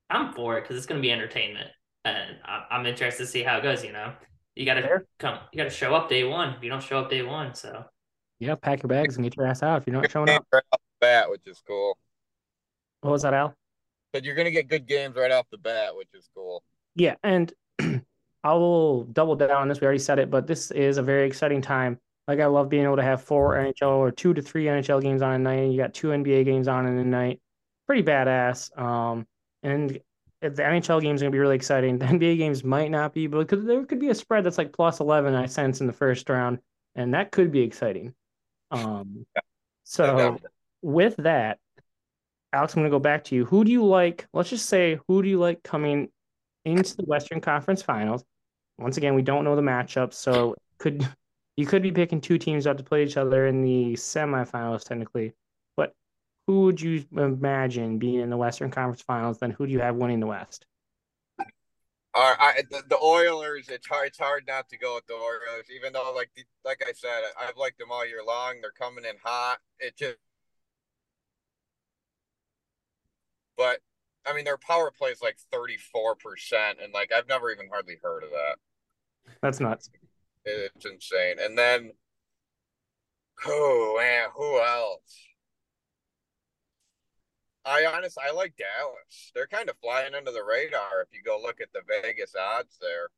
I'm 0.09 0.33
for 0.33 0.59
it 0.59 0.63
because 0.63 0.77
it's 0.77 0.87
gonna 0.87 1.01
be 1.01 1.13
entertainment, 1.13 1.71
and 2.05 2.37
I'm 2.71 2.87
interested 2.87 3.25
to 3.25 3.31
see 3.31 3.43
how 3.43 3.59
it 3.59 3.63
goes. 3.63 3.85
You 3.85 3.93
know, 3.93 4.15
you 4.57 4.65
gotta 4.65 4.83
Fair. 4.83 5.05
come, 5.19 5.39
you 5.53 5.57
gotta 5.59 5.71
show 5.71 5.95
up 5.95 6.09
day 6.09 6.25
one. 6.25 6.51
If 6.55 6.63
you 6.63 6.71
don't 6.71 6.83
show 6.83 6.99
up 6.99 7.11
day 7.11 7.23
one, 7.23 7.55
so 7.55 7.85
yeah, 8.39 8.55
pack 8.55 8.83
your 8.83 8.89
bags 8.89 9.17
and 9.17 9.25
get 9.25 9.37
your 9.37 9.47
ass 9.47 9.63
out 9.63 9.81
if 9.81 9.87
you're 9.87 10.01
not 10.01 10.11
showing 10.11 10.29
up. 10.31 10.47
Right 10.53 10.63
off 10.73 10.81
the 10.81 11.07
bat, 11.07 11.31
which 11.31 11.47
is 11.47 11.63
cool. 11.67 11.97
What 13.01 13.11
was 13.11 13.23
that, 13.23 13.35
Al? 13.35 13.55
But 14.13 14.25
you're 14.25 14.35
gonna 14.37 14.51
get 14.51 14.69
good 14.69 14.87
games 14.87 15.17
right 15.17 15.33
off 15.33 15.47
the 15.51 15.59
bat, 15.59 15.97
which 15.97 16.09
is 16.15 16.29
cool. 16.35 16.63
Yeah, 16.95 17.15
and 17.23 17.53
I 18.45 18.53
will 18.53 19.05
double 19.05 19.37
down 19.37 19.51
on 19.51 19.69
this. 19.69 19.81
We 19.81 19.87
already 19.87 19.99
said 19.99 20.19
it, 20.19 20.31
but 20.31 20.47
this 20.47 20.71
is 20.71 20.99
a 20.99 21.03
very 21.03 21.27
exciting 21.27 21.63
time. 21.63 21.99
Like 22.29 22.41
I 22.41 22.47
love 22.47 22.69
being 22.69 22.85
able 22.85 22.97
to 22.97 23.03
have 23.03 23.23
four 23.23 23.55
NHL 23.55 23.97
or 23.99 24.11
two 24.11 24.33
to 24.35 24.41
three 24.41 24.65
NHL 24.65 25.03
games 25.03 25.21
on 25.23 25.33
a 25.33 25.39
night. 25.39 25.61
and 25.61 25.73
You 25.73 25.79
got 25.79 25.93
two 25.95 26.09
NBA 26.09 26.45
games 26.45 26.69
on 26.69 26.87
in 26.87 26.97
a 26.99 27.05
night. 27.05 27.41
Pretty 27.87 28.03
badass. 28.03 28.77
Um, 28.79 29.27
and 29.63 29.91
if 29.91 30.03
the 30.49 30.63
NHL 30.63 31.01
game 31.01 31.15
is 31.15 31.23
gonna 31.23 31.31
be 31.31 31.39
really 31.39 31.57
exciting. 31.57 31.99
The 32.05 32.07
NBA 32.07 32.39
games 32.39 32.65
might 32.65 32.91
not 32.91 33.13
be, 33.15 33.27
but 33.27 33.39
because 33.39 33.65
there 33.65 33.85
could 33.85 34.01
be 34.01 34.11
a 34.11 34.15
spread 34.15 34.45
that's 34.45 34.59
like 34.59 34.73
plus 34.73 35.01
eleven. 35.01 35.35
I 35.35 35.47
sense 35.47 35.81
in 35.81 35.87
the 35.87 35.93
first 35.93 36.29
round, 36.29 36.59
and 36.95 37.15
that 37.15 37.33
could 37.33 37.51
be 37.51 37.61
exciting. 37.61 38.15
Um, 38.71 39.27
so 39.85 40.07
definitely. 40.07 40.49
with 40.83 41.17
that, 41.19 41.59
Alex, 42.53 42.75
I'm 42.75 42.83
gonna 42.83 42.91
go 42.91 42.99
back 42.99 43.25
to 43.25 43.35
you. 43.35 43.45
Who 43.45 43.65
do 43.65 43.73
you 43.73 43.85
like? 43.85 44.27
Let's 44.33 44.51
just 44.51 44.67
say 44.67 44.99
who 45.09 45.23
do 45.23 45.29
you 45.29 45.39
like 45.39 45.63
coming 45.63 46.09
into 46.65 46.97
the 46.97 47.05
Western 47.05 47.41
Conference 47.41 47.83
Finals? 47.83 48.25
Once 48.79 48.97
again, 48.97 49.15
we 49.15 49.23
don't 49.23 49.45
know 49.45 49.57
the 49.57 49.63
matchup, 49.63 50.13
so 50.13 50.57
could 50.79 51.09
you 51.57 51.67
could 51.67 51.83
be 51.83 51.93
picking 51.93 52.21
two 52.21 52.39
teams 52.39 52.67
out 52.67 52.79
to 52.79 52.85
play 52.85 53.05
each 53.05 53.17
other 53.17 53.47
in 53.47 53.63
the 53.63 53.95
semifinals 53.95 54.85
technically. 54.85 55.33
Who 56.47 56.63
would 56.65 56.81
you 56.81 57.05
imagine 57.17 57.99
being 57.99 58.21
in 58.21 58.31
the 58.31 58.37
Western 58.37 58.71
Conference 58.71 59.03
Finals? 59.03 59.39
Then 59.39 59.51
who 59.51 59.67
do 59.67 59.73
you 59.73 59.81
have 59.81 59.97
winning 59.97 60.21
the 60.21 60.27
West? 60.27 60.67
All 62.17 62.35
right, 62.39 62.57
I, 62.59 62.63
the, 62.71 62.83
the 62.89 62.99
Oilers. 62.99 63.69
It's 63.69 63.89
hard. 63.89 64.09
It's 64.09 64.19
hard 64.19 64.45
not 64.47 64.69
to 64.69 64.79
go 64.79 64.95
with 64.95 65.07
the 65.07 65.15
Oilers, 65.15 65.67
even 65.75 65.93
though, 65.93 66.13
like, 66.15 66.31
the, 66.37 66.45
like 66.65 66.81
I 66.87 66.93
said, 66.93 67.23
I've 67.41 67.57
liked 67.57 67.79
them 67.79 67.91
all 67.91 68.07
year 68.07 68.23
long. 68.25 68.61
They're 68.61 68.71
coming 68.71 69.05
in 69.05 69.17
hot. 69.25 69.59
It 69.81 69.97
just, 69.97 70.17
but 73.57 73.81
I 74.27 74.33
mean, 74.33 74.45
their 74.45 74.59
power 74.59 74.93
play 74.97 75.11
is 75.11 75.23
like 75.23 75.39
thirty 75.53 75.77
four 75.77 76.15
percent, 76.15 76.79
and 76.83 76.93
like 76.93 77.11
I've 77.13 77.29
never 77.29 77.51
even 77.51 77.69
hardly 77.69 77.97
heard 78.03 78.23
of 78.23 78.31
that. 78.31 78.57
That's 79.43 79.59
nuts. 79.59 79.91
It's 80.45 80.87
insane. 80.87 81.37
And 81.41 81.59
then, 81.59 81.93
oh 83.47 83.97
man, 83.99 84.29
who 84.35 84.61
else? 84.61 85.19
I 87.65 87.87
honestly, 87.87 88.23
I 88.27 88.33
like 88.33 88.55
Dallas. 88.57 89.33
They're 89.35 89.47
kind 89.47 89.69
of 89.69 89.77
flying 89.83 90.15
under 90.15 90.31
the 90.31 90.45
radar 90.45 91.03
if 91.03 91.09
you 91.13 91.23
go 91.25 91.41
look 91.43 91.61
at 91.61 91.73
the 91.73 91.81
Vegas 91.89 92.35
odds 92.39 92.79
there. 92.81 93.09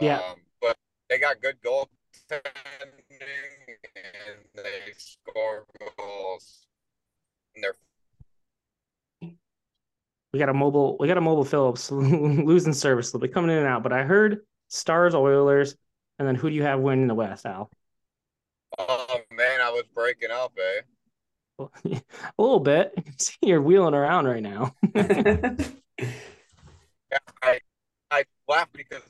Yeah. 0.00 0.18
Um, 0.18 0.36
but 0.60 0.76
they 1.10 1.18
got 1.18 1.42
good 1.42 1.56
goaltending 1.62 2.42
and 3.94 4.38
they 4.54 4.92
score 4.96 5.66
goals. 5.98 6.66
And 7.54 7.64
they're 7.64 7.74
We 10.32 10.38
got 10.38 10.48
a 10.48 10.54
mobile. 10.54 10.96
We 10.98 11.06
got 11.08 11.18
a 11.18 11.20
mobile 11.20 11.44
Phillips 11.44 11.90
losing 11.92 12.72
service 12.72 13.12
a 13.12 13.16
little 13.16 13.26
bit, 13.28 13.34
coming 13.34 13.50
in 13.50 13.58
and 13.58 13.66
out. 13.66 13.82
But 13.82 13.92
I 13.92 14.04
heard 14.04 14.40
Stars, 14.68 15.14
Oilers, 15.14 15.76
and 16.18 16.26
then 16.26 16.34
who 16.34 16.48
do 16.48 16.56
you 16.56 16.62
have 16.62 16.80
winning 16.80 17.08
the 17.08 17.14
West, 17.14 17.44
Al? 17.44 17.70
oh 18.78 19.18
man, 19.30 19.60
I 19.60 19.70
was 19.70 19.84
breaking 19.94 20.30
up, 20.30 20.52
eh? 20.58 20.82
A 21.84 22.00
little 22.38 22.60
bit. 22.60 22.92
See 23.18 23.36
you're 23.42 23.60
wheeling 23.62 23.94
around 23.94 24.26
right 24.26 24.42
now. 24.42 24.74
I 27.42 27.60
I 28.10 28.24
laughed 28.48 28.72
because 28.72 29.02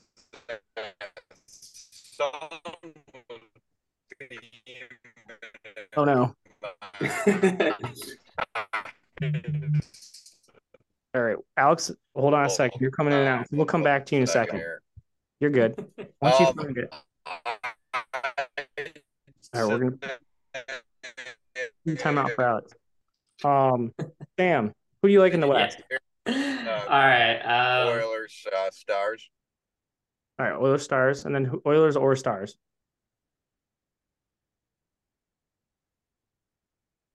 Oh 5.96 6.04
no. 6.04 6.34
All 11.14 11.20
right, 11.22 11.36
Alex, 11.58 11.90
hold 12.16 12.32
on 12.32 12.46
a 12.46 12.50
second. 12.50 12.80
You're 12.80 12.90
coming 12.90 13.12
in 13.12 13.18
and 13.20 13.28
out. 13.28 13.46
We'll 13.52 13.66
come 13.66 13.82
back 13.82 14.06
to 14.06 14.14
you 14.14 14.18
in 14.20 14.24
a 14.24 14.26
second. 14.26 14.62
You're 15.40 15.50
good. 15.50 15.74
Once 16.22 16.40
you 16.40 16.46
Um, 16.46 16.54
find 16.54 16.78
it, 16.78 16.94
All 17.26 17.36
right, 19.54 19.64
we're 19.68 19.78
gonna- 19.90 19.98
time 21.98 22.18
out 22.18 22.30
for 22.32 22.44
Alex. 22.44 22.72
Um, 23.44 23.92
Sam, 24.38 24.72
who 25.00 25.08
do 25.08 25.12
you 25.12 25.20
like 25.20 25.34
in 25.34 25.40
the 25.40 25.46
West? 25.46 25.78
All 26.26 26.34
right. 26.34 27.38
Um, 27.40 27.88
Oilers 27.88 28.46
uh, 28.56 28.70
stars. 28.70 29.28
All 30.38 30.46
right, 30.46 30.54
Oilers, 30.56 30.82
Stars, 30.82 31.24
and 31.24 31.34
then 31.34 31.44
who- 31.44 31.62
Oilers 31.66 31.96
or 31.96 32.16
Stars. 32.16 32.56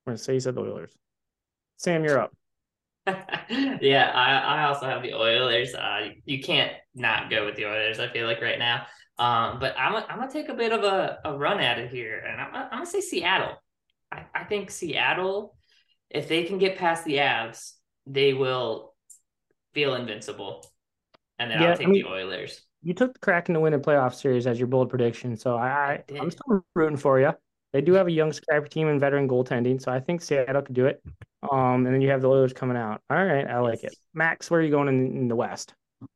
I'm 0.05 0.11
gonna 0.11 0.17
say 0.17 0.35
you 0.35 0.39
said 0.39 0.55
the 0.55 0.61
Oilers. 0.61 0.93
Sam, 1.77 2.03
you're 2.03 2.19
up. 2.19 2.33
yeah, 3.07 4.11
I, 4.13 4.59
I 4.59 4.63
also 4.65 4.85
have 4.85 5.01
the 5.01 5.13
Oilers. 5.13 5.73
Uh, 5.73 6.09
you 6.25 6.41
can't 6.41 6.71
not 6.93 7.29
go 7.29 7.45
with 7.45 7.55
the 7.55 7.65
Oilers. 7.65 7.99
I 7.99 8.07
feel 8.09 8.27
like 8.27 8.41
right 8.41 8.59
now. 8.59 8.85
Um, 9.19 9.59
but 9.59 9.75
I'm, 9.77 9.95
I'm 9.95 10.19
gonna 10.19 10.31
take 10.31 10.49
a 10.49 10.53
bit 10.53 10.71
of 10.71 10.83
a, 10.83 11.19
a 11.25 11.37
run 11.37 11.59
at 11.59 11.79
it 11.79 11.89
here, 11.89 12.19
and 12.19 12.39
I'm, 12.39 12.53
I'm 12.55 12.69
gonna 12.69 12.85
say 12.85 13.01
Seattle. 13.01 13.61
I, 14.11 14.23
I 14.33 14.43
think 14.45 14.71
Seattle, 14.71 15.55
if 16.09 16.27
they 16.27 16.43
can 16.43 16.57
get 16.57 16.77
past 16.77 17.05
the 17.05 17.15
Avs, 17.17 17.73
they 18.05 18.33
will 18.33 18.93
feel 19.73 19.95
invincible, 19.95 20.65
and 21.39 21.51
then 21.51 21.61
Yeah, 21.61 21.67
I 21.67 21.71
I'll 21.71 21.77
take 21.77 21.87
mean- 21.87 22.03
the 22.03 22.09
Oilers. 22.09 22.61
you 22.81 22.93
took 22.93 23.13
the 23.13 23.19
Kraken 23.19 23.53
to 23.55 23.59
win 23.59 23.73
a 23.73 23.79
playoff 23.79 24.13
series 24.15 24.47
as 24.47 24.57
your 24.59 24.67
bold 24.67 24.89
prediction, 24.89 25.35
so 25.35 25.55
I, 25.55 25.67
I 25.67 25.91
I 25.93 26.03
did. 26.07 26.17
I'm 26.19 26.31
still 26.31 26.63
rooting 26.75 26.97
for 26.97 27.19
you. 27.19 27.31
They 27.73 27.81
do 27.81 27.93
have 27.93 28.07
a 28.07 28.11
young 28.11 28.31
scrappy 28.31 28.69
team 28.69 28.87
and 28.87 28.99
veteran 28.99 29.27
goaltending, 29.27 29.81
so 29.81 29.91
I 29.91 29.99
think 29.99 30.21
Seattle 30.21 30.61
could 30.61 30.73
do 30.73 30.85
it. 30.85 31.03
Um, 31.51 31.85
and 31.85 31.93
then 31.93 32.01
you 32.01 32.09
have 32.09 32.21
the 32.21 32.29
Oilers 32.29 32.53
coming 32.53 32.77
out. 32.77 33.01
All 33.09 33.23
right, 33.23 33.45
I 33.45 33.59
like 33.59 33.83
it. 33.83 33.95
Max, 34.13 34.49
where 34.49 34.61
are 34.61 34.63
you 34.63 34.71
going 34.71 34.87
in, 34.87 35.17
in 35.17 35.27
the 35.27 35.35
West? 35.35 35.73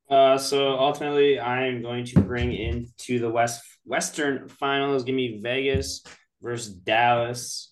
Uh, 0.10 0.38
so 0.38 0.70
ultimately, 0.80 1.40
I 1.40 1.68
am 1.68 1.82
going 1.82 2.06
to 2.06 2.22
bring 2.22 2.54
into 2.54 3.20
the 3.20 3.30
West 3.30 3.62
Western 3.86 4.48
Finals. 4.48 5.04
Give 5.04 5.14
me 5.14 5.40
Vegas 5.44 6.04
versus 6.42 6.74
Dallas. 6.74 7.71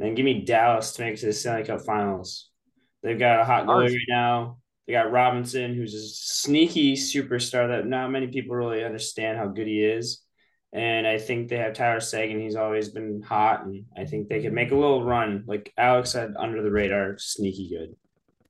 Then 0.00 0.14
give 0.14 0.24
me 0.24 0.44
Dallas 0.46 0.92
to 0.92 1.02
make 1.02 1.14
it 1.14 1.18
to 1.18 1.26
the 1.26 1.32
Stanley 1.34 1.64
Cup 1.64 1.82
Finals. 1.82 2.48
They've 3.02 3.18
got 3.18 3.40
a 3.40 3.44
hot 3.44 3.66
goalie 3.66 3.90
right 3.90 3.98
now. 4.08 4.56
They 4.86 4.94
got 4.94 5.12
Robertson, 5.12 5.74
who's 5.74 5.94
a 5.94 6.00
sneaky 6.00 6.96
superstar 6.96 7.68
that 7.68 7.86
not 7.86 8.10
many 8.10 8.28
people 8.28 8.56
really 8.56 8.82
understand 8.82 9.36
how 9.36 9.48
good 9.48 9.66
he 9.66 9.84
is. 9.84 10.22
And 10.72 11.06
I 11.06 11.18
think 11.18 11.48
they 11.48 11.58
have 11.58 11.74
Tyler 11.74 12.00
Seguin. 12.00 12.40
He's 12.40 12.56
always 12.56 12.88
been 12.88 13.20
hot, 13.20 13.66
and 13.66 13.84
I 13.94 14.06
think 14.06 14.28
they 14.28 14.40
could 14.40 14.54
make 14.54 14.70
a 14.70 14.76
little 14.76 15.04
run. 15.04 15.44
Like 15.46 15.70
Alex 15.76 16.12
said, 16.12 16.32
under 16.38 16.62
the 16.62 16.70
radar, 16.70 17.18
sneaky 17.18 17.68
good. 17.68 17.94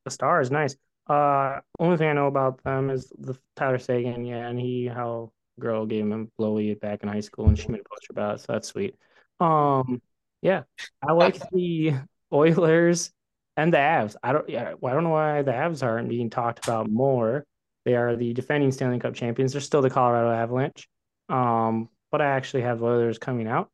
The 0.05 0.13
Star 0.13 0.41
is 0.41 0.53
nice. 0.53 0.77
Uh, 1.09 1.59
only 1.81 1.97
thing 1.97 2.09
I 2.09 2.13
know 2.13 2.29
about 2.29 2.63
them 2.63 2.91
is 2.91 3.13
the 3.19 3.37
Tyler 3.57 3.79
Seguin, 3.79 4.25
yeah, 4.25 4.47
and 4.47 4.61
he 4.61 4.87
how 4.87 5.33
girl 5.59 5.85
gave 5.85 6.05
him 6.05 6.13
a 6.13 6.25
blowy 6.39 6.75
back 6.75 7.03
in 7.03 7.09
high 7.09 7.21
school, 7.21 7.49
and 7.49 7.59
she 7.59 7.69
made 7.69 7.81
a 7.81 7.89
poster 7.89 8.13
about 8.13 8.37
it, 8.37 8.41
so 8.41 8.53
that's 8.53 8.69
sweet. 8.69 8.95
Um, 9.41 10.01
yeah, 10.43 10.63
I 11.07 11.13
like 11.13 11.41
the 11.51 11.95
Oilers 12.33 13.13
and 13.57 13.73
the 13.73 13.79
Avs. 13.79 14.17
I 14.23 14.33
don't, 14.33 14.49
yeah, 14.49 14.75
I 14.83 14.91
don't 14.93 15.05
know 15.05 15.11
why 15.11 15.43
the 15.43 15.53
Avs 15.53 15.83
aren't 15.83 16.09
being 16.09 16.31
talked 16.31 16.65
about 16.67 16.91
more. 16.91 17.45
They 17.85 17.95
are 17.95 18.17
the 18.17 18.33
defending 18.33 18.73
Stanley 18.73 18.99
Cup 18.99 19.15
champions. 19.15 19.53
They're 19.53 19.61
still 19.61 19.83
the 19.83 19.91
Colorado 19.91 20.31
Avalanche. 20.31 20.89
Um, 21.29 21.89
but 22.11 22.21
I 22.21 22.27
actually 22.27 22.63
have 22.63 22.81
the 22.81 22.87
Oilers 22.87 23.19
coming 23.19 23.47
out, 23.47 23.71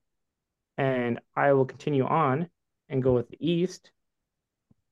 and 0.77 1.21
I 1.35 1.53
will 1.53 1.65
continue 1.65 2.05
on 2.05 2.49
and 2.89 3.03
go 3.03 3.13
with 3.13 3.29
the 3.29 3.39
East. 3.41 3.91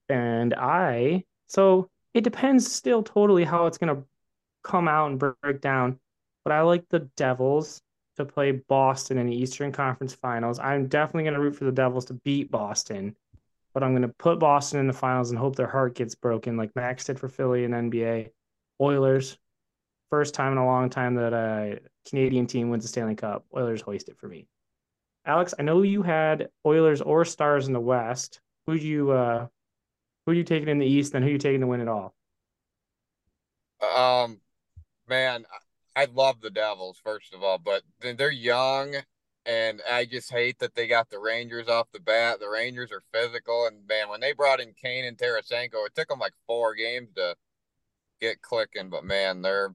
And 0.08 0.54
I, 0.54 1.24
so 1.46 1.90
it 2.12 2.24
depends 2.24 2.70
still 2.70 3.02
totally 3.02 3.44
how 3.44 3.66
it's 3.66 3.78
going 3.78 3.94
to 3.94 4.04
come 4.62 4.88
out 4.88 5.10
and 5.10 5.18
break 5.18 5.60
down. 5.60 5.98
But 6.44 6.52
I 6.52 6.62
like 6.62 6.88
the 6.88 7.00
Devils 7.16 7.80
to 8.16 8.24
play 8.24 8.52
Boston 8.52 9.18
in 9.18 9.26
the 9.26 9.36
Eastern 9.36 9.72
Conference 9.72 10.14
Finals. 10.14 10.58
I'm 10.58 10.86
definitely 10.86 11.24
going 11.24 11.34
to 11.34 11.40
root 11.40 11.56
for 11.56 11.64
the 11.64 11.72
Devils 11.72 12.06
to 12.06 12.14
beat 12.14 12.50
Boston, 12.50 13.16
but 13.72 13.82
I'm 13.82 13.92
going 13.92 14.02
to 14.02 14.08
put 14.08 14.38
Boston 14.38 14.80
in 14.80 14.86
the 14.86 14.92
finals 14.92 15.30
and 15.30 15.38
hope 15.38 15.56
their 15.56 15.66
heart 15.66 15.94
gets 15.94 16.14
broken, 16.14 16.56
like 16.56 16.74
Max 16.76 17.04
did 17.04 17.18
for 17.18 17.28
Philly 17.28 17.64
and 17.64 17.74
NBA. 17.74 18.30
Oilers, 18.80 19.38
first 20.10 20.34
time 20.34 20.52
in 20.52 20.58
a 20.58 20.66
long 20.66 20.90
time 20.90 21.14
that 21.16 21.32
a 21.32 21.80
Canadian 22.08 22.46
team 22.46 22.70
wins 22.70 22.84
the 22.84 22.88
Stanley 22.88 23.14
Cup. 23.14 23.44
Oilers 23.54 23.80
hoist 23.80 24.08
it 24.08 24.18
for 24.18 24.28
me. 24.28 24.46
Alex, 25.26 25.54
I 25.58 25.62
know 25.62 25.82
you 25.82 26.02
had 26.02 26.48
Oilers 26.66 27.00
or 27.00 27.24
Stars 27.24 27.66
in 27.66 27.72
the 27.72 27.80
West. 27.80 28.40
Who'd 28.66 28.82
you 28.82 29.10
uh 29.10 29.46
who 30.26 30.32
you 30.32 30.44
taking 30.44 30.68
in 30.68 30.78
the 30.78 30.86
East, 30.86 31.14
and 31.14 31.24
who 31.24 31.30
you 31.30 31.38
taking 31.38 31.60
to 31.60 31.66
win 31.66 31.80
it 31.80 31.88
all? 31.88 32.14
Um, 33.82 34.40
man, 35.08 35.44
I 35.96 36.06
love 36.06 36.40
the 36.40 36.50
Devils 36.50 36.98
first 37.02 37.34
of 37.34 37.42
all, 37.42 37.58
but 37.58 37.82
they're 38.00 38.30
young, 38.30 38.96
and 39.46 39.80
I 39.90 40.04
just 40.06 40.32
hate 40.32 40.58
that 40.58 40.74
they 40.74 40.88
got 40.88 41.10
the 41.10 41.20
Rangers 41.20 41.68
off 41.68 41.92
the 41.92 42.00
bat. 42.00 42.40
The 42.40 42.48
Rangers 42.48 42.90
are 42.90 43.02
physical, 43.12 43.66
and 43.66 43.86
man, 43.86 44.08
when 44.08 44.20
they 44.20 44.32
brought 44.32 44.60
in 44.60 44.74
Kane 44.74 45.04
and 45.04 45.16
Tarasenko, 45.16 45.86
it 45.86 45.94
took 45.94 46.08
them 46.08 46.18
like 46.18 46.34
four 46.46 46.74
games 46.74 47.10
to 47.16 47.36
get 48.20 48.42
clicking. 48.42 48.90
But 48.90 49.04
man, 49.04 49.42
they're 49.42 49.74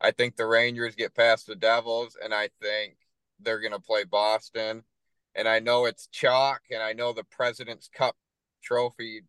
I 0.00 0.10
think 0.10 0.36
the 0.36 0.46
Rangers 0.46 0.94
get 0.94 1.14
past 1.14 1.46
the 1.46 1.56
Devils, 1.56 2.16
and 2.22 2.34
I 2.34 2.50
think 2.60 2.96
they're 3.40 3.60
gonna 3.60 3.80
play 3.80 4.04
Boston. 4.04 4.84
And 5.34 5.48
I 5.48 5.58
know 5.60 5.84
it's 5.86 6.08
chalk, 6.08 6.62
and 6.70 6.82
I 6.82 6.92
know 6.92 7.12
the 7.12 7.24
President's 7.24 7.88
Cup 7.88 8.16
trophy 8.62 9.22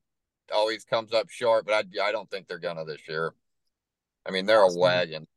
always 0.54 0.86
comes 0.86 1.14
up 1.14 1.30
short, 1.30 1.66
but 1.66 1.74
I 1.74 2.08
I 2.08 2.12
don't 2.12 2.30
think 2.30 2.48
they're 2.48 2.60
gonna 2.60 2.86
this 2.86 3.08
year. 3.08 3.34
I 4.26 4.32
mean, 4.32 4.46
they're 4.46 4.62
Boston. 4.62 4.80
a 4.80 4.82
wagon. 4.82 5.28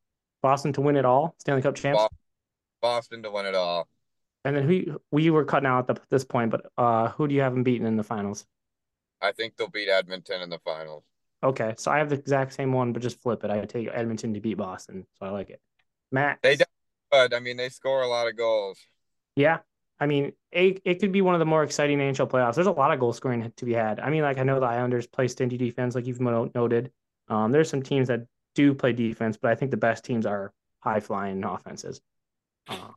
Boston 0.43 0.73
to 0.75 0.81
win 0.81 0.97
it 0.97 1.05
all, 1.05 1.35
Stanley 1.39 1.63
Cup 1.63 1.75
champs. 1.75 2.09
Boston 2.81 3.23
to 3.23 3.31
win 3.31 3.47
it 3.47 3.55
all. 3.55 3.89
And 4.45 4.57
then 4.57 4.67
who 4.67 5.01
we 5.11 5.29
were 5.31 5.45
cutting 5.45 5.67
out 5.67 5.91
at 5.91 6.01
this 6.11 6.25
point, 6.25 6.51
but 6.51 6.67
uh 6.79 7.09
who 7.11 7.29
do 7.29 7.35
you 7.35 7.43
have 7.43 7.53
them 7.53 7.63
beating 7.63 7.87
in 7.87 7.97
the 7.97 8.03
finals? 8.05 8.47
I 9.21 9.33
think 9.33 9.57
they'll 9.57 9.69
beat 9.69 9.89
Edmonton 9.89 10.41
in 10.41 10.49
the 10.49 10.59
finals. 10.59 11.05
Okay, 11.43 11.75
so 11.79 11.91
I 11.91 11.99
have 11.99 12.11
the 12.11 12.17
exact 12.17 12.53
same 12.53 12.73
one, 12.73 12.93
but 12.93 13.03
just 13.03 13.21
flip 13.21 13.45
it. 13.45 13.51
I 13.51 13.65
take 13.65 13.89
Edmonton 13.93 14.35
to 14.35 14.41
beat 14.41 14.57
Boston, 14.57 15.07
so 15.19 15.27
I 15.27 15.31
like 15.31 15.51
it. 15.51 15.61
Matt, 16.13 16.39
They 16.43 16.57
do, 16.57 16.65
but 17.11 17.33
I 17.33 17.41
mean, 17.41 17.57
they 17.57 17.69
score 17.69 18.03
a 18.03 18.09
lot 18.09 18.29
of 18.29 18.37
goals. 18.37 18.79
yeah, 19.37 19.59
I 19.99 20.07
mean, 20.07 20.33
it, 20.51 20.81
it 20.85 21.01
could 21.01 21.13
be 21.13 21.23
one 21.23 21.35
of 21.35 21.39
the 21.39 21.47
more 21.47 21.63
exciting 21.63 21.99
NHL 21.99 22.29
playoffs. 22.29 22.55
There's 22.55 22.67
a 22.67 22.73
lot 22.73 22.93
of 22.93 23.01
goal 23.01 23.13
scoring 23.13 23.53
to 23.55 23.65
be 23.65 23.73
had. 23.73 24.01
I 24.01 24.11
mean, 24.11 24.23
like 24.23 24.39
I 24.39 24.43
know 24.43 24.61
the 24.61 24.67
Islanders 24.67 25.07
play 25.07 25.29
stingy 25.29 25.57
defense, 25.57 25.95
like 25.95 26.07
you've 26.07 26.21
noted. 26.21 26.91
Um, 27.29 27.53
there's 27.53 27.71
some 27.71 27.83
teams 27.83 28.09
that 28.09 28.27
do 28.55 28.75
play 28.75 28.93
defense, 28.93 29.37
but 29.37 29.51
I 29.51 29.55
think 29.55 29.71
the 29.71 29.77
best 29.77 30.05
teams 30.05 30.27
are 30.27 30.53
high 30.81 31.01
flying 31.01 31.45
offenses. 31.45 32.01
Uh, 32.69 32.91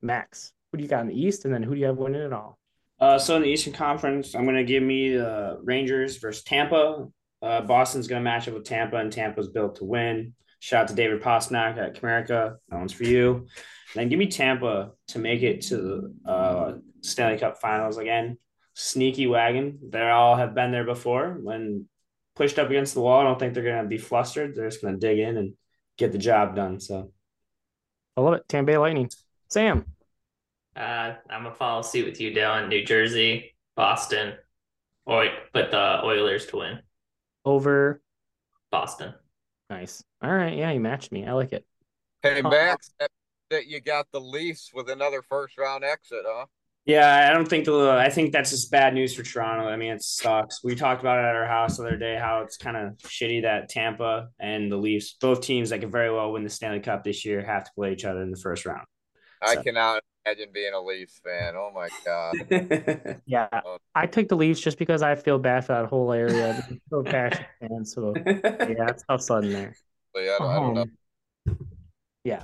Max, 0.00 0.52
who 0.70 0.78
do 0.78 0.84
you 0.84 0.90
got 0.90 1.02
in 1.02 1.08
the 1.08 1.20
East, 1.20 1.44
and 1.44 1.54
then 1.54 1.62
who 1.62 1.74
do 1.74 1.80
you 1.80 1.86
have 1.86 1.96
winning 1.96 2.22
it 2.22 2.32
all? 2.32 2.58
Uh, 3.00 3.18
so 3.18 3.36
in 3.36 3.42
the 3.42 3.48
Eastern 3.48 3.72
Conference, 3.72 4.34
I'm 4.34 4.44
going 4.44 4.56
to 4.56 4.64
give 4.64 4.82
me 4.82 5.16
the 5.16 5.58
Rangers 5.62 6.18
versus 6.18 6.44
Tampa. 6.44 7.08
Uh, 7.40 7.60
Boston's 7.62 8.06
going 8.06 8.20
to 8.20 8.24
match 8.24 8.46
up 8.46 8.54
with 8.54 8.64
Tampa, 8.64 8.96
and 8.96 9.12
Tampa's 9.12 9.48
built 9.48 9.76
to 9.76 9.84
win. 9.84 10.34
Shout 10.60 10.82
out 10.82 10.88
to 10.88 10.94
David 10.94 11.20
Pastrnak 11.20 11.76
at 11.76 12.00
Comerica. 12.00 12.56
That 12.68 12.78
one's 12.78 12.92
for 12.92 13.02
you. 13.02 13.34
And 13.34 13.46
then 13.94 14.08
give 14.08 14.18
me 14.18 14.28
Tampa 14.28 14.92
to 15.08 15.18
make 15.18 15.42
it 15.42 15.62
to 15.62 15.76
the 16.24 16.30
uh, 16.30 16.74
Stanley 17.00 17.38
Cup 17.38 17.60
Finals 17.60 17.98
again. 17.98 18.38
Sneaky 18.74 19.26
wagon. 19.26 19.80
They 19.90 20.08
all 20.08 20.36
have 20.36 20.54
been 20.54 20.70
there 20.70 20.84
before. 20.84 21.36
When 21.42 21.88
pushed 22.36 22.58
up 22.58 22.68
against 22.70 22.94
the 22.94 23.00
wall, 23.00 23.20
I 23.20 23.24
don't 23.24 23.38
think 23.38 23.54
they're 23.54 23.62
going 23.62 23.82
to 23.82 23.88
be 23.88 23.98
flustered. 23.98 24.54
They're 24.54 24.68
just 24.68 24.82
going 24.82 24.94
to 24.94 25.00
dig 25.00 25.18
in 25.18 25.36
and 25.36 25.54
get 25.98 26.12
the 26.12 26.18
job 26.18 26.56
done. 26.56 26.80
So 26.80 27.12
I 28.16 28.20
love 28.20 28.34
it. 28.34 28.48
Tampa 28.48 28.72
Bay 28.72 28.78
Lightning. 28.78 29.10
Sam, 29.48 29.84
Uh, 30.74 31.14
I'm 31.28 31.42
gonna 31.42 31.54
follow 31.54 31.82
suit 31.82 32.06
with 32.06 32.20
you, 32.20 32.30
Dylan. 32.32 32.68
New 32.68 32.84
Jersey, 32.84 33.54
Boston, 33.76 34.34
or 35.04 35.26
but 35.52 35.70
the 35.70 36.02
Oilers 36.02 36.46
to 36.46 36.56
win. 36.58 36.78
over. 37.44 38.00
Boston. 38.70 39.12
Nice. 39.68 40.02
All 40.22 40.32
right. 40.32 40.56
Yeah, 40.56 40.70
you 40.72 40.80
matched 40.80 41.12
me. 41.12 41.26
I 41.26 41.32
like 41.32 41.52
it. 41.52 41.66
Hey, 42.22 42.40
Max, 42.40 42.94
that, 42.98 43.10
that 43.50 43.66
you 43.66 43.80
got 43.80 44.06
the 44.12 44.20
Leafs 44.20 44.70
with 44.72 44.88
another 44.88 45.20
first 45.20 45.58
round 45.58 45.84
exit, 45.84 46.22
huh? 46.26 46.46
Yeah, 46.84 47.28
I 47.30 47.32
don't 47.32 47.46
think 47.48 47.64
the. 47.64 47.90
I 47.90 48.08
think 48.10 48.32
that's 48.32 48.50
just 48.50 48.70
bad 48.72 48.92
news 48.92 49.14
for 49.14 49.22
Toronto. 49.22 49.68
I 49.68 49.76
mean, 49.76 49.92
it 49.92 50.02
sucks. 50.02 50.64
We 50.64 50.74
talked 50.74 51.00
about 51.00 51.18
it 51.20 51.28
at 51.28 51.36
our 51.36 51.46
house 51.46 51.76
the 51.76 51.84
other 51.84 51.96
day 51.96 52.16
how 52.20 52.40
it's 52.42 52.56
kind 52.56 52.76
of 52.76 52.96
shitty 52.98 53.42
that 53.42 53.68
Tampa 53.68 54.28
and 54.40 54.70
the 54.70 54.76
Leafs, 54.76 55.12
both 55.20 55.42
teams 55.42 55.70
that 55.70 55.78
could 55.80 55.92
very 55.92 56.12
well 56.12 56.32
win 56.32 56.42
the 56.42 56.50
Stanley 56.50 56.80
Cup 56.80 57.04
this 57.04 57.24
year, 57.24 57.40
have 57.44 57.62
to 57.64 57.70
play 57.76 57.92
each 57.92 58.04
other 58.04 58.20
in 58.22 58.32
the 58.32 58.36
first 58.36 58.66
round. 58.66 58.84
I 59.40 59.54
So- 59.54 59.62
cannot 59.62 60.02
imagine 60.26 60.48
being 60.52 60.72
a 60.74 60.80
Leafs 60.80 61.20
fan. 61.24 61.54
Oh 61.56 61.70
my 61.72 61.88
god. 62.04 63.20
Yeah, 63.26 63.48
I 63.94 64.06
took 64.06 64.26
the 64.28 64.36
Leafs 64.36 64.60
just 64.60 64.76
because 64.78 65.02
I 65.02 65.14
feel 65.14 65.38
bad 65.38 65.64
for 65.64 65.74
that 65.74 65.86
whole 65.86 66.12
area. 66.12 66.64
I'm 66.68 66.80
so 66.90 67.02
passionate 67.04 67.46
fan, 67.60 67.84
so 67.84 68.12
yeah, 68.16 68.88
it's 68.88 69.04
tough 69.08 69.20
sudden 69.22 69.52
there. 69.52 69.76
I 70.16 70.36
don't, 70.38 70.42
I 70.50 70.54
don't 70.56 70.74
know. 70.74 70.84
Um, 71.48 71.58
Yeah. 72.24 72.42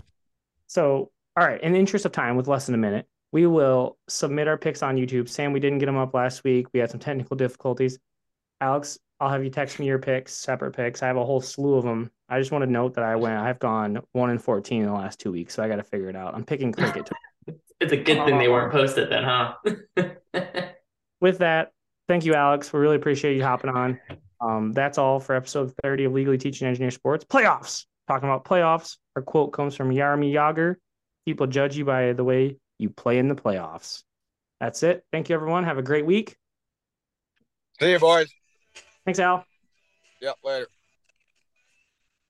So, 0.68 1.10
all 1.36 1.44
right. 1.46 1.60
In 1.60 1.72
the 1.72 1.78
interest 1.80 2.04
of 2.04 2.12
time, 2.12 2.36
with 2.36 2.46
less 2.46 2.66
than 2.66 2.74
a 2.74 2.78
minute, 2.78 3.06
we 3.32 3.46
will 3.46 3.98
submit 4.08 4.48
our 4.48 4.56
picks 4.56 4.82
on 4.82 4.96
YouTube. 4.96 5.28
Sam, 5.28 5.52
we 5.52 5.60
didn't 5.60 5.78
get 5.78 5.86
them 5.86 5.96
up 5.96 6.14
last 6.14 6.44
week. 6.44 6.66
We 6.72 6.80
had 6.80 6.90
some 6.90 7.00
technical 7.00 7.36
difficulties. 7.36 7.98
Alex, 8.60 8.98
I'll 9.20 9.30
have 9.30 9.44
you 9.44 9.50
text 9.50 9.78
me 9.78 9.86
your 9.86 9.98
picks, 9.98 10.34
separate 10.34 10.72
picks. 10.72 11.02
I 11.02 11.08
have 11.08 11.16
a 11.16 11.24
whole 11.24 11.40
slew 11.40 11.74
of 11.74 11.84
them. 11.84 12.10
I 12.28 12.38
just 12.38 12.52
want 12.52 12.62
to 12.62 12.70
note 12.70 12.94
that 12.94 13.04
I 13.04 13.16
went. 13.16 13.38
I've 13.38 13.58
gone 13.58 14.00
one 14.12 14.30
and 14.30 14.42
fourteen 14.42 14.82
in 14.82 14.86
the 14.86 14.94
last 14.94 15.18
two 15.18 15.32
weeks, 15.32 15.54
so 15.54 15.62
I 15.62 15.68
got 15.68 15.76
to 15.76 15.82
figure 15.82 16.08
it 16.08 16.16
out. 16.16 16.34
I'm 16.34 16.44
picking 16.44 16.72
cricket. 16.72 17.08
It's 17.80 17.92
a 17.92 17.96
good 17.96 18.24
thing 18.24 18.38
they 18.38 18.48
weren't 18.48 18.72
posted 18.72 19.08
then, 19.08 19.22
huh? 19.22 19.54
With 21.20 21.38
that, 21.38 21.70
thank 22.08 22.24
you, 22.24 22.34
Alex. 22.34 22.72
We 22.72 22.80
really 22.80 22.96
appreciate 22.96 23.36
you 23.36 23.44
hopping 23.44 23.70
on. 23.70 24.00
Um, 24.40 24.72
that's 24.72 24.98
all 24.98 25.20
for 25.20 25.36
episode 25.36 25.72
30 25.84 26.06
of 26.06 26.12
Legally 26.12 26.38
Teaching 26.38 26.66
Engineer 26.66 26.90
Sports. 26.90 27.24
Playoffs. 27.24 27.86
Talking 28.08 28.28
about 28.28 28.44
playoffs. 28.44 28.96
Our 29.14 29.22
quote 29.22 29.52
comes 29.52 29.76
from 29.76 29.90
Jaromir 29.90 30.32
Jagr. 30.32 30.74
People 31.24 31.46
judge 31.46 31.76
you 31.76 31.84
by 31.84 32.14
the 32.14 32.24
way 32.24 32.56
you 32.78 32.90
play 32.90 33.18
in 33.18 33.28
the 33.28 33.34
playoffs. 33.34 34.02
That's 34.60 34.82
it. 34.82 35.04
Thank 35.12 35.28
you, 35.28 35.34
everyone. 35.34 35.64
Have 35.64 35.78
a 35.78 35.82
great 35.82 36.06
week. 36.06 36.36
See 37.80 37.92
you, 37.92 37.98
boys. 37.98 38.32
Thanks, 39.04 39.20
Al. 39.20 39.44
Yeah, 40.20 40.32
later. 40.42 40.68